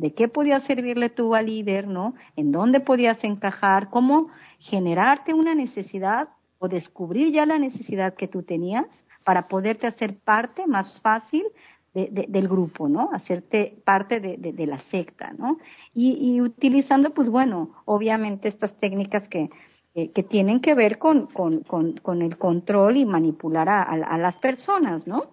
de 0.00 0.14
qué 0.14 0.28
podías 0.28 0.64
servirle 0.64 1.10
tú 1.10 1.34
al 1.34 1.46
líder, 1.46 1.86
¿no? 1.86 2.14
En 2.34 2.52
dónde 2.52 2.80
podías 2.80 3.22
encajar, 3.22 3.90
cómo 3.90 4.28
generarte 4.58 5.34
una 5.34 5.54
necesidad 5.54 6.30
o 6.58 6.68
descubrir 6.68 7.32
ya 7.32 7.44
la 7.44 7.58
necesidad 7.58 8.14
que 8.14 8.26
tú 8.26 8.42
tenías 8.42 8.86
para 9.24 9.42
poderte 9.42 9.86
hacer 9.86 10.16
parte 10.16 10.66
más 10.66 10.98
fácil 11.00 11.44
del 11.92 12.48
grupo, 12.48 12.88
¿no? 12.88 13.10
Hacerte 13.12 13.82
parte 13.84 14.20
de, 14.20 14.66
la 14.66 14.78
secta, 14.84 15.32
¿no? 15.36 15.58
Y, 15.92 16.40
utilizando, 16.40 17.10
pues 17.10 17.28
bueno, 17.28 17.70
obviamente 17.84 18.48
estas 18.48 18.72
técnicas 18.78 19.28
que, 19.28 19.50
que 19.94 20.22
tienen 20.22 20.60
que 20.60 20.74
ver 20.74 20.98
con, 20.98 21.26
con, 21.26 21.62
con, 21.62 22.22
el 22.22 22.38
control 22.38 22.96
y 22.96 23.04
manipular 23.04 23.68
a, 23.68 24.16
las 24.18 24.38
personas, 24.38 25.06
¿no? 25.06 25.24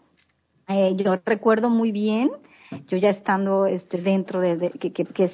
Eh, 0.67 0.95
yo 0.97 1.15
recuerdo 1.23 1.69
muy 1.69 1.91
bien 1.93 2.31
yo 2.87 2.97
ya 2.97 3.09
estando 3.09 3.65
este, 3.65 4.01
dentro 4.01 4.39
de, 4.39 4.71
que, 4.71 4.91
que, 4.91 5.23
es 5.23 5.33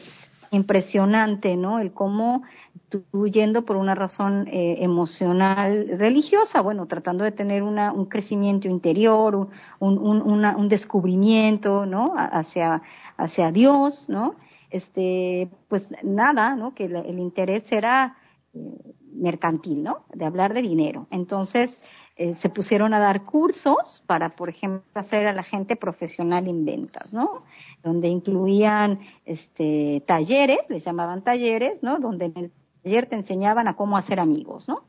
impresionante, 0.52 1.56
¿no? 1.56 1.80
El 1.80 1.94
cómo 1.94 2.44
tú 2.90 3.28
yendo 3.28 3.66
por 3.66 3.76
una 3.76 3.96
razón 3.96 4.48
eh, 4.48 4.78
emocional, 4.82 5.88
religiosa, 5.98 6.62
bueno, 6.62 6.86
tratando 6.86 7.24
de 7.24 7.32
tener 7.32 7.64
una, 7.64 7.92
un 7.92 8.06
crecimiento 8.06 8.68
interior, 8.68 9.36
un, 9.36 9.50
un, 9.80 10.22
una, 10.22 10.56
un 10.56 10.70
descubrimiento, 10.70 11.86
¿no? 11.86 12.14
Hacia, 12.16 12.82
hacia 13.18 13.52
Dios, 13.52 14.08
¿no? 14.10 14.32
Este, 14.70 15.50
pues 15.68 15.88
nada, 16.04 16.56
¿no? 16.56 16.74
Que 16.74 16.86
el, 16.86 17.20
interés 17.20 17.64
era 17.72 18.18
eh, 18.54 18.60
mercantil, 19.14 19.84
¿no? 19.84 20.06
De 20.14 20.26
hablar 20.26 20.54
de 20.54 20.62
dinero. 20.62 21.08
Entonces, 21.12 21.72
eh, 22.16 22.36
se 22.40 22.50
pusieron 22.50 22.94
a 22.94 23.00
dar 23.00 23.26
cursos 23.26 24.04
para, 24.06 24.30
por 24.30 24.50
ejemplo, 24.50 24.84
hacer 24.94 25.26
a 25.28 25.34
la 25.34 25.44
gente 25.44 25.76
profesional 25.76 26.48
en 26.48 26.64
ventas, 26.64 27.12
¿no? 27.12 27.44
Donde 27.82 28.08
incluían 28.08 29.00
este, 29.26 30.04
talleres, 30.06 30.60
les 30.70 30.86
llamaban 30.86 31.24
talleres, 31.24 31.82
¿no? 31.82 32.00
Donde 32.00 32.26
en 32.26 32.38
el 32.38 32.52
taller 32.84 33.08
te 33.08 33.16
enseñaban 33.16 33.68
a 33.68 33.76
cómo 33.76 33.98
hacer 33.98 34.20
amigos, 34.20 34.68
¿no? 34.68 34.84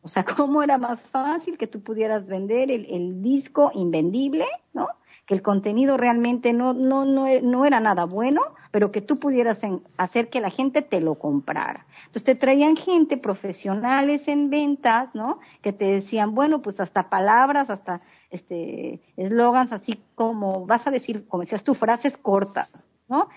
O 0.00 0.08
sea, 0.08 0.24
cómo 0.36 0.62
era 0.62 0.78
más 0.78 1.02
fácil 1.10 1.58
que 1.58 1.66
tú 1.66 1.82
pudieras 1.82 2.26
vender 2.26 2.70
el, 2.70 2.86
el 2.86 3.22
disco 3.22 3.70
invendible, 3.74 4.46
¿no? 4.72 4.88
que 5.26 5.34
el 5.34 5.42
contenido 5.42 5.96
realmente 5.96 6.52
no, 6.52 6.72
no, 6.72 7.04
no, 7.04 7.26
no 7.42 7.64
era 7.64 7.80
nada 7.80 8.04
bueno, 8.06 8.42
pero 8.72 8.90
que 8.90 9.02
tú 9.02 9.18
pudieras 9.18 9.60
hacer 9.98 10.30
que 10.30 10.40
la 10.40 10.50
gente 10.50 10.80
te 10.82 11.00
lo 11.00 11.16
comprara. 11.16 11.86
Entonces 12.06 12.24
te 12.24 12.34
traían 12.34 12.74
gente, 12.74 13.18
profesionales 13.18 14.26
en 14.26 14.50
ventas, 14.50 15.14
¿no? 15.14 15.38
Que 15.60 15.72
te 15.72 15.84
decían, 15.84 16.34
bueno, 16.34 16.62
pues 16.62 16.80
hasta 16.80 17.10
palabras, 17.10 17.68
hasta 17.70 18.00
este 18.30 19.00
eslogans 19.16 19.72
así 19.72 20.02
como, 20.14 20.66
vas 20.66 20.86
a 20.86 20.90
decir, 20.90 21.28
como 21.28 21.42
decías 21.42 21.62
tú, 21.62 21.74
frases 21.74 22.16
cortas, 22.16 22.70
¿no? 23.08 23.28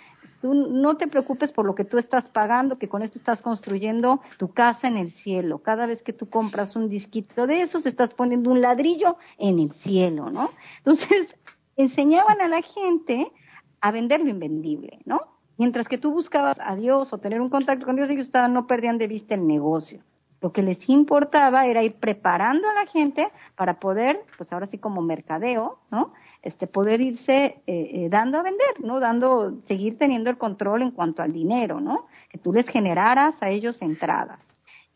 Tú 0.42 0.54
no 0.54 0.96
te 0.96 1.08
preocupes 1.08 1.52
por 1.52 1.66
lo 1.66 1.76
que 1.76 1.84
tú 1.84 1.98
estás 1.98 2.26
pagando, 2.30 2.78
que 2.78 2.88
con 2.88 3.02
esto 3.02 3.20
estás 3.20 3.42
construyendo 3.42 4.22
tu 4.38 4.54
casa 4.54 4.88
en 4.88 4.96
el 4.96 5.12
cielo. 5.12 5.60
Cada 5.60 5.86
vez 5.86 6.02
que 6.02 6.14
tú 6.14 6.30
compras 6.30 6.78
un 6.78 6.88
disquito 6.88 7.46
de 7.46 7.62
esos, 7.62 7.86
estás 7.86 8.14
poniendo 8.14 8.52
un 8.52 8.62
ladrillo 8.62 9.18
en 9.38 9.60
el 9.60 9.74
cielo, 9.74 10.30
¿no? 10.30 10.48
Entonces, 10.78 11.36
enseñaban 11.76 12.40
a 12.40 12.48
la 12.48 12.62
gente 12.62 13.34
a 13.82 13.92
vender 13.92 14.22
lo 14.22 14.30
invendible, 14.30 15.00
¿no? 15.06 15.22
Mientras 15.58 15.88
que 15.88 15.98
tú 15.98 16.12
buscabas 16.12 16.58
a 16.60 16.76
Dios 16.76 17.14
o 17.14 17.18
tener 17.18 17.40
un 17.40 17.50
contacto 17.50 17.86
con 17.86 17.96
Dios, 17.96 18.10
ellos 18.10 18.28
estaban, 18.28 18.54
no 18.54 18.68
perdían 18.68 18.98
de 18.98 19.08
vista 19.08 19.36
el 19.36 19.48
negocio. 19.48 20.02
Lo 20.42 20.52
que 20.52 20.62
les 20.62 20.90
importaba 20.90 21.66
era 21.66 21.82
ir 21.82 21.96
preparando 21.96 22.70
a 22.70 22.74
la 22.74 22.86
gente 22.86 23.28
para 23.56 23.80
poder, 23.80 24.22
pues 24.38 24.52
ahora 24.52 24.68
sí 24.68 24.78
como 24.78 25.02
mercadeo, 25.02 25.80
¿no? 25.90 26.14
Este, 26.42 26.68
poder 26.68 27.02
irse 27.02 27.46
eh, 27.46 27.64
eh, 27.66 28.10
dando 28.12 28.38
a 28.38 28.44
vender, 28.44 28.80
¿no? 28.80 29.00
Dando, 29.00 29.56
seguir 29.68 29.98
teniendo 29.98 30.30
el 30.30 30.38
control 30.38 30.82
en 30.82 30.92
cuanto 30.92 31.24
al 31.24 31.32
dinero, 31.32 31.80
¿no? 31.80 32.06
Que 32.30 32.38
tú 32.38 32.54
les 32.54 32.68
generaras 32.68 33.42
a 33.42 33.50
ellos 33.50 33.82
entradas. 33.82 34.45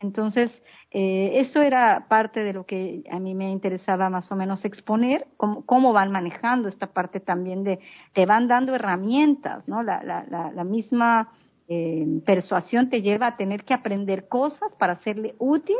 Entonces, 0.00 0.50
eh, 0.90 1.32
eso 1.34 1.60
era 1.60 2.06
parte 2.08 2.42
de 2.42 2.52
lo 2.52 2.64
que 2.64 3.04
a 3.10 3.20
mí 3.20 3.34
me 3.34 3.50
interesaba 3.50 4.08
más 4.08 4.32
o 4.32 4.36
menos 4.36 4.64
exponer, 4.64 5.28
cómo, 5.36 5.64
cómo 5.66 5.92
van 5.92 6.10
manejando 6.10 6.68
esta 6.68 6.88
parte 6.88 7.20
también 7.20 7.62
de, 7.62 7.80
te 8.14 8.26
van 8.26 8.48
dando 8.48 8.74
herramientas, 8.74 9.68
¿no? 9.68 9.82
La, 9.82 10.02
la, 10.02 10.24
la, 10.52 10.64
misma 10.64 11.30
eh, 11.68 12.06
persuasión 12.24 12.88
te 12.88 13.02
lleva 13.02 13.28
a 13.28 13.36
tener 13.36 13.64
que 13.64 13.74
aprender 13.74 14.26
cosas 14.26 14.74
para 14.74 14.94
hacerle 14.94 15.34
útil 15.38 15.76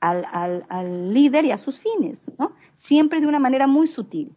al, 0.00 0.24
al, 0.32 0.64
al 0.68 1.12
líder 1.12 1.44
y 1.44 1.50
a 1.50 1.58
sus 1.58 1.80
fines, 1.80 2.18
¿no? 2.38 2.52
Siempre 2.78 3.20
de 3.20 3.26
una 3.26 3.40
manera 3.40 3.66
muy 3.66 3.88
sutil, 3.88 4.36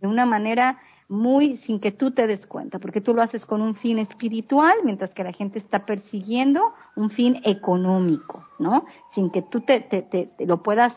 de 0.00 0.06
una 0.06 0.26
manera 0.26 0.78
muy 1.08 1.56
sin 1.58 1.80
que 1.80 1.92
tú 1.92 2.12
te 2.12 2.26
des 2.26 2.46
cuenta, 2.46 2.78
porque 2.78 3.00
tú 3.00 3.14
lo 3.14 3.22
haces 3.22 3.44
con 3.44 3.60
un 3.60 3.74
fin 3.76 3.98
espiritual, 3.98 4.74
mientras 4.84 5.12
que 5.12 5.24
la 5.24 5.32
gente 5.32 5.58
está 5.58 5.84
persiguiendo 5.84 6.72
un 6.96 7.10
fin 7.10 7.40
económico, 7.44 8.44
¿no? 8.58 8.86
Sin 9.12 9.30
que 9.30 9.42
tú 9.42 9.60
te, 9.60 9.80
te, 9.80 10.02
te, 10.02 10.46
lo 10.46 10.62
puedas 10.62 10.96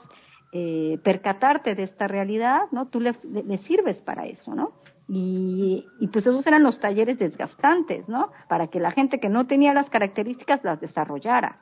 eh, 0.53 0.99
percatarte 1.03 1.75
de 1.75 1.83
esta 1.83 2.07
realidad, 2.07 2.61
¿no? 2.71 2.87
Tú 2.87 3.01
le, 3.01 3.13
sirves 3.57 4.01
para 4.01 4.25
eso, 4.25 4.55
¿no? 4.55 4.71
Y, 5.09 5.85
y, 5.99 6.07
pues 6.07 6.25
esos 6.27 6.45
eran 6.47 6.63
los 6.63 6.79
talleres 6.79 7.19
desgastantes, 7.19 8.07
¿no? 8.07 8.31
Para 8.49 8.67
que 8.67 8.79
la 8.79 8.91
gente 8.91 9.19
que 9.19 9.29
no 9.29 9.47
tenía 9.47 9.73
las 9.73 9.89
características 9.89 10.63
las 10.63 10.79
desarrollara, 10.79 11.61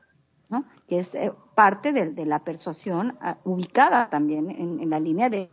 ¿no? 0.50 0.62
Que 0.88 1.00
es 1.00 1.16
eh, 1.16 1.32
parte 1.56 1.94
de, 1.94 2.12
de, 2.12 2.26
la 2.26 2.40
persuasión 2.44 3.18
ah, 3.22 3.38
ubicada 3.44 4.10
también 4.10 4.50
en, 4.52 4.80
en 4.80 4.90
la 4.90 5.00
línea 5.00 5.30
de, 5.30 5.50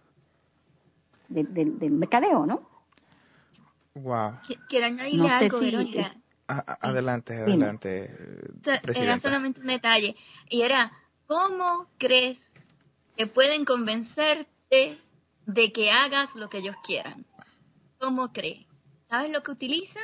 del 1.28 1.90
mercadeo, 1.90 2.46
¿no? 2.46 2.71
Wow. 3.94 4.38
Quiero 4.68 4.86
añadirle 4.86 5.28
algo, 5.28 5.60
Verónica. 5.60 6.14
adelante, 6.46 7.34
adelante. 7.34 8.10
era 8.94 9.18
solamente 9.18 9.60
un 9.60 9.66
detalle. 9.66 10.16
Y 10.48 10.62
era, 10.62 10.92
¿cómo 11.26 11.88
crees 11.98 12.38
que 13.16 13.26
pueden 13.26 13.64
convencerte 13.64 14.98
de 15.46 15.72
que 15.72 15.90
hagas 15.90 16.34
lo 16.34 16.48
que 16.48 16.58
ellos 16.58 16.76
quieran? 16.84 17.26
¿Cómo 17.98 18.32
crees? 18.32 18.66
¿Sabes 19.04 19.30
lo 19.30 19.42
que 19.42 19.52
utilizan? 19.52 20.02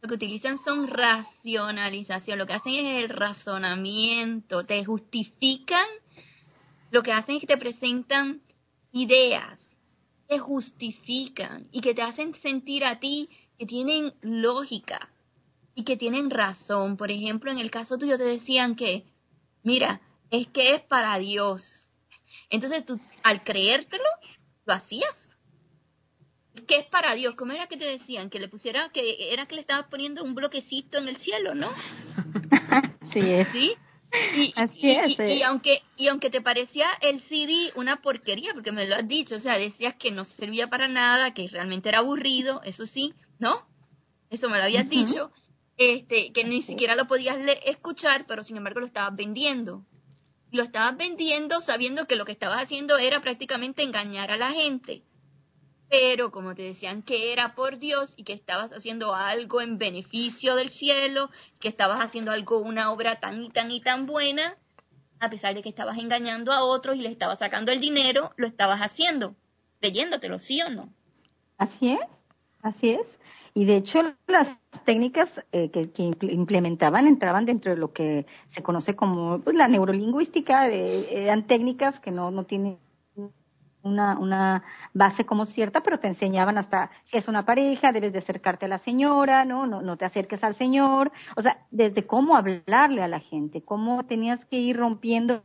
Lo 0.00 0.08
que 0.08 0.14
utilizan 0.14 0.58
son 0.58 0.88
racionalización. 0.88 2.38
Lo 2.38 2.46
que 2.46 2.54
hacen 2.54 2.72
es 2.72 3.04
el 3.04 3.10
razonamiento. 3.10 4.64
Te 4.64 4.84
justifican. 4.84 5.86
Lo 6.90 7.02
que 7.02 7.12
hacen 7.12 7.36
es 7.36 7.40
que 7.42 7.46
te 7.46 7.58
presentan 7.58 8.40
ideas 8.90 9.71
te 10.32 10.38
justifican 10.38 11.68
y 11.72 11.82
que 11.82 11.92
te 11.92 12.00
hacen 12.00 12.34
sentir 12.34 12.86
a 12.86 12.98
ti 12.98 13.28
que 13.58 13.66
tienen 13.66 14.14
lógica 14.22 15.10
y 15.74 15.84
que 15.84 15.98
tienen 15.98 16.30
razón. 16.30 16.96
Por 16.96 17.10
ejemplo, 17.10 17.50
en 17.50 17.58
el 17.58 17.70
caso 17.70 17.98
tuyo 17.98 18.16
te 18.16 18.24
decían 18.24 18.74
que, 18.74 19.04
mira, 19.62 20.00
es 20.30 20.46
que 20.48 20.74
es 20.74 20.80
para 20.80 21.18
Dios. 21.18 21.90
Entonces 22.48 22.86
tú, 22.86 22.98
al 23.22 23.44
creértelo, 23.44 24.08
lo 24.64 24.72
hacías. 24.72 25.28
¿Qué 26.66 26.76
es 26.76 26.86
para 26.86 27.14
Dios? 27.14 27.34
¿Cómo 27.34 27.52
era 27.52 27.66
que 27.66 27.76
te 27.76 27.84
decían? 27.84 28.30
Que 28.30 28.40
le 28.40 28.48
pusiera, 28.48 28.88
que 28.88 29.34
era 29.34 29.44
que 29.44 29.56
le 29.56 29.60
estabas 29.60 29.88
poniendo 29.88 30.24
un 30.24 30.34
bloquecito 30.34 30.96
en 30.96 31.08
el 31.08 31.18
cielo, 31.18 31.54
¿no? 31.54 31.70
sí, 33.12 33.20
¿Sí? 33.52 33.74
Y, 34.36 34.52
Así 34.56 34.90
es, 34.90 35.18
y, 35.18 35.22
eh. 35.22 35.44
aunque 35.44 35.82
y 35.96 36.08
aunque 36.08 36.28
te 36.28 36.42
parecía 36.42 36.86
el 37.00 37.20
CD 37.22 37.72
una 37.76 38.02
porquería, 38.02 38.52
porque 38.52 38.72
me 38.72 38.86
lo 38.86 38.96
has 38.96 39.08
dicho, 39.08 39.36
o 39.36 39.40
sea, 39.40 39.56
decías 39.56 39.94
que 39.94 40.10
no 40.10 40.24
servía 40.24 40.68
para 40.68 40.86
nada, 40.88 41.32
que 41.32 41.48
realmente 41.48 41.88
era 41.88 42.00
aburrido, 42.00 42.60
eso 42.64 42.86
sí, 42.86 43.14
¿no? 43.38 43.66
Eso 44.28 44.48
me 44.50 44.58
lo 44.58 44.64
habías 44.64 44.88
dicho, 44.88 45.30
este, 45.78 46.32
que 46.32 46.44
ni 46.44 46.62
siquiera 46.62 46.94
lo 46.96 47.06
podías 47.06 47.38
le- 47.42 47.58
escuchar, 47.70 48.26
pero 48.26 48.42
sin 48.42 48.56
embargo 48.58 48.80
lo 48.80 48.86
estabas 48.86 49.16
vendiendo. 49.16 49.84
Lo 50.50 50.62
estabas 50.62 50.96
vendiendo 50.98 51.60
sabiendo 51.62 52.06
que 52.06 52.16
lo 52.16 52.26
que 52.26 52.32
estabas 52.32 52.62
haciendo 52.62 52.98
era 52.98 53.20
prácticamente 53.22 53.82
engañar 53.82 54.30
a 54.30 54.36
la 54.36 54.50
gente. 54.52 55.02
Pero 55.92 56.30
como 56.30 56.54
te 56.54 56.62
decían 56.62 57.02
que 57.02 57.34
era 57.34 57.54
por 57.54 57.78
Dios 57.78 58.14
y 58.16 58.24
que 58.24 58.32
estabas 58.32 58.72
haciendo 58.72 59.14
algo 59.14 59.60
en 59.60 59.76
beneficio 59.76 60.54
del 60.54 60.70
cielo, 60.70 61.28
que 61.60 61.68
estabas 61.68 62.00
haciendo 62.00 62.32
algo, 62.32 62.60
una 62.60 62.90
obra 62.92 63.20
tan 63.20 63.42
y 63.42 63.50
tan 63.50 63.70
y 63.70 63.82
tan 63.82 64.06
buena, 64.06 64.56
a 65.20 65.28
pesar 65.28 65.54
de 65.54 65.62
que 65.62 65.68
estabas 65.68 65.98
engañando 65.98 66.50
a 66.50 66.64
otros 66.64 66.96
y 66.96 67.02
le 67.02 67.10
estabas 67.10 67.40
sacando 67.40 67.72
el 67.72 67.80
dinero, 67.80 68.30
lo 68.38 68.46
estabas 68.46 68.80
haciendo, 68.80 69.36
creyéndotelo, 69.80 70.38
¿sí 70.38 70.62
o 70.62 70.70
no? 70.70 70.88
Así 71.58 71.90
es, 71.92 72.00
así 72.62 72.90
es. 72.92 73.06
Y 73.52 73.66
de 73.66 73.76
hecho 73.76 74.14
las 74.28 74.48
técnicas 74.86 75.28
eh, 75.52 75.70
que, 75.70 75.90
que 75.90 76.04
impl- 76.04 76.32
implementaban 76.32 77.06
entraban 77.06 77.44
dentro 77.44 77.70
de 77.70 77.76
lo 77.76 77.92
que 77.92 78.24
se 78.54 78.62
conoce 78.62 78.96
como 78.96 79.40
pues, 79.40 79.54
la 79.54 79.68
neurolingüística, 79.68 80.68
de- 80.68 81.24
eran 81.24 81.46
técnicas 81.46 82.00
que 82.00 82.10
no, 82.10 82.30
no 82.30 82.44
tienen 82.44 82.78
una, 83.82 84.18
una 84.18 84.62
base 84.94 85.24
como 85.26 85.46
cierta, 85.46 85.80
pero 85.82 85.98
te 85.98 86.08
enseñaban 86.08 86.58
hasta 86.58 86.90
que 87.10 87.18
es 87.18 87.28
una 87.28 87.44
pareja, 87.44 87.92
debes 87.92 88.12
de 88.12 88.18
acercarte 88.20 88.66
a 88.66 88.68
la 88.68 88.78
señora, 88.78 89.44
¿no? 89.44 89.66
No, 89.66 89.82
no 89.82 89.96
te 89.96 90.04
acerques 90.04 90.42
al 90.44 90.54
señor, 90.54 91.12
o 91.36 91.42
sea, 91.42 91.58
desde 91.70 92.06
cómo 92.06 92.36
hablarle 92.36 93.02
a 93.02 93.08
la 93.08 93.20
gente, 93.20 93.62
cómo 93.62 94.04
tenías 94.04 94.44
que 94.46 94.56
ir 94.58 94.76
rompiendo 94.76 95.42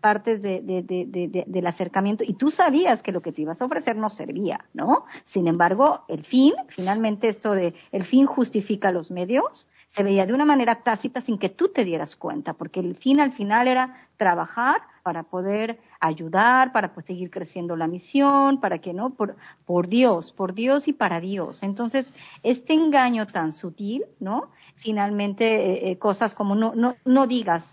partes 0.00 0.40
de- 0.40 0.60
de- 0.62 0.82
de- 0.82 1.44
del 1.46 1.66
acercamiento 1.66 2.24
y 2.24 2.34
tú 2.34 2.50
sabías 2.50 3.02
que 3.02 3.12
lo 3.12 3.20
que 3.20 3.32
te 3.32 3.42
ibas 3.42 3.60
a 3.60 3.64
ofrecer 3.66 3.96
no 3.96 4.08
servía, 4.08 4.64
¿no? 4.72 5.04
Sin 5.26 5.48
embargo, 5.48 6.04
el 6.08 6.24
fin, 6.24 6.54
finalmente 6.68 7.28
esto 7.28 7.52
de 7.52 7.74
el 7.92 8.04
fin 8.06 8.26
justifica 8.26 8.92
los 8.92 9.10
medios, 9.10 9.68
se 9.92 10.04
veía 10.04 10.24
de 10.24 10.32
una 10.32 10.44
manera 10.44 10.76
tácita 10.84 11.20
sin 11.20 11.36
que 11.36 11.48
tú 11.48 11.68
te 11.68 11.84
dieras 11.84 12.14
cuenta, 12.14 12.54
porque 12.54 12.78
el 12.80 12.94
fin 12.96 13.18
al 13.20 13.32
final 13.32 13.66
era 13.66 14.08
trabajar 14.16 14.80
para 15.02 15.24
poder 15.24 15.80
ayudar, 16.00 16.72
para 16.72 16.94
pues, 16.94 17.06
seguir 17.06 17.30
creciendo 17.30 17.76
la 17.76 17.86
misión, 17.86 18.58
para 18.60 18.78
que 18.78 18.94
no, 18.94 19.10
por, 19.10 19.36
por 19.66 19.86
Dios, 19.86 20.32
por 20.32 20.54
Dios 20.54 20.88
y 20.88 20.94
para 20.94 21.20
Dios. 21.20 21.62
Entonces, 21.62 22.06
este 22.42 22.72
engaño 22.72 23.26
tan 23.26 23.52
sutil, 23.52 24.04
¿no? 24.18 24.50
Finalmente, 24.76 25.44
eh, 25.44 25.90
eh, 25.90 25.98
cosas 25.98 26.34
como 26.34 26.54
no, 26.54 26.74
no, 26.74 26.96
no 27.04 27.26
digas, 27.26 27.64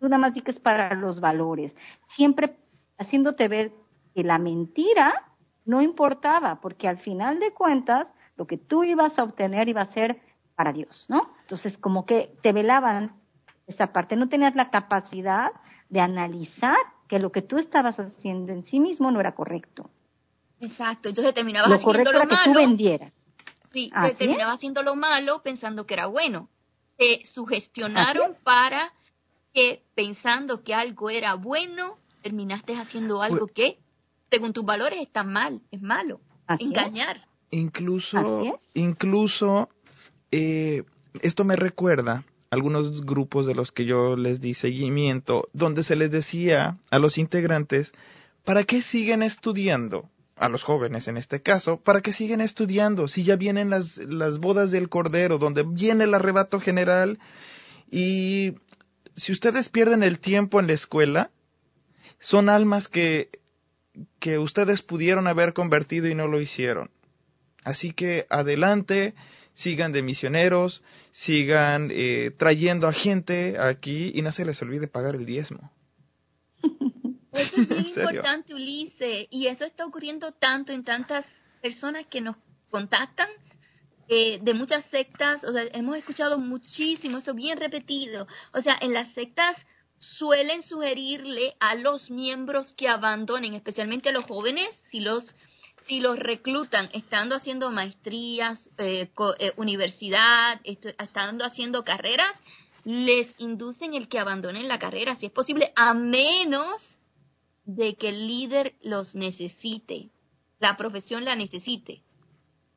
tú 0.00 0.08
nada 0.08 0.18
más 0.18 0.34
di 0.34 0.40
que 0.40 0.50
es 0.50 0.58
para 0.58 0.94
los 0.94 1.20
valores, 1.20 1.72
siempre 2.08 2.56
haciéndote 2.98 3.46
ver 3.46 3.72
que 4.14 4.24
la 4.24 4.38
mentira 4.38 5.26
no 5.66 5.82
importaba, 5.82 6.60
porque 6.62 6.88
al 6.88 6.98
final 6.98 7.38
de 7.40 7.52
cuentas, 7.52 8.06
lo 8.36 8.46
que 8.46 8.56
tú 8.56 8.84
ibas 8.84 9.18
a 9.18 9.24
obtener 9.24 9.68
iba 9.68 9.82
a 9.82 9.92
ser 9.92 10.20
para 10.54 10.72
Dios, 10.72 11.06
¿no? 11.08 11.30
Entonces, 11.42 11.76
como 11.76 12.06
que 12.06 12.34
te 12.42 12.52
velaban 12.52 13.12
esa 13.66 13.92
parte, 13.92 14.16
no 14.16 14.28
tenías 14.28 14.54
la 14.54 14.70
capacidad 14.70 15.50
de 15.90 16.00
analizar 16.00 16.76
que 17.08 17.18
lo 17.18 17.30
que 17.32 17.42
tú 17.42 17.58
estabas 17.58 17.98
haciendo 17.98 18.52
en 18.52 18.64
sí 18.64 18.80
mismo 18.80 19.10
no 19.10 19.20
era 19.20 19.34
correcto. 19.34 19.90
Exacto, 20.60 21.08
entonces 21.08 21.34
terminabas 21.34 21.68
Lo 21.70 21.76
haciendo 21.76 21.92
correcto 21.92 22.12
lo 22.12 22.18
era 22.18 22.28
que 22.28 22.36
tú 22.44 22.50
malo. 22.54 22.60
vendieras. 22.68 23.12
Sí, 23.72 23.90
Así 23.92 24.06
te 24.08 24.12
es. 24.12 24.18
terminaba 24.18 24.52
haciendo 24.52 24.82
lo 24.82 24.96
malo 24.96 25.42
pensando 25.42 25.86
que 25.86 25.94
era 25.94 26.06
bueno. 26.06 26.48
Te 26.96 27.24
sugestionaron 27.26 28.34
para 28.42 28.92
que 29.52 29.82
pensando 29.94 30.62
que 30.62 30.74
algo 30.74 31.10
era 31.10 31.34
bueno, 31.34 31.98
terminaste 32.22 32.74
haciendo 32.76 33.20
algo 33.22 33.46
que, 33.48 33.78
según 34.30 34.52
tus 34.52 34.64
valores, 34.64 35.00
está 35.00 35.22
mal, 35.24 35.60
es 35.70 35.82
malo. 35.82 36.20
Así 36.46 36.64
es. 36.64 36.70
Engañar. 36.70 37.20
Incluso, 37.50 38.60
incluso, 38.74 39.68
eh, 40.30 40.84
esto 41.22 41.44
me 41.44 41.56
recuerda 41.56 42.24
algunos 42.50 43.04
grupos 43.04 43.46
de 43.46 43.54
los 43.54 43.72
que 43.72 43.84
yo 43.84 44.16
les 44.16 44.40
di 44.40 44.54
seguimiento, 44.54 45.48
donde 45.52 45.84
se 45.84 45.96
les 45.96 46.10
decía 46.10 46.78
a 46.90 46.98
los 46.98 47.18
integrantes, 47.18 47.92
¿para 48.44 48.64
qué 48.64 48.82
siguen 48.82 49.22
estudiando? 49.22 50.08
A 50.36 50.50
los 50.50 50.64
jóvenes 50.64 51.08
en 51.08 51.16
este 51.16 51.40
caso, 51.40 51.78
¿para 51.78 52.02
qué 52.02 52.12
siguen 52.12 52.42
estudiando? 52.42 53.08
Si 53.08 53.24
ya 53.24 53.36
vienen 53.36 53.70
las, 53.70 53.96
las 53.96 54.38
bodas 54.38 54.70
del 54.70 54.90
Cordero, 54.90 55.38
donde 55.38 55.62
viene 55.62 56.04
el 56.04 56.12
arrebato 56.12 56.60
general, 56.60 57.18
y 57.90 58.54
si 59.16 59.32
ustedes 59.32 59.70
pierden 59.70 60.02
el 60.02 60.18
tiempo 60.18 60.60
en 60.60 60.66
la 60.66 60.74
escuela, 60.74 61.30
son 62.18 62.50
almas 62.50 62.88
que, 62.88 63.30
que 64.20 64.38
ustedes 64.38 64.82
pudieron 64.82 65.26
haber 65.26 65.54
convertido 65.54 66.06
y 66.08 66.14
no 66.14 66.28
lo 66.28 66.40
hicieron. 66.40 66.90
Así 67.66 67.92
que 67.92 68.26
adelante, 68.30 69.16
sigan 69.52 69.90
de 69.90 70.00
misioneros, 70.00 70.84
sigan 71.10 71.90
eh, 71.92 72.30
trayendo 72.38 72.86
a 72.86 72.92
gente 72.92 73.58
aquí 73.58 74.12
y 74.14 74.22
no 74.22 74.30
se 74.30 74.44
les 74.44 74.62
olvide 74.62 74.86
pagar 74.86 75.16
el 75.16 75.26
diezmo. 75.26 75.72
Eso 77.32 77.56
es 77.60 77.68
muy 77.68 77.88
importante, 77.88 78.54
Ulises, 78.54 79.26
y 79.30 79.48
eso 79.48 79.64
está 79.64 79.84
ocurriendo 79.84 80.30
tanto 80.30 80.72
en 80.72 80.84
tantas 80.84 81.26
personas 81.60 82.06
que 82.06 82.20
nos 82.20 82.36
contactan 82.70 83.28
eh, 84.08 84.38
de 84.40 84.54
muchas 84.54 84.84
sectas, 84.84 85.42
o 85.42 85.52
sea, 85.52 85.64
hemos 85.72 85.96
escuchado 85.96 86.38
muchísimo, 86.38 87.18
eso 87.18 87.34
bien 87.34 87.58
repetido, 87.58 88.28
o 88.54 88.62
sea, 88.62 88.78
en 88.80 88.94
las 88.94 89.12
sectas 89.12 89.66
suelen 89.98 90.62
sugerirle 90.62 91.56
a 91.58 91.74
los 91.74 92.10
miembros 92.10 92.72
que 92.74 92.88
abandonen, 92.88 93.54
especialmente 93.54 94.10
a 94.10 94.12
los 94.12 94.24
jóvenes, 94.24 94.68
si 94.88 95.00
los 95.00 95.34
si 95.86 96.00
los 96.00 96.18
reclutan 96.18 96.88
estando 96.92 97.36
haciendo 97.36 97.70
maestrías, 97.70 98.70
eh, 98.78 99.08
eh, 99.38 99.52
universidad, 99.56 100.60
estando 100.64 101.44
haciendo 101.44 101.84
carreras, 101.84 102.32
les 102.84 103.34
inducen 103.38 103.94
el 103.94 104.08
que 104.08 104.18
abandonen 104.18 104.68
la 104.68 104.78
carrera, 104.78 105.16
si 105.16 105.26
es 105.26 105.32
posible, 105.32 105.72
a 105.76 105.94
menos 105.94 106.98
de 107.64 107.96
que 107.96 108.10
el 108.10 108.26
líder 108.26 108.74
los 108.82 109.14
necesite, 109.14 110.10
la 110.58 110.76
profesión 110.76 111.24
la 111.24 111.34
necesite. 111.34 112.02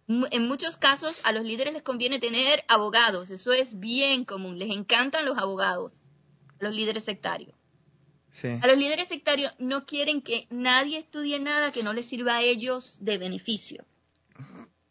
En 0.07 0.47
muchos 0.47 0.78
casos 0.78 1.20
a 1.24 1.32
los 1.32 1.43
líderes 1.43 1.74
les 1.74 1.84
conviene 1.84 2.20
tener 2.20 2.64
abogados, 2.68 3.30
eso 3.30 3.51
es 3.51 3.80
bien 3.80 4.26
común, 4.26 4.57
les 4.57 4.72
encantan 4.72 5.26
los 5.26 5.38
abogados, 5.38 6.01
los 6.60 6.74
líderes 6.74 7.03
sectarios. 7.03 7.59
Sí. 8.32 8.47
A 8.61 8.67
los 8.67 8.77
líderes 8.77 9.07
sectarios 9.07 9.53
no 9.59 9.86
quieren 9.86 10.21
que 10.21 10.47
nadie 10.49 10.99
estudie 10.99 11.39
nada 11.39 11.71
que 11.71 11.84
no 11.84 11.93
les 11.93 12.07
sirva 12.07 12.38
a 12.38 12.41
ellos 12.41 12.97
de 13.01 13.17
beneficio. 13.17 13.86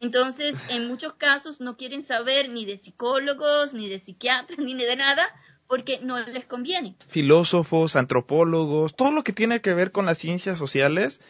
Entonces, 0.00 0.54
en 0.70 0.86
muchos 0.86 1.14
casos 1.14 1.60
no 1.60 1.76
quieren 1.76 2.04
saber 2.04 2.48
ni 2.50 2.64
de 2.64 2.78
psicólogos, 2.78 3.74
ni 3.74 3.88
de 3.88 3.98
psiquiatras, 3.98 4.58
ni 4.58 4.74
de 4.74 4.96
nada, 4.96 5.26
porque 5.66 6.00
no 6.02 6.18
les 6.20 6.46
conviene. 6.46 6.96
Filósofos, 7.08 7.96
antropólogos, 7.96 8.94
todo 8.94 9.10
lo 9.12 9.22
que 9.22 9.32
tiene 9.32 9.60
que 9.60 9.74
ver 9.74 9.92
con 9.92 10.06
las 10.06 10.18
ciencias 10.18 10.58
sociales 10.58 11.20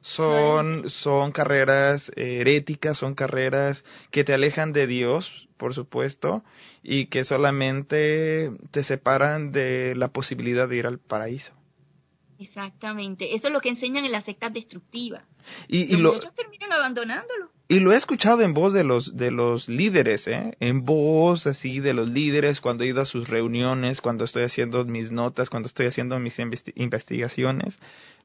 son, 0.00 0.90
son 0.90 1.32
carreras 1.32 2.10
eh, 2.16 2.38
heréticas, 2.40 2.98
son 2.98 3.14
carreras 3.14 3.84
que 4.10 4.24
te 4.24 4.34
alejan 4.34 4.72
de 4.72 4.86
Dios, 4.86 5.45
por 5.56 5.74
supuesto, 5.74 6.42
y 6.82 7.06
que 7.06 7.24
solamente 7.24 8.50
te 8.70 8.82
separan 8.84 9.52
de 9.52 9.94
la 9.96 10.08
posibilidad 10.08 10.68
de 10.68 10.76
ir 10.76 10.86
al 10.86 10.98
paraíso. 10.98 11.52
Exactamente. 12.38 13.34
Eso 13.34 13.46
es 13.48 13.52
lo 13.52 13.60
que 13.60 13.70
enseñan 13.70 14.04
en 14.04 14.12
las 14.12 14.24
sectas 14.24 14.52
destructivas. 14.52 15.22
Y, 15.68 15.94
y 15.94 15.96
Los 15.96 16.22
lo, 16.22 16.30
terminan 16.32 16.70
abandonándolo. 16.72 17.50
Y 17.68 17.80
lo 17.80 17.92
he 17.92 17.96
escuchado 17.96 18.42
en 18.42 18.52
voz 18.52 18.74
de 18.74 18.84
los, 18.84 19.16
de 19.16 19.30
los 19.30 19.68
líderes, 19.68 20.28
¿eh? 20.28 20.54
En 20.60 20.84
voz 20.84 21.46
así 21.46 21.80
de 21.80 21.94
los 21.94 22.10
líderes 22.10 22.60
cuando 22.60 22.84
he 22.84 22.88
ido 22.88 23.00
a 23.00 23.06
sus 23.06 23.28
reuniones, 23.28 24.00
cuando 24.00 24.24
estoy 24.24 24.44
haciendo 24.44 24.84
mis 24.84 25.10
notas, 25.10 25.50
cuando 25.50 25.66
estoy 25.66 25.86
haciendo 25.86 26.18
mis 26.18 26.38
investi- 26.38 26.72
investigaciones. 26.76 27.78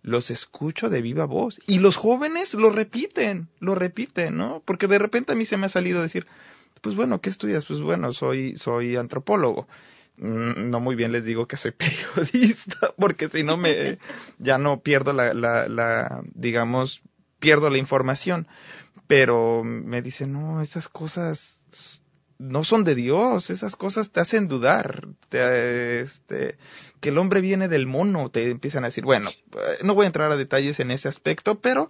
Los 0.04 0.30
escucho 0.30 0.90
de 0.90 1.02
viva 1.02 1.26
voz. 1.26 1.60
Y 1.66 1.80
los 1.80 1.96
jóvenes 1.96 2.54
lo 2.54 2.70
repiten, 2.70 3.48
lo 3.60 3.76
repiten, 3.76 4.36
¿no? 4.36 4.62
Porque 4.66 4.88
de 4.88 5.00
repente 5.00 5.32
a 5.32 5.36
mí 5.36 5.46
se 5.46 5.58
me 5.58 5.68
ha 5.68 5.70
salido 5.70 6.02
decir, 6.02 6.28
pues 6.82 6.96
bueno, 6.96 7.22
¿qué 7.22 7.30
estudias? 7.30 7.66
Pues 7.66 7.82
bueno, 7.82 8.14
soy, 8.14 8.56
soy 8.58 8.96
antropólogo. 8.96 9.68
Mm, 10.18 10.70
No 10.70 10.80
muy 10.80 10.96
bien 10.96 11.12
les 11.12 11.26
digo 11.26 11.48
que 11.48 11.58
soy 11.58 11.72
periodista, 11.72 12.94
porque 12.98 13.28
si 13.30 13.44
no 13.44 13.58
me, 13.58 13.98
ya 14.40 14.58
no 14.58 14.82
pierdo 14.82 15.14
la, 15.14 15.34
la, 15.34 15.68
la, 15.68 16.24
digamos, 16.34 17.02
pierdo 17.40 17.70
la 17.70 17.78
información 17.78 18.48
pero 19.12 19.62
me 19.66 20.02
dice, 20.02 20.26
no, 20.26 20.62
esas 20.62 20.88
cosas 20.88 21.60
no 22.40 22.64
son 22.64 22.86
de 22.86 22.96
Dios, 22.96 23.50
esas 23.50 23.76
cosas 23.76 24.14
te 24.14 24.22
hacen 24.22 24.48
dudar, 24.48 25.06
este, 25.32 26.58
que 27.02 27.10
el 27.10 27.18
hombre 27.18 27.42
viene 27.42 27.68
del 27.68 27.88
mono, 27.88 28.30
te 28.32 28.50
empiezan 28.50 28.86
a 28.86 28.88
decir, 28.88 29.04
bueno, 29.04 29.30
eh, 29.30 29.84
no 29.84 29.96
voy 29.96 30.06
a 30.06 30.08
entrar 30.08 30.32
a 30.32 30.38
detalles 30.38 30.80
en 30.80 30.92
ese 30.92 31.10
aspecto, 31.10 31.60
pero 31.60 31.90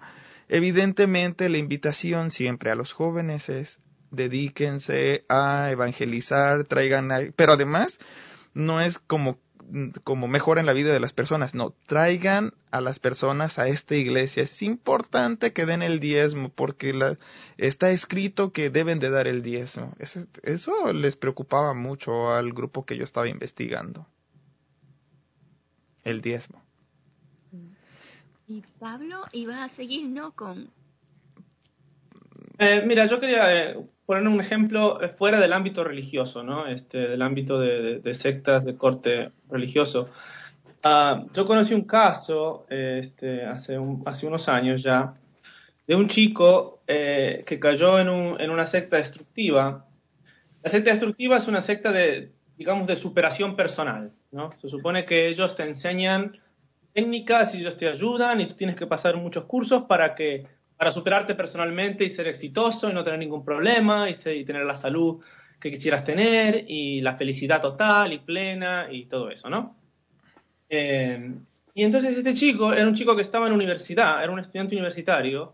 evidentemente 0.50 1.48
la 1.48 1.60
invitación 1.60 2.32
siempre 2.32 2.72
a 2.72 2.76
los 2.76 2.92
jóvenes 2.92 3.50
es 3.50 3.78
dedíquense 4.12 5.26
a 5.30 5.72
evangelizar, 5.72 6.66
traigan, 6.66 7.34
pero 7.36 7.54
además 7.54 8.00
no 8.54 8.82
es 8.82 9.00
como 9.00 9.40
como 10.04 10.28
mejoren 10.28 10.66
la 10.66 10.74
vida 10.74 10.92
de 10.94 11.00
las 11.00 11.14
personas, 11.14 11.56
no, 11.56 11.74
traigan 11.88 12.54
a 12.72 12.82
las 12.82 13.00
personas 13.00 13.58
a 13.60 13.68
esta 13.68 13.96
iglesia. 13.96 14.44
Es 14.44 14.62
importante 14.62 15.54
que 15.54 15.66
den 15.66 15.82
el 15.82 16.00
diezmo 16.00 16.50
porque 16.50 16.94
la, 16.94 17.18
está 17.58 17.92
escrito 17.92 18.52
que 18.52 18.70
deben 18.70 19.00
de 19.00 19.10
dar 19.10 19.28
el 19.28 19.42
diezmo. 19.42 19.94
Eso, 20.00 20.26
eso 20.44 20.92
les 20.94 21.16
preocupaba 21.16 21.74
mucho 21.74 22.32
al 22.32 22.52
grupo 22.54 22.86
que 22.86 22.98
yo 22.98 23.04
estaba 23.04 23.28
investigando. 23.28 24.08
El 26.04 26.22
diezmo. 26.22 26.62
Y 28.48 28.64
Pablo, 28.80 29.22
ibas 29.32 29.60
a 29.60 29.70
seguir, 29.74 30.10
¿no? 30.10 30.34
Con... 30.34 30.70
Eh, 32.58 32.84
mira, 32.86 33.08
yo 33.08 33.20
quería 33.20 33.54
eh, 33.54 33.90
poner 34.12 34.28
un 34.28 34.42
ejemplo 34.42 35.02
eh, 35.02 35.08
fuera 35.08 35.40
del 35.40 35.54
ámbito 35.54 35.86
religioso, 35.86 36.44
¿no? 36.44 36.68
Este, 36.68 36.98
del 36.98 37.22
ámbito 37.22 37.58
de, 37.58 38.14
sectas 38.14 38.66
de 38.66 38.76
corte 38.76 39.32
religioso. 39.50 40.10
Ah, 40.84 41.24
yo 41.34 41.48
conocí 41.48 41.74
un 41.74 41.86
caso 41.86 42.66
este, 42.70 43.46
hace, 43.46 43.78
hace 44.06 44.28
unos 44.28 44.50
años 44.50 44.84
ya 44.84 45.14
de 45.88 45.96
un 45.96 46.10
chico 46.10 46.82
eh, 46.88 47.46
que 47.48 47.58
cayó 47.58 48.02
en, 48.02 48.10
un, 48.10 48.42
en 48.42 48.50
una 48.50 48.66
secta 48.66 48.98
destructiva. 48.98 49.86
La 50.62 50.70
secta 50.70 50.90
destructiva 50.90 51.38
es 51.38 51.48
una 51.48 51.62
secta 51.62 51.94
de, 51.94 52.34
digamos, 52.58 52.88
de 52.88 52.98
superación 52.98 53.56
personal, 53.56 54.12
¿no? 54.34 54.52
Se 54.62 54.68
supone 54.68 55.06
que 55.06 55.30
ellos 55.30 55.56
te 55.56 55.64
enseñan 55.64 56.38
técnicas 56.92 57.56
y 57.56 57.60
ellos 57.60 57.78
te 57.78 57.88
ayudan 57.88 58.42
y 58.42 58.48
tú 58.48 58.56
tienes 58.56 58.76
que 58.76 58.88
pasar 58.88 59.16
muchos 59.16 59.46
cursos 59.46 59.84
para 59.84 60.16
que 60.16 60.48
para 60.82 60.92
superarte 60.92 61.36
personalmente 61.36 62.04
y 62.04 62.10
ser 62.10 62.28
exitoso 62.28 62.90
y 62.90 62.94
no 62.94 63.04
tener 63.04 63.20
ningún 63.20 63.46
problema 63.46 64.10
y, 64.10 64.16
tener 64.16 64.66
la 64.66 64.76
salud 64.76 65.24
que 65.60 65.70
quisieras 65.70 66.04
tener 66.04 66.66
y 66.68 67.02
la 67.02 67.18
felicidad 67.18 67.62
total 67.62 68.14
y 68.14 68.18
plena 68.18 68.88
y 68.90 69.06
todo 69.06 69.30
eso, 69.30 69.48
¿no? 69.48 69.76
Eh, 70.68 71.36
y 71.76 71.84
entonces 71.84 72.18
este 72.18 72.34
chico 72.34 72.74
era 72.74 72.88
un 72.88 72.96
chico 72.96 73.16
que 73.16 73.22
estaba 73.22 73.46
en 73.46 73.54
universidad, 73.54 74.24
era 74.24 74.32
un 74.32 74.40
estudiante 74.40 74.74
universitario, 74.74 75.54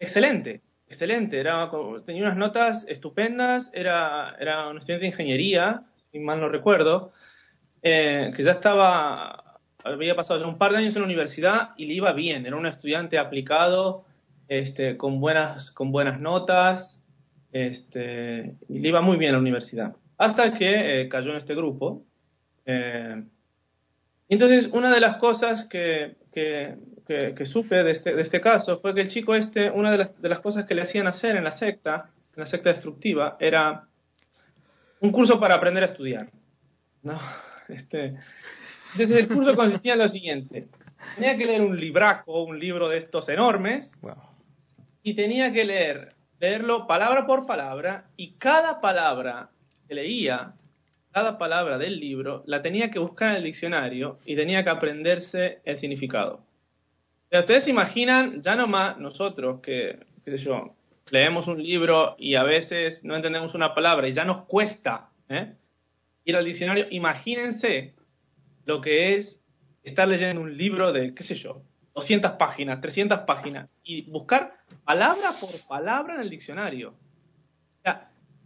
excelente, 0.00 0.62
excelente, 0.88 1.38
era, 1.38 1.70
tenía 2.04 2.24
unas 2.24 2.36
notas 2.36 2.86
estupendas, 2.88 3.70
era, 3.72 4.34
era 4.40 4.66
un 4.66 4.78
estudiante 4.78 5.04
de 5.04 5.10
ingeniería, 5.12 5.82
si 6.10 6.18
mal 6.18 6.40
no 6.40 6.48
recuerdo, 6.48 7.12
eh, 7.82 8.32
que 8.34 8.42
ya 8.42 8.50
estaba, 8.50 9.60
había 9.84 10.16
pasado 10.16 10.40
ya 10.40 10.46
un 10.48 10.58
par 10.58 10.72
de 10.72 10.78
años 10.78 10.96
en 10.96 11.02
la 11.02 11.06
universidad 11.06 11.70
y 11.76 11.86
le 11.86 11.94
iba 11.94 12.12
bien, 12.14 12.46
era 12.46 12.56
un 12.56 12.66
estudiante 12.66 13.16
aplicado, 13.16 14.06
este, 14.48 14.96
con, 14.96 15.20
buenas, 15.20 15.70
con 15.70 15.92
buenas 15.92 16.20
notas, 16.20 17.00
este, 17.52 18.54
y 18.68 18.78
le 18.78 18.88
iba 18.88 19.00
muy 19.00 19.16
bien 19.16 19.30
a 19.30 19.34
la 19.34 19.40
universidad. 19.40 19.96
Hasta 20.18 20.52
que 20.52 21.02
eh, 21.02 21.08
cayó 21.08 21.30
en 21.30 21.38
este 21.38 21.54
grupo. 21.54 22.02
Eh, 22.64 23.22
entonces, 24.28 24.68
una 24.72 24.92
de 24.92 25.00
las 25.00 25.16
cosas 25.16 25.64
que, 25.64 26.16
que, 26.32 26.76
que, 27.06 27.46
supe 27.46 27.82
de 27.82 27.92
este, 27.92 28.14
de 28.14 28.22
este 28.22 28.40
caso 28.40 28.78
fue 28.78 28.94
que 28.94 29.02
el 29.02 29.08
chico 29.08 29.34
este, 29.34 29.70
una 29.70 29.92
de 29.92 29.98
las, 29.98 30.20
de 30.20 30.28
las 30.28 30.40
cosas 30.40 30.66
que 30.66 30.74
le 30.74 30.82
hacían 30.82 31.06
hacer 31.06 31.36
en 31.36 31.44
la 31.44 31.52
secta, 31.52 32.10
en 32.34 32.40
la 32.40 32.46
secta 32.46 32.70
destructiva, 32.70 33.36
era 33.38 33.84
un 35.00 35.12
curso 35.12 35.38
para 35.38 35.54
aprender 35.54 35.82
a 35.82 35.86
estudiar. 35.86 36.28
¿no? 37.02 37.18
Este, 37.68 38.14
entonces, 38.92 39.18
el 39.18 39.26
curso 39.26 39.56
consistía 39.56 39.94
en 39.94 39.98
lo 39.98 40.08
siguiente. 40.08 40.68
Tenía 41.16 41.36
que 41.36 41.46
leer 41.46 41.62
un 41.62 41.76
libraco, 41.76 42.44
un 42.44 42.60
libro 42.60 42.88
de 42.88 42.98
estos 42.98 43.28
enormes, 43.28 43.90
y 45.06 45.14
tenía 45.14 45.52
que 45.52 45.64
leer, 45.64 46.08
leerlo 46.40 46.88
palabra 46.88 47.28
por 47.28 47.46
palabra 47.46 48.06
y 48.16 48.32
cada 48.38 48.80
palabra 48.80 49.50
que 49.86 49.94
leía, 49.94 50.54
cada 51.12 51.38
palabra 51.38 51.78
del 51.78 52.00
libro, 52.00 52.42
la 52.46 52.60
tenía 52.60 52.90
que 52.90 52.98
buscar 52.98 53.30
en 53.30 53.36
el 53.36 53.44
diccionario 53.44 54.18
y 54.26 54.34
tenía 54.34 54.64
que 54.64 54.70
aprenderse 54.70 55.60
el 55.64 55.78
significado. 55.78 56.40
ustedes 57.30 57.68
imaginan, 57.68 58.42
ya 58.42 58.56
nomás 58.56 58.98
nosotros 58.98 59.60
que, 59.60 59.96
qué 60.24 60.30
sé 60.32 60.38
yo, 60.38 60.74
leemos 61.12 61.46
un 61.46 61.62
libro 61.62 62.16
y 62.18 62.34
a 62.34 62.42
veces 62.42 63.04
no 63.04 63.14
entendemos 63.14 63.54
una 63.54 63.76
palabra 63.76 64.08
y 64.08 64.12
ya 64.12 64.24
nos 64.24 64.44
cuesta 64.46 65.10
¿eh? 65.28 65.52
ir 66.24 66.34
al 66.34 66.44
diccionario, 66.44 66.88
imagínense 66.90 67.94
lo 68.64 68.80
que 68.80 69.14
es 69.14 69.40
estar 69.84 70.08
leyendo 70.08 70.42
un 70.42 70.56
libro 70.56 70.92
de, 70.92 71.14
qué 71.14 71.22
sé 71.22 71.36
yo, 71.36 71.62
200 71.96 72.32
páginas, 72.32 72.80
300 72.82 73.20
páginas, 73.20 73.70
y 73.82 74.02
buscar 74.10 74.52
palabra 74.84 75.30
por 75.40 75.50
palabra 75.66 76.14
en 76.14 76.20
el 76.20 76.30
diccionario. 76.30 76.94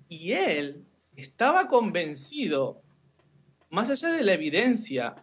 y 0.08 0.32
él 0.32 0.84
estaba 1.16 1.66
convencido, 1.68 2.82
más 3.70 3.90
allá 3.90 4.10
de 4.10 4.22
la 4.22 4.34
evidencia, 4.34 5.16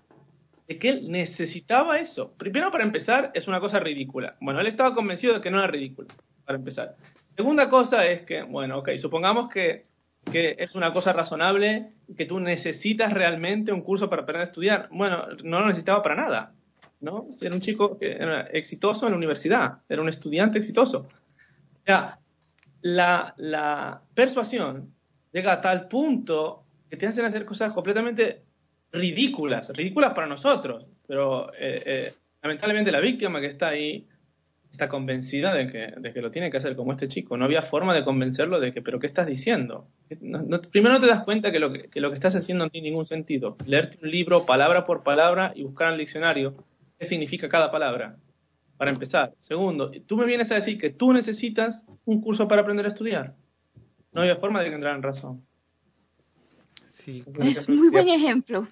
de 0.68 0.78
que 0.78 0.90
él 0.90 1.10
necesitaba 1.10 2.00
eso. 2.00 2.34
Primero, 2.38 2.72
para 2.72 2.84
empezar, 2.84 3.32
es 3.34 3.48
una 3.48 3.60
cosa 3.62 3.80
ridícula. 3.80 4.36
Bueno, 4.42 4.60
él 4.60 4.68
estaba 4.68 4.94
convencido 4.94 5.34
de 5.34 5.42
que 5.42 5.52
no 5.52 5.60
era 5.60 5.68
ridículo, 5.68 6.10
para 6.46 6.58
empezar. 6.58 6.96
Segunda 7.36 7.70
cosa 7.70 8.06
es 8.06 8.24
que, 8.24 8.44
bueno, 8.44 8.80
ok, 8.80 8.90
supongamos 8.98 9.50
que, 9.50 9.86
que 10.30 10.56
es 10.60 10.76
una 10.76 10.92
cosa 10.92 11.14
razonable 11.14 11.92
que 12.18 12.26
tú 12.26 12.40
necesitas 12.42 13.14
realmente 13.14 13.72
un 13.72 13.82
curso 13.82 14.10
para 14.10 14.24
aprender 14.24 14.48
a 14.48 14.50
estudiar. 14.50 14.90
Bueno, 14.92 15.28
no 15.44 15.60
lo 15.62 15.68
necesitaba 15.68 16.04
para 16.04 16.16
nada. 16.16 16.54
¿No? 17.02 17.28
Era 17.42 17.56
un 17.56 17.62
chico 17.62 17.98
que 17.98 18.12
era 18.12 18.42
exitoso 18.48 19.06
en 19.06 19.12
la 19.12 19.18
universidad, 19.18 19.80
era 19.88 20.02
un 20.02 20.10
estudiante 20.10 20.58
exitoso. 20.60 21.08
Ya, 21.86 22.20
la, 22.82 23.34
la 23.38 24.02
persuasión 24.14 24.94
llega 25.32 25.54
a 25.54 25.62
tal 25.62 25.88
punto 25.88 26.64
que 26.90 26.98
te 26.98 27.08
hacen 27.08 27.26
hacer 27.26 27.46
cosas 27.46 27.74
completamente 27.74 28.44
ridículas, 28.92 29.70
ridículas 29.70 30.14
para 30.14 30.28
nosotros, 30.28 30.86
pero 31.08 31.54
eh, 31.54 31.84
eh, 31.86 32.12
lamentablemente 32.42 32.92
la 32.92 33.00
víctima 33.00 33.42
que 33.42 33.48
está 33.48 33.70
ahí 33.70 34.08
está 34.72 34.90
convencida 34.90 35.54
de 35.54 35.72
que, 35.72 35.94
de 35.98 36.14
que 36.14 36.22
lo 36.22 36.30
tiene 36.30 36.52
que 36.52 36.58
hacer 36.58 36.76
como 36.76 36.92
este 36.92 37.08
chico. 37.08 37.36
No 37.36 37.46
había 37.46 37.64
forma 37.64 37.96
de 37.96 38.04
convencerlo 38.04 38.60
de 38.60 38.74
que, 38.74 38.82
pero 38.82 39.00
¿qué 39.00 39.08
estás 39.08 39.26
diciendo? 39.26 39.88
primero 40.72 40.94
no 40.94 41.02
te 41.02 41.08
das 41.08 41.24
cuenta 41.24 41.52
que 41.52 41.60
lo 41.60 41.74
que, 41.74 41.90
que, 41.90 42.00
lo 42.00 42.10
que 42.10 42.16
estás 42.16 42.36
haciendo 42.36 42.66
no 42.66 42.70
tiene 42.70 42.90
ningún 42.90 43.06
sentido. 43.06 43.58
Leerte 43.66 43.98
un 44.04 44.12
libro 44.12 44.46
palabra 44.46 44.86
por 44.86 45.04
palabra 45.04 45.52
y 45.56 45.64
buscar 45.64 45.88
en 45.88 45.94
el 45.94 46.00
diccionario 46.00 46.54
qué 46.98 47.06
significa 47.06 47.50
cada 47.50 47.72
palabra, 47.72 48.18
para 48.78 48.92
empezar. 48.92 49.34
Segundo, 49.42 49.92
tú 50.06 50.18
me 50.18 50.26
vienes 50.26 50.52
a 50.52 50.56
decir 50.56 50.78
que 50.78 50.92
tú 50.92 51.14
necesitas 51.14 51.84
un 52.06 52.22
curso 52.22 52.48
para 52.48 52.62
aprender 52.62 52.86
a 52.86 52.90
estudiar. 52.90 53.36
No 54.14 54.22
había 54.22 54.38
forma 54.38 54.62
de 54.62 54.70
que 54.70 54.76
entraran 54.76 54.98
en 54.98 55.04
razón. 55.04 55.46
Sí. 56.88 57.24
Es 57.40 57.70
muy 57.70 57.90
buen 57.90 58.10
ejemplo. 58.10 58.68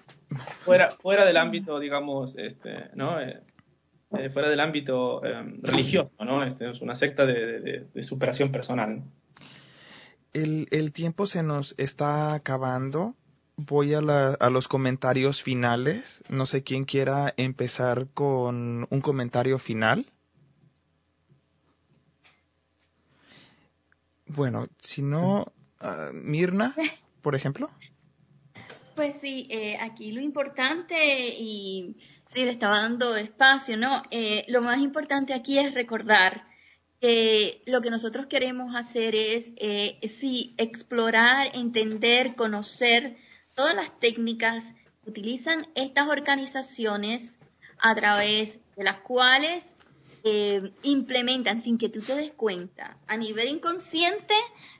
Fuera, 0.64 0.90
fuera 0.90 1.24
del 1.24 1.36
ámbito, 1.36 1.78
digamos, 1.78 2.36
este, 2.36 2.90
¿no? 2.94 3.20
Eh, 3.20 3.40
eh, 4.18 4.30
fuera 4.30 4.48
del 4.48 4.60
ámbito 4.60 5.24
eh, 5.24 5.58
religioso, 5.62 6.12
¿no? 6.24 6.44
Este, 6.44 6.70
es 6.70 6.80
una 6.80 6.96
secta 6.96 7.24
de, 7.26 7.86
superación 8.02 8.52
personal. 8.52 9.02
El, 10.32 10.68
el 10.70 10.92
tiempo 10.92 11.26
se 11.26 11.42
nos 11.42 11.74
está 11.78 12.34
acabando 12.34 13.14
voy 13.56 13.94
a, 13.94 13.98
a, 13.98 14.50
los 14.50 14.68
comentarios 14.68 15.42
finales. 15.42 16.22
No 16.28 16.46
sé 16.46 16.62
quién 16.62 16.84
quiera 16.84 17.32
empezar 17.36 18.08
con 18.12 18.86
un 18.90 19.00
comentario 19.00 19.58
final. 19.58 20.06
Bueno, 24.26 24.66
si 24.78 25.02
no, 25.02 25.52
ah, 25.80 26.10
Mirna, 26.12 26.74
por 27.22 27.34
ejemplo. 27.34 27.70
Pues 28.94 29.16
sí, 29.20 29.46
eh, 29.50 29.76
aquí 29.78 30.12
lo 30.12 30.20
importante, 30.22 30.96
y 31.38 31.96
sí, 32.28 32.44
le 32.44 32.50
estaba 32.50 32.80
dando 32.80 33.14
espacio, 33.14 33.76
¿no? 33.76 34.02
Eh, 34.10 34.44
lo 34.48 34.62
más 34.62 34.78
importante 34.80 35.34
aquí 35.34 35.58
es 35.58 35.74
recordar 35.74 36.44
que 36.98 37.62
lo 37.66 37.82
que 37.82 37.90
nosotros 37.90 38.26
queremos 38.26 38.74
hacer 38.74 39.14
es, 39.14 39.52
eh, 39.56 39.98
sí, 40.18 40.54
explorar, 40.56 41.50
entender, 41.54 42.34
conocer 42.36 43.18
todas 43.56 43.74
las 43.74 43.98
técnicas 43.98 44.62
que 45.02 45.10
utilizan 45.10 45.66
estas 45.74 46.08
organizaciones 46.08 47.38
a 47.78 47.94
través 47.94 48.60
de 48.76 48.84
las 48.84 49.00
cuales 49.00 49.64
eh, 50.22 50.70
implementan 50.82 51.62
sin 51.62 51.78
que 51.78 51.88
tú 51.88 52.00
te 52.00 52.14
des 52.14 52.32
cuenta 52.32 52.98
a 53.06 53.16
nivel 53.16 53.48
inconsciente 53.48 54.34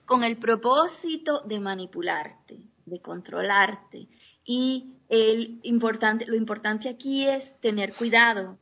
con 0.04 0.22
el 0.24 0.36
propósito 0.36 1.40
de 1.40 1.58
manipularte, 1.58 2.58
de 2.84 3.00
controlarte. 3.00 4.08
Y 4.44 4.92
el 5.08 5.58
importante, 5.62 6.26
lo 6.26 6.36
importante 6.36 6.88
aquí 6.88 7.26
es 7.26 7.58
tener 7.60 7.94
cuidado, 7.94 8.58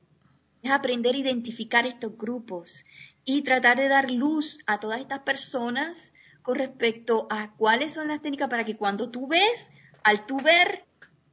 es 0.63 0.71
aprender 0.71 1.15
a 1.15 1.19
identificar 1.19 1.87
estos 1.87 2.17
grupos 2.17 2.85
y 3.25 3.43
tratar 3.43 3.79
de 3.79 3.89
dar 3.89 4.11
luz 4.11 4.59
a 4.67 4.79
todas 4.79 5.01
estas 5.01 5.21
personas 5.21 5.97
con 6.43 6.57
respecto 6.57 7.27
a 7.31 7.55
cuáles 7.57 7.95
son 7.95 8.09
las 8.09 8.21
técnicas 8.21 8.51
para 8.51 8.65
que 8.65 8.77
cuando 8.77 9.11
tú 9.11 9.27
ves, 9.27 9.71
al 10.05 10.27
tú 10.27 10.41
ver, 10.41 10.85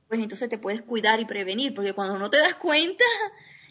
pues 0.08 0.20
entonces 0.20 0.50
te 0.50 0.58
puedes 0.58 0.82
cuidar 0.82 1.20
y 1.20 1.26
prevenir, 1.26 1.74
porque 1.74 1.94
cuando 1.94 2.18
no 2.18 2.30
te 2.30 2.38
das 2.38 2.56
cuenta 2.56 3.06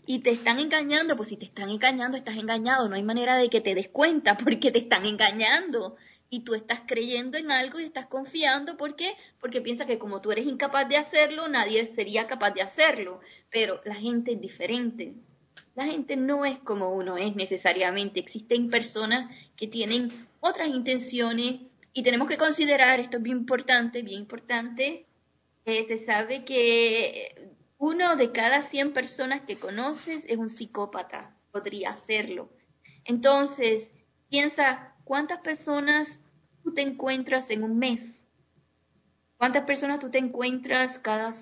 y 0.06 0.20
te 0.20 0.30
están 0.30 0.58
engañando, 0.58 1.16
pues 1.16 1.30
si 1.30 1.36
te 1.36 1.46
están 1.46 1.70
engañando, 1.70 2.16
estás 2.16 2.36
engañado, 2.36 2.88
no 2.88 2.94
hay 2.94 3.02
manera 3.02 3.36
de 3.36 3.48
que 3.48 3.60
te 3.60 3.74
des 3.74 3.88
cuenta 3.88 4.36
porque 4.36 4.70
te 4.70 4.78
están 4.78 5.04
engañando 5.04 5.96
y 6.28 6.44
tú 6.44 6.54
estás 6.54 6.82
creyendo 6.86 7.36
en 7.38 7.50
algo 7.50 7.80
y 7.80 7.84
estás 7.84 8.06
confiando, 8.06 8.76
¿por 8.76 8.94
qué? 8.94 9.14
Porque 9.40 9.60
piensas 9.60 9.86
que 9.86 9.98
como 9.98 10.20
tú 10.20 10.30
eres 10.30 10.46
incapaz 10.46 10.88
de 10.88 10.96
hacerlo, 10.96 11.48
nadie 11.48 11.86
sería 11.88 12.28
capaz 12.28 12.52
de 12.52 12.62
hacerlo, 12.62 13.20
pero 13.50 13.80
la 13.84 13.96
gente 13.96 14.32
es 14.32 14.40
diferente. 14.40 15.14
La 15.74 15.86
gente 15.86 16.16
no 16.16 16.44
es 16.44 16.58
como 16.60 16.92
uno 16.92 17.16
es 17.16 17.34
necesariamente. 17.36 18.20
Existen 18.20 18.70
personas 18.70 19.34
que 19.56 19.66
tienen 19.66 20.28
otras 20.40 20.68
intenciones 20.68 21.60
y 21.92 22.02
tenemos 22.02 22.28
que 22.28 22.38
considerar, 22.38 23.00
esto 23.00 23.16
es 23.16 23.22
bien 23.22 23.38
importante, 23.38 24.02
bien 24.02 24.20
importante, 24.20 25.06
eh, 25.64 25.84
se 25.84 25.98
sabe 25.98 26.44
que 26.44 27.50
uno 27.78 28.16
de 28.16 28.30
cada 28.32 28.62
100 28.62 28.92
personas 28.92 29.42
que 29.42 29.58
conoces 29.58 30.24
es 30.26 30.36
un 30.36 30.48
psicópata, 30.48 31.36
podría 31.50 31.96
serlo. 31.96 32.50
Entonces, 33.04 33.92
piensa 34.28 34.94
cuántas 35.04 35.40
personas 35.40 36.20
tú 36.62 36.72
te 36.74 36.82
encuentras 36.82 37.50
en 37.50 37.64
un 37.64 37.78
mes, 37.78 38.28
cuántas 39.38 39.64
personas 39.64 39.98
tú 39.98 40.10
te 40.10 40.18
encuentras 40.18 40.98
cada, 40.98 41.34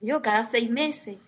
yo, 0.00 0.22
cada 0.22 0.50
seis 0.50 0.70
meses 0.70 1.18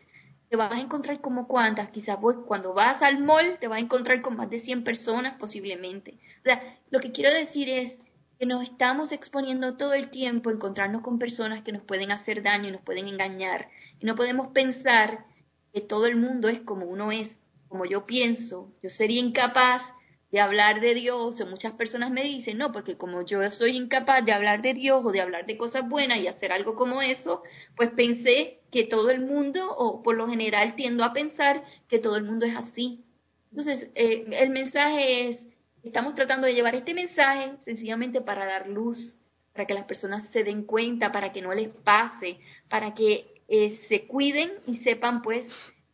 te 0.49 0.57
vas 0.57 0.73
a 0.73 0.81
encontrar 0.81 1.21
como 1.21 1.47
cuántas, 1.47 1.89
quizás 1.89 2.19
cuando 2.47 2.75
vas 2.75 3.03
al 3.03 3.19
mall 3.19 3.59
te 3.59 3.69
vas 3.69 3.79
a 3.79 3.83
encontrar 3.83 4.23
con 4.23 4.37
más 4.37 4.51
de 4.51 4.61
100 4.61 4.85
personas 4.85 5.37
posiblemente. 5.39 6.19
O 6.41 6.45
sea, 6.45 6.63
lo 6.91 7.01
que 7.01 7.13
quiero 7.13 7.33
decir 7.33 7.69
es 7.69 7.99
que 8.39 8.47
nos 8.47 8.63
estamos 8.63 9.13
exponiendo 9.13 9.77
todo 9.77 9.95
el 9.95 10.11
tiempo 10.11 10.51
a 10.51 10.53
encontrarnos 10.53 11.03
con 11.03 11.19
personas 11.19 11.63
que 11.63 11.73
nos 11.73 11.83
pueden 11.83 12.11
hacer 12.13 12.43
daño 12.43 12.69
y 12.69 12.73
nos 12.73 12.83
pueden 12.83 13.09
engañar. 13.09 13.69
Y 14.01 14.07
no 14.07 14.15
podemos 14.15 14.49
pensar 14.49 15.27
que 15.73 15.81
todo 15.81 16.07
el 16.07 16.17
mundo 16.17 16.49
es 16.49 16.61
como 16.61 16.87
uno 16.87 17.13
es, 17.13 17.41
como 17.69 17.85
yo 17.85 18.07
pienso. 18.07 18.73
Yo 18.83 18.91
sería 18.91 19.21
incapaz 19.21 19.95
de 20.35 20.41
hablar 20.41 20.81
de 20.81 20.95
Dios, 20.95 21.41
o 21.41 21.47
muchas 21.47 21.75
personas 21.75 22.11
me 22.11 22.25
dicen, 22.25 22.59
no, 22.59 22.73
porque 22.73 22.97
como 22.97 23.25
yo 23.25 23.49
soy 23.53 23.77
incapaz 23.77 24.25
de 24.25 24.33
hablar 24.33 24.63
de 24.63 24.75
Dios 24.75 25.01
o 25.05 25.13
de 25.13 25.21
hablar 25.21 25.47
de 25.47 25.57
cosas 25.57 25.89
buenas 25.89 26.19
y 26.19 26.27
hacer 26.27 26.51
algo 26.51 26.75
como 26.75 27.03
eso, 27.03 27.45
pues 27.77 27.91
pensé 27.91 28.61
que 28.73 28.83
todo 28.83 29.11
el 29.11 29.21
mundo, 29.21 29.71
o 29.71 30.03
por 30.03 30.17
lo 30.17 30.29
general 30.29 30.75
tiendo 30.75 31.05
a 31.05 31.13
pensar 31.13 31.63
que 31.87 32.01
todo 32.01 32.17
el 32.17 32.25
mundo 32.25 32.47
es 32.47 32.57
así. 32.57 33.05
Entonces, 33.51 33.93
eh, 33.95 34.27
el 34.33 34.51
mensaje 34.51 35.29
es, 35.29 35.49
estamos 35.85 36.15
tratando 36.15 36.47
de 36.47 36.55
llevar 36.55 36.75
este 36.75 36.95
mensaje 36.95 37.53
sencillamente 37.61 38.21
para 38.21 38.47
dar 38.47 38.69
luz, 38.69 39.19
para 39.53 39.67
que 39.67 39.75
las 39.75 39.85
personas 39.85 40.29
se 40.31 40.43
den 40.43 40.65
cuenta, 40.65 41.13
para 41.13 41.33
que 41.33 41.43
no 41.43 41.53
les 41.53 41.69
pase, 41.69 42.39
para 42.69 42.95
que 42.95 43.43
eh, 43.49 43.71
se 43.89 44.07
cuiden 44.07 44.51
y 44.67 44.79
sepan 44.79 45.23
pues 45.23 45.47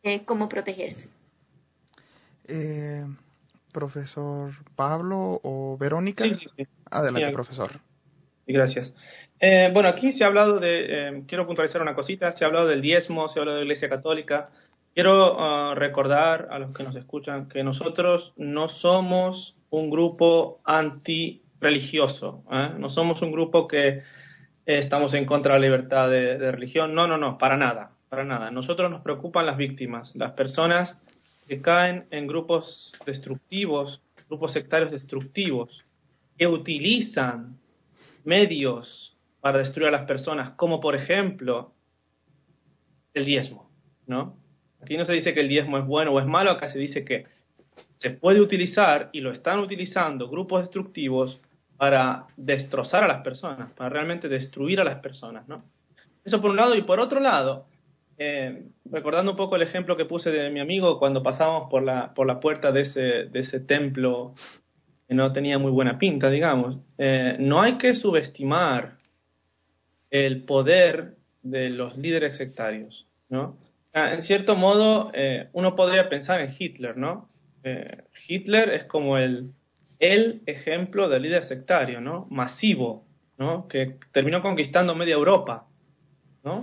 eh, 0.03 0.23
cómo 0.25 0.49
protegerse. 0.49 1.09
Eh, 2.47 3.05
profesor 3.71 4.51
Pablo 4.75 5.39
o 5.43 5.77
Verónica. 5.77 6.25
Adelante, 6.89 7.31
profesor. 7.31 7.69
Gracias. 8.47 8.93
Eh, 9.39 9.71
bueno, 9.73 9.89
aquí 9.89 10.11
se 10.11 10.23
ha 10.23 10.27
hablado 10.27 10.59
de, 10.59 10.85
eh, 10.85 11.23
quiero 11.27 11.47
puntualizar 11.47 11.81
una 11.81 11.95
cosita, 11.95 12.31
se 12.33 12.43
ha 12.43 12.47
hablado 12.47 12.67
del 12.67 12.81
diezmo, 12.81 13.27
se 13.27 13.39
ha 13.39 13.41
hablado 13.41 13.57
de 13.57 13.65
la 13.65 13.71
Iglesia 13.71 13.89
Católica. 13.89 14.51
Quiero 14.93 15.39
ah, 15.39 15.73
recordar 15.73 16.49
a 16.51 16.59
los 16.59 16.75
que 16.75 16.83
nos 16.83 16.95
escuchan 16.95 17.47
que 17.47 17.63
nosotros 17.63 18.33
no 18.35 18.67
somos 18.67 19.55
un 19.69 19.89
grupo 19.89 20.59
anti-religioso, 20.65 22.43
¿eh? 22.51 22.71
no 22.77 22.89
somos 22.89 23.21
un 23.21 23.31
grupo 23.31 23.67
que 23.67 24.03
estamos 24.65 25.13
en 25.13 25.25
contra 25.25 25.53
de 25.53 25.59
la 25.61 25.65
libertad 25.65 26.09
de, 26.09 26.37
de 26.37 26.51
religión, 26.51 26.93
no, 26.93 27.07
no, 27.07 27.17
no, 27.17 27.37
para 27.37 27.55
nada, 27.55 27.91
para 28.09 28.25
nada. 28.25 28.51
Nosotros 28.51 28.91
nos 28.91 29.01
preocupan 29.01 29.45
las 29.45 29.55
víctimas, 29.55 30.13
las 30.13 30.33
personas 30.33 31.01
que 31.47 31.61
caen 31.61 32.05
en 32.11 32.27
grupos 32.27 32.91
destructivos, 33.05 34.01
grupos 34.27 34.51
sectarios 34.51 34.91
destructivos, 34.91 35.85
que 36.37 36.47
utilizan 36.47 37.57
medios 38.25 39.17
para 39.39 39.59
destruir 39.59 39.87
a 39.87 39.91
las 39.91 40.05
personas, 40.05 40.51
como 40.51 40.81
por 40.81 40.95
ejemplo 40.95 41.73
el 43.13 43.23
diezmo, 43.23 43.69
¿no? 44.05 44.40
Aquí 44.81 44.97
no 44.97 45.05
se 45.05 45.13
dice 45.13 45.33
que 45.33 45.41
el 45.41 45.49
diezmo 45.49 45.77
es 45.77 45.85
bueno 45.85 46.11
o 46.11 46.19
es 46.19 46.25
malo, 46.25 46.51
acá 46.51 46.67
se 46.67 46.79
dice 46.79 47.05
que 47.05 47.25
se 47.97 48.11
puede 48.11 48.41
utilizar 48.41 49.09
y 49.11 49.21
lo 49.21 49.31
están 49.31 49.59
utilizando 49.59 50.27
grupos 50.27 50.61
destructivos 50.61 51.39
para 51.77 52.25
destrozar 52.37 53.03
a 53.03 53.07
las 53.07 53.23
personas, 53.23 53.71
para 53.73 53.89
realmente 53.89 54.27
destruir 54.27 54.79
a 54.81 54.83
las 54.83 54.99
personas, 54.99 55.47
¿no? 55.47 55.63
Eso 56.23 56.41
por 56.41 56.51
un 56.51 56.57
lado 56.57 56.75
y 56.75 56.83
por 56.83 56.99
otro 56.99 57.19
lado, 57.19 57.65
eh, 58.17 58.67
recordando 58.85 59.31
un 59.31 59.37
poco 59.37 59.55
el 59.55 59.63
ejemplo 59.63 59.97
que 59.97 60.05
puse 60.05 60.29
de 60.29 60.49
mi 60.51 60.59
amigo 60.59 60.99
cuando 60.99 61.23
pasamos 61.23 61.69
por 61.71 61.81
la, 61.81 62.13
por 62.13 62.27
la 62.27 62.39
puerta 62.39 62.71
de 62.71 62.81
ese, 62.81 63.01
de 63.25 63.39
ese 63.39 63.59
templo 63.59 64.33
que 65.07 65.15
no 65.15 65.33
tenía 65.33 65.57
muy 65.57 65.71
buena 65.71 65.97
pinta, 65.97 66.29
digamos, 66.29 66.77
eh, 66.97 67.35
no 67.39 67.61
hay 67.61 67.77
que 67.77 67.95
subestimar 67.95 68.97
el 70.11 70.43
poder 70.43 71.15
de 71.41 71.69
los 71.69 71.97
líderes 71.97 72.37
sectarios, 72.37 73.07
¿no? 73.29 73.57
En 73.93 74.21
cierto 74.21 74.55
modo, 74.55 75.11
eh, 75.13 75.49
uno 75.53 75.75
podría 75.75 76.07
pensar 76.07 76.41
en 76.41 76.53
Hitler, 76.57 76.97
¿no? 76.97 77.29
Hitler 78.27 78.69
es 78.69 78.85
como 78.85 79.17
el, 79.17 79.51
el 79.99 80.41
ejemplo 80.45 81.09
de 81.09 81.19
líder 81.19 81.43
sectario, 81.43 82.01
¿no? 82.01 82.25
Masivo, 82.31 83.05
¿no? 83.37 83.67
Que 83.67 83.97
terminó 84.11 84.41
conquistando 84.41 84.95
media 84.95 85.13
Europa, 85.13 85.67
¿no? 86.43 86.61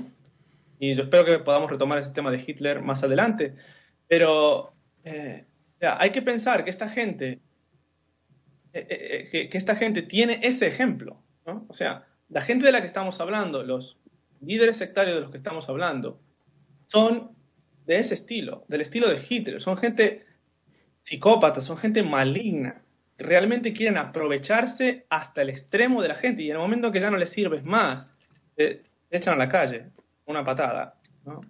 Y 0.81 0.95
yo 0.95 1.05
espero 1.05 1.24
que 1.24 1.39
podamos 1.41 1.70
retomar 1.70 1.99
ese 1.99 2.11
tema 2.11 2.31
de 2.31 2.43
Hitler 2.45 2.83
más 2.83 3.03
adelante. 3.03 3.55
Pero 4.07 4.72
eh, 5.05 5.45
hay 5.81 6.11
que 6.11 6.22
pensar 6.22 6.64
que 6.64 6.70
esta 6.70 6.89
gente, 6.89 7.41
eh, 8.72 9.29
eh, 9.33 9.49
que, 9.51 9.59
esta 9.59 9.76
gente 9.76 10.03
tiene 10.03 10.41
ese 10.43 10.66
ejemplo. 10.66 11.22
¿no? 11.47 11.66
O 11.68 11.74
sea, 11.74 12.07
la 12.29 12.43
gente 12.43 12.66
de 12.66 12.72
la 12.72 12.81
que 12.81 12.87
estamos 12.87 13.20
hablando, 13.20 13.62
los 13.62 13.99
líderes 14.41 14.76
sectarios 14.76 15.16
de 15.16 15.20
los 15.22 15.31
que 15.31 15.39
estamos 15.39 15.68
hablando, 15.68 16.20
son 16.89 17.30
de 17.86 17.99
ese 17.99 18.14
estilo, 18.14 18.64
del 18.68 18.82
estilo 18.82 19.09
de 19.09 19.24
Hitler. 19.26 19.62
Son 19.62 19.76
gente 19.76 20.26
psicópata, 21.03 21.61
son 21.62 21.78
gente 21.78 22.03
maligna. 22.03 22.82
Realmente 23.16 23.72
quieren 23.72 23.97
aprovecharse 23.97 25.07
hasta 25.09 25.43
el 25.43 25.51
extremo 25.51 26.03
de 26.03 26.09
la 26.09 26.14
gente 26.14 26.43
y 26.43 26.51
en 26.51 26.57
el 26.57 26.62
momento 26.62 26.93
que 26.93 27.01
ya 27.01 27.11
no 27.11 27.16
les 27.16 27.30
sirves 27.30 27.64
más, 27.64 28.07
te 28.55 28.82
echan 29.11 29.34
a 29.34 29.39
la 29.39 29.49
calle 29.49 29.86
una 30.26 30.45
patada. 30.45 30.95
¿no? 31.24 31.41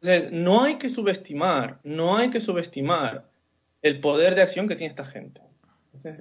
Entonces, 0.00 0.30
no 0.32 0.62
hay 0.62 0.78
que 0.78 0.88
subestimar, 0.88 1.80
no 1.82 2.16
hay 2.16 2.30
que 2.30 2.40
subestimar 2.40 3.28
el 3.82 4.00
poder 4.00 4.34
de 4.34 4.42
acción 4.42 4.68
que 4.68 4.76
tiene 4.76 4.90
esta 4.90 5.04
gente. 5.04 5.40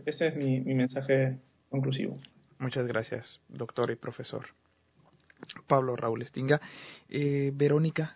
Ese, 0.06 0.28
es 0.28 0.36
mi, 0.36 0.60
mensaje 0.62 1.38
conclusivo. 1.70 2.18
Muchas 2.58 2.88
gracias, 2.88 3.42
doctor 3.48 3.92
y 3.92 3.96
profesor. 3.96 4.46
Pablo 5.68 5.96
Raúl 5.96 6.22
Estinga. 6.22 6.60
Eh, 7.10 7.52
Verónica. 7.54 8.16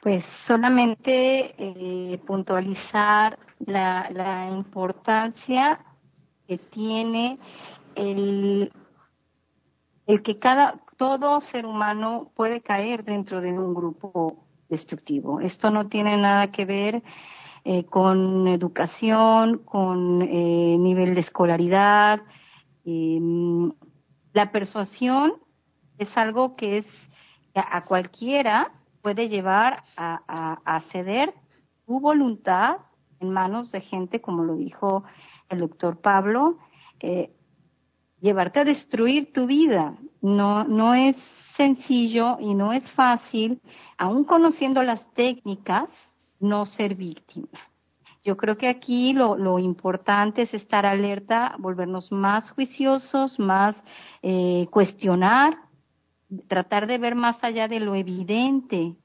Pues 0.00 0.24
solamente 0.46 1.54
eh, 1.58 2.18
puntualizar 2.26 3.38
la, 3.58 4.48
importancia 4.50 5.80
que 6.46 6.58
tiene 6.58 7.38
el, 7.94 8.72
el 10.06 10.22
que 10.22 10.38
cada, 10.38 10.80
todo 10.96 11.40
ser 11.40 11.66
humano 11.66 12.30
puede 12.34 12.60
caer 12.60 13.04
dentro 13.04 13.40
de 13.40 13.52
un 13.52 13.74
grupo 13.74 14.44
destructivo. 14.68 15.40
Esto 15.40 15.70
no 15.70 15.88
tiene 15.88 16.16
nada 16.16 16.50
que 16.52 16.64
ver 16.64 17.02
eh, 17.64 17.84
con 17.84 18.48
educación, 18.48 19.58
con 19.58 20.22
eh, 20.22 20.76
nivel 20.78 21.14
de 21.14 21.20
escolaridad. 21.20 22.20
Em, 22.84 23.72
la 24.32 24.52
persuasión 24.52 25.34
es 25.98 26.08
algo 26.16 26.56
que 26.56 26.78
es 26.78 26.86
a, 27.54 27.82
cualquiera 27.82 28.72
puede 29.08 29.30
llevar 29.30 29.84
a, 29.96 30.82
ceder 30.92 31.32
tu 31.86 31.98
voluntad 31.98 32.76
en 33.20 33.30
manos 33.30 33.72
de 33.72 33.80
gente, 33.80 34.20
como 34.20 34.44
lo 34.44 34.54
dijo 34.54 35.02
el 35.48 35.60
doctor 35.60 36.02
Pablo, 36.02 36.58
eh, 37.00 37.32
llevarte 38.20 38.60
a 38.60 38.64
destruir 38.64 39.32
tu 39.32 39.46
vida. 39.46 39.96
No, 40.20 40.64
no 40.64 40.92
es 40.92 41.16
sencillo 41.56 42.36
y 42.38 42.52
no 42.52 42.74
es 42.74 42.90
fácil, 42.92 43.62
aún 43.96 44.24
conociendo 44.24 44.82
las 44.82 45.10
técnicas, 45.14 45.88
no 46.38 46.66
ser 46.66 46.94
víctima. 46.94 47.58
Yo 48.22 48.36
creo 48.36 48.58
que 48.58 48.68
aquí 48.68 49.14
lo, 49.14 49.38
lo 49.38 49.58
importante 49.58 50.42
es 50.42 50.52
estar 50.52 50.84
alerta, 50.84 51.56
volvernos 51.58 52.12
más 52.12 52.50
juiciosos, 52.50 53.38
más 53.38 53.82
eh, 54.20 54.66
cuestionar, 54.70 55.67
tratar 56.46 56.86
de 56.86 56.98
ver 56.98 57.14
más 57.14 57.42
allá 57.42 57.68
de 57.68 57.80
lo 57.80 57.94
evidente 57.94 58.96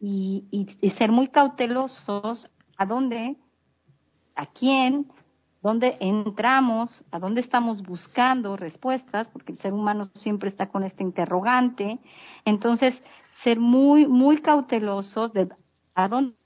y, 0.00 0.44
y 0.50 0.90
ser 0.90 1.12
muy 1.12 1.28
cautelosos 1.28 2.50
a 2.76 2.86
dónde, 2.86 3.36
a 4.34 4.46
quién 4.46 5.06
dónde 5.62 5.96
entramos, 6.00 7.04
a 7.10 7.18
dónde 7.18 7.40
estamos 7.40 7.82
buscando 7.82 8.56
respuestas, 8.56 9.28
porque 9.28 9.52
el 9.52 9.58
ser 9.58 9.72
humano 9.72 10.10
siempre 10.14 10.48
está 10.48 10.68
con 10.68 10.84
este 10.84 11.02
interrogante. 11.02 11.98
Entonces, 12.44 13.00
ser 13.42 13.60
muy, 13.60 14.06
muy 14.06 14.38
cautelosos 14.38 15.32
de 15.32 15.48
a 15.94 16.08
dónde 16.08 16.39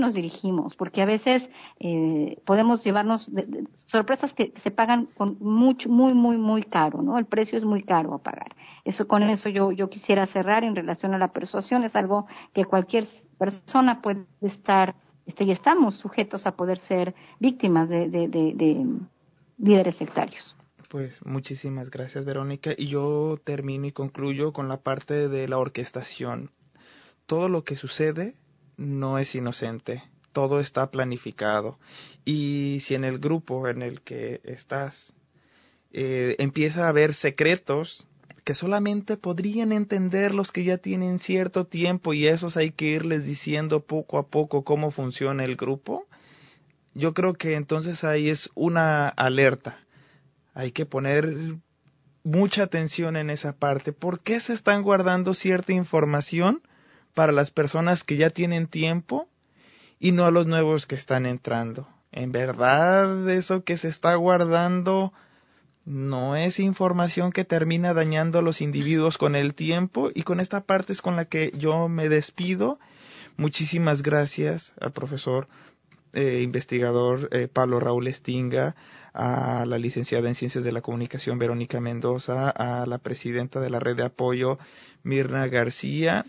nos 0.00 0.14
dirigimos, 0.14 0.76
porque 0.76 1.02
a 1.02 1.06
veces 1.06 1.48
eh, 1.80 2.38
podemos 2.44 2.84
llevarnos 2.84 3.30
sorpresas 3.74 4.32
que 4.32 4.52
se 4.62 4.70
pagan 4.70 5.06
con 5.16 5.36
mucho, 5.40 5.88
muy, 5.88 6.14
muy, 6.14 6.36
muy 6.36 6.62
caro, 6.62 7.02
¿no? 7.02 7.18
El 7.18 7.26
precio 7.26 7.58
es 7.58 7.64
muy 7.64 7.82
caro 7.82 8.14
a 8.14 8.22
pagar. 8.22 8.54
Eso 8.84 9.06
con 9.06 9.22
eso 9.24 9.48
yo, 9.48 9.72
yo 9.72 9.88
quisiera 9.88 10.26
cerrar 10.26 10.64
en 10.64 10.76
relación 10.76 11.14
a 11.14 11.18
la 11.18 11.32
persuasión, 11.32 11.84
es 11.84 11.96
algo 11.96 12.26
que 12.52 12.64
cualquier 12.64 13.06
persona 13.38 14.00
puede 14.00 14.24
estar, 14.40 14.94
este, 15.26 15.44
y 15.44 15.50
estamos 15.50 15.96
sujetos 15.96 16.46
a 16.46 16.56
poder 16.56 16.80
ser 16.80 17.14
víctimas 17.38 17.88
de, 17.88 18.08
de, 18.08 18.28
de 18.28 18.86
líderes 19.58 19.96
sectarios. 19.96 20.56
Pues 20.88 21.24
muchísimas 21.26 21.90
gracias, 21.90 22.24
Verónica. 22.24 22.72
Y 22.76 22.86
yo 22.88 23.36
termino 23.44 23.86
y 23.86 23.92
concluyo 23.92 24.54
con 24.54 24.68
la 24.68 24.78
parte 24.78 25.28
de 25.28 25.46
la 25.46 25.58
orquestación. 25.58 26.50
Todo 27.26 27.50
lo 27.50 27.62
que 27.62 27.76
sucede 27.76 28.36
no 28.78 29.18
es 29.18 29.34
inocente, 29.34 30.02
todo 30.32 30.60
está 30.60 30.90
planificado. 30.90 31.78
Y 32.24 32.78
si 32.80 32.94
en 32.94 33.04
el 33.04 33.18
grupo 33.18 33.68
en 33.68 33.82
el 33.82 34.00
que 34.00 34.40
estás 34.44 35.12
eh, 35.92 36.36
empieza 36.38 36.86
a 36.86 36.88
haber 36.88 37.12
secretos 37.12 38.06
que 38.44 38.54
solamente 38.54 39.18
podrían 39.18 39.72
entender 39.72 40.34
los 40.34 40.52
que 40.52 40.64
ya 40.64 40.78
tienen 40.78 41.18
cierto 41.18 41.66
tiempo 41.66 42.14
y 42.14 42.26
esos 42.26 42.56
hay 42.56 42.70
que 42.70 42.86
irles 42.86 43.26
diciendo 43.26 43.80
poco 43.80 44.16
a 44.16 44.28
poco 44.28 44.64
cómo 44.64 44.90
funciona 44.90 45.44
el 45.44 45.56
grupo, 45.56 46.06
yo 46.94 47.12
creo 47.12 47.34
que 47.34 47.56
entonces 47.56 48.04
ahí 48.04 48.30
es 48.30 48.48
una 48.54 49.08
alerta. 49.08 49.80
Hay 50.54 50.72
que 50.72 50.86
poner 50.86 51.56
mucha 52.24 52.62
atención 52.62 53.16
en 53.16 53.28
esa 53.30 53.52
parte. 53.52 53.92
¿Por 53.92 54.20
qué 54.20 54.40
se 54.40 54.54
están 54.54 54.82
guardando 54.82 55.34
cierta 55.34 55.72
información? 55.72 56.62
Para 57.14 57.32
las 57.32 57.50
personas 57.50 58.04
que 58.04 58.16
ya 58.16 58.30
tienen 58.30 58.66
tiempo 58.66 59.28
y 59.98 60.12
no 60.12 60.24
a 60.24 60.30
los 60.30 60.46
nuevos 60.46 60.86
que 60.86 60.94
están 60.94 61.26
entrando. 61.26 61.88
En 62.12 62.32
verdad, 62.32 63.28
eso 63.28 63.64
que 63.64 63.76
se 63.76 63.88
está 63.88 64.14
guardando 64.14 65.12
no 65.84 66.36
es 66.36 66.60
información 66.60 67.32
que 67.32 67.44
termina 67.44 67.94
dañando 67.94 68.38
a 68.38 68.42
los 68.42 68.60
individuos 68.60 69.18
con 69.18 69.34
el 69.34 69.54
tiempo 69.54 70.10
y 70.14 70.22
con 70.22 70.40
esta 70.40 70.62
parte 70.62 70.92
es 70.92 71.02
con 71.02 71.16
la 71.16 71.24
que 71.24 71.50
yo 71.56 71.88
me 71.88 72.08
despido. 72.08 72.78
Muchísimas 73.36 74.02
gracias 74.02 74.74
al 74.80 74.92
profesor 74.92 75.48
eh, 76.12 76.40
investigador 76.42 77.28
eh, 77.32 77.48
Pablo 77.48 77.80
Raúl 77.80 78.06
Estinga, 78.06 78.74
a 79.12 79.64
la 79.66 79.78
licenciada 79.78 80.28
en 80.28 80.34
Ciencias 80.34 80.64
de 80.64 80.72
la 80.72 80.80
Comunicación 80.80 81.38
Verónica 81.38 81.80
Mendoza, 81.80 82.50
a 82.50 82.86
la 82.86 82.98
presidenta 82.98 83.60
de 83.60 83.70
la 83.70 83.80
red 83.80 83.96
de 83.96 84.04
apoyo 84.04 84.58
Mirna 85.02 85.46
García 85.48 86.24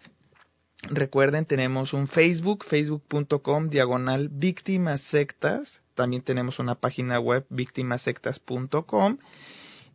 Recuerden, 0.84 1.46
tenemos 1.46 1.94
un 1.94 2.08
Facebook, 2.08 2.64
facebook.com 2.66 3.70
diagonal 3.70 4.30
víctimas 4.30 5.02
sectas. 5.02 5.82
También 5.94 6.22
tenemos 6.22 6.60
una 6.60 6.76
página 6.76 7.20
web, 7.20 7.46
víctimasectas.com. 7.50 9.18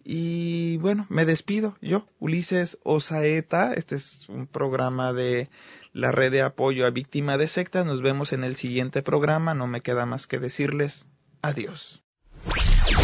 Y 0.05 0.77
bueno, 0.79 1.07
me 1.09 1.25
despido 1.25 1.79
yo, 1.81 2.07
Ulises 2.19 2.79
Osaeta. 2.83 3.73
Este 3.73 3.97
es 3.97 4.29
un 4.29 4.47
programa 4.47 5.15
de 5.15 5.49
la 5.95 6.13
red 6.13 6.31
de 6.31 6.43
apoyo 6.43 6.85
a 6.85 6.91
víctimas 6.91 7.39
de 7.39 7.49
sectas. 7.49 7.87
Nos 7.87 8.03
vemos 8.03 8.35
en 8.35 8.45
el 8.45 8.57
siguiente 8.57 9.03
programa. 9.03 9.55
No 9.55 9.67
me 9.67 9.81
queda 9.81 10.05
más 10.05 10.27
que 10.27 10.39
decirles 10.39 11.07
adiós. 11.41 12.03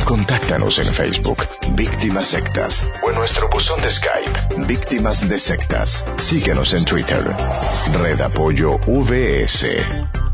Contáctanos 0.06 0.78
en 0.78 0.92
Facebook, 0.92 1.38
Víctimas 1.80 2.28
Sectas, 2.28 2.86
o 3.02 3.08
en 3.08 3.16
nuestro 3.16 3.48
buzón 3.48 3.80
de 3.80 3.90
Skype, 3.90 4.66
Víctimas 4.66 5.26
de 5.26 5.38
Sectas. 5.38 6.04
Síguenos 6.18 6.74
en 6.74 6.84
Twitter, 6.84 7.24
Red 7.94 8.20
Apoyo 8.20 8.76
VS. 8.86 10.29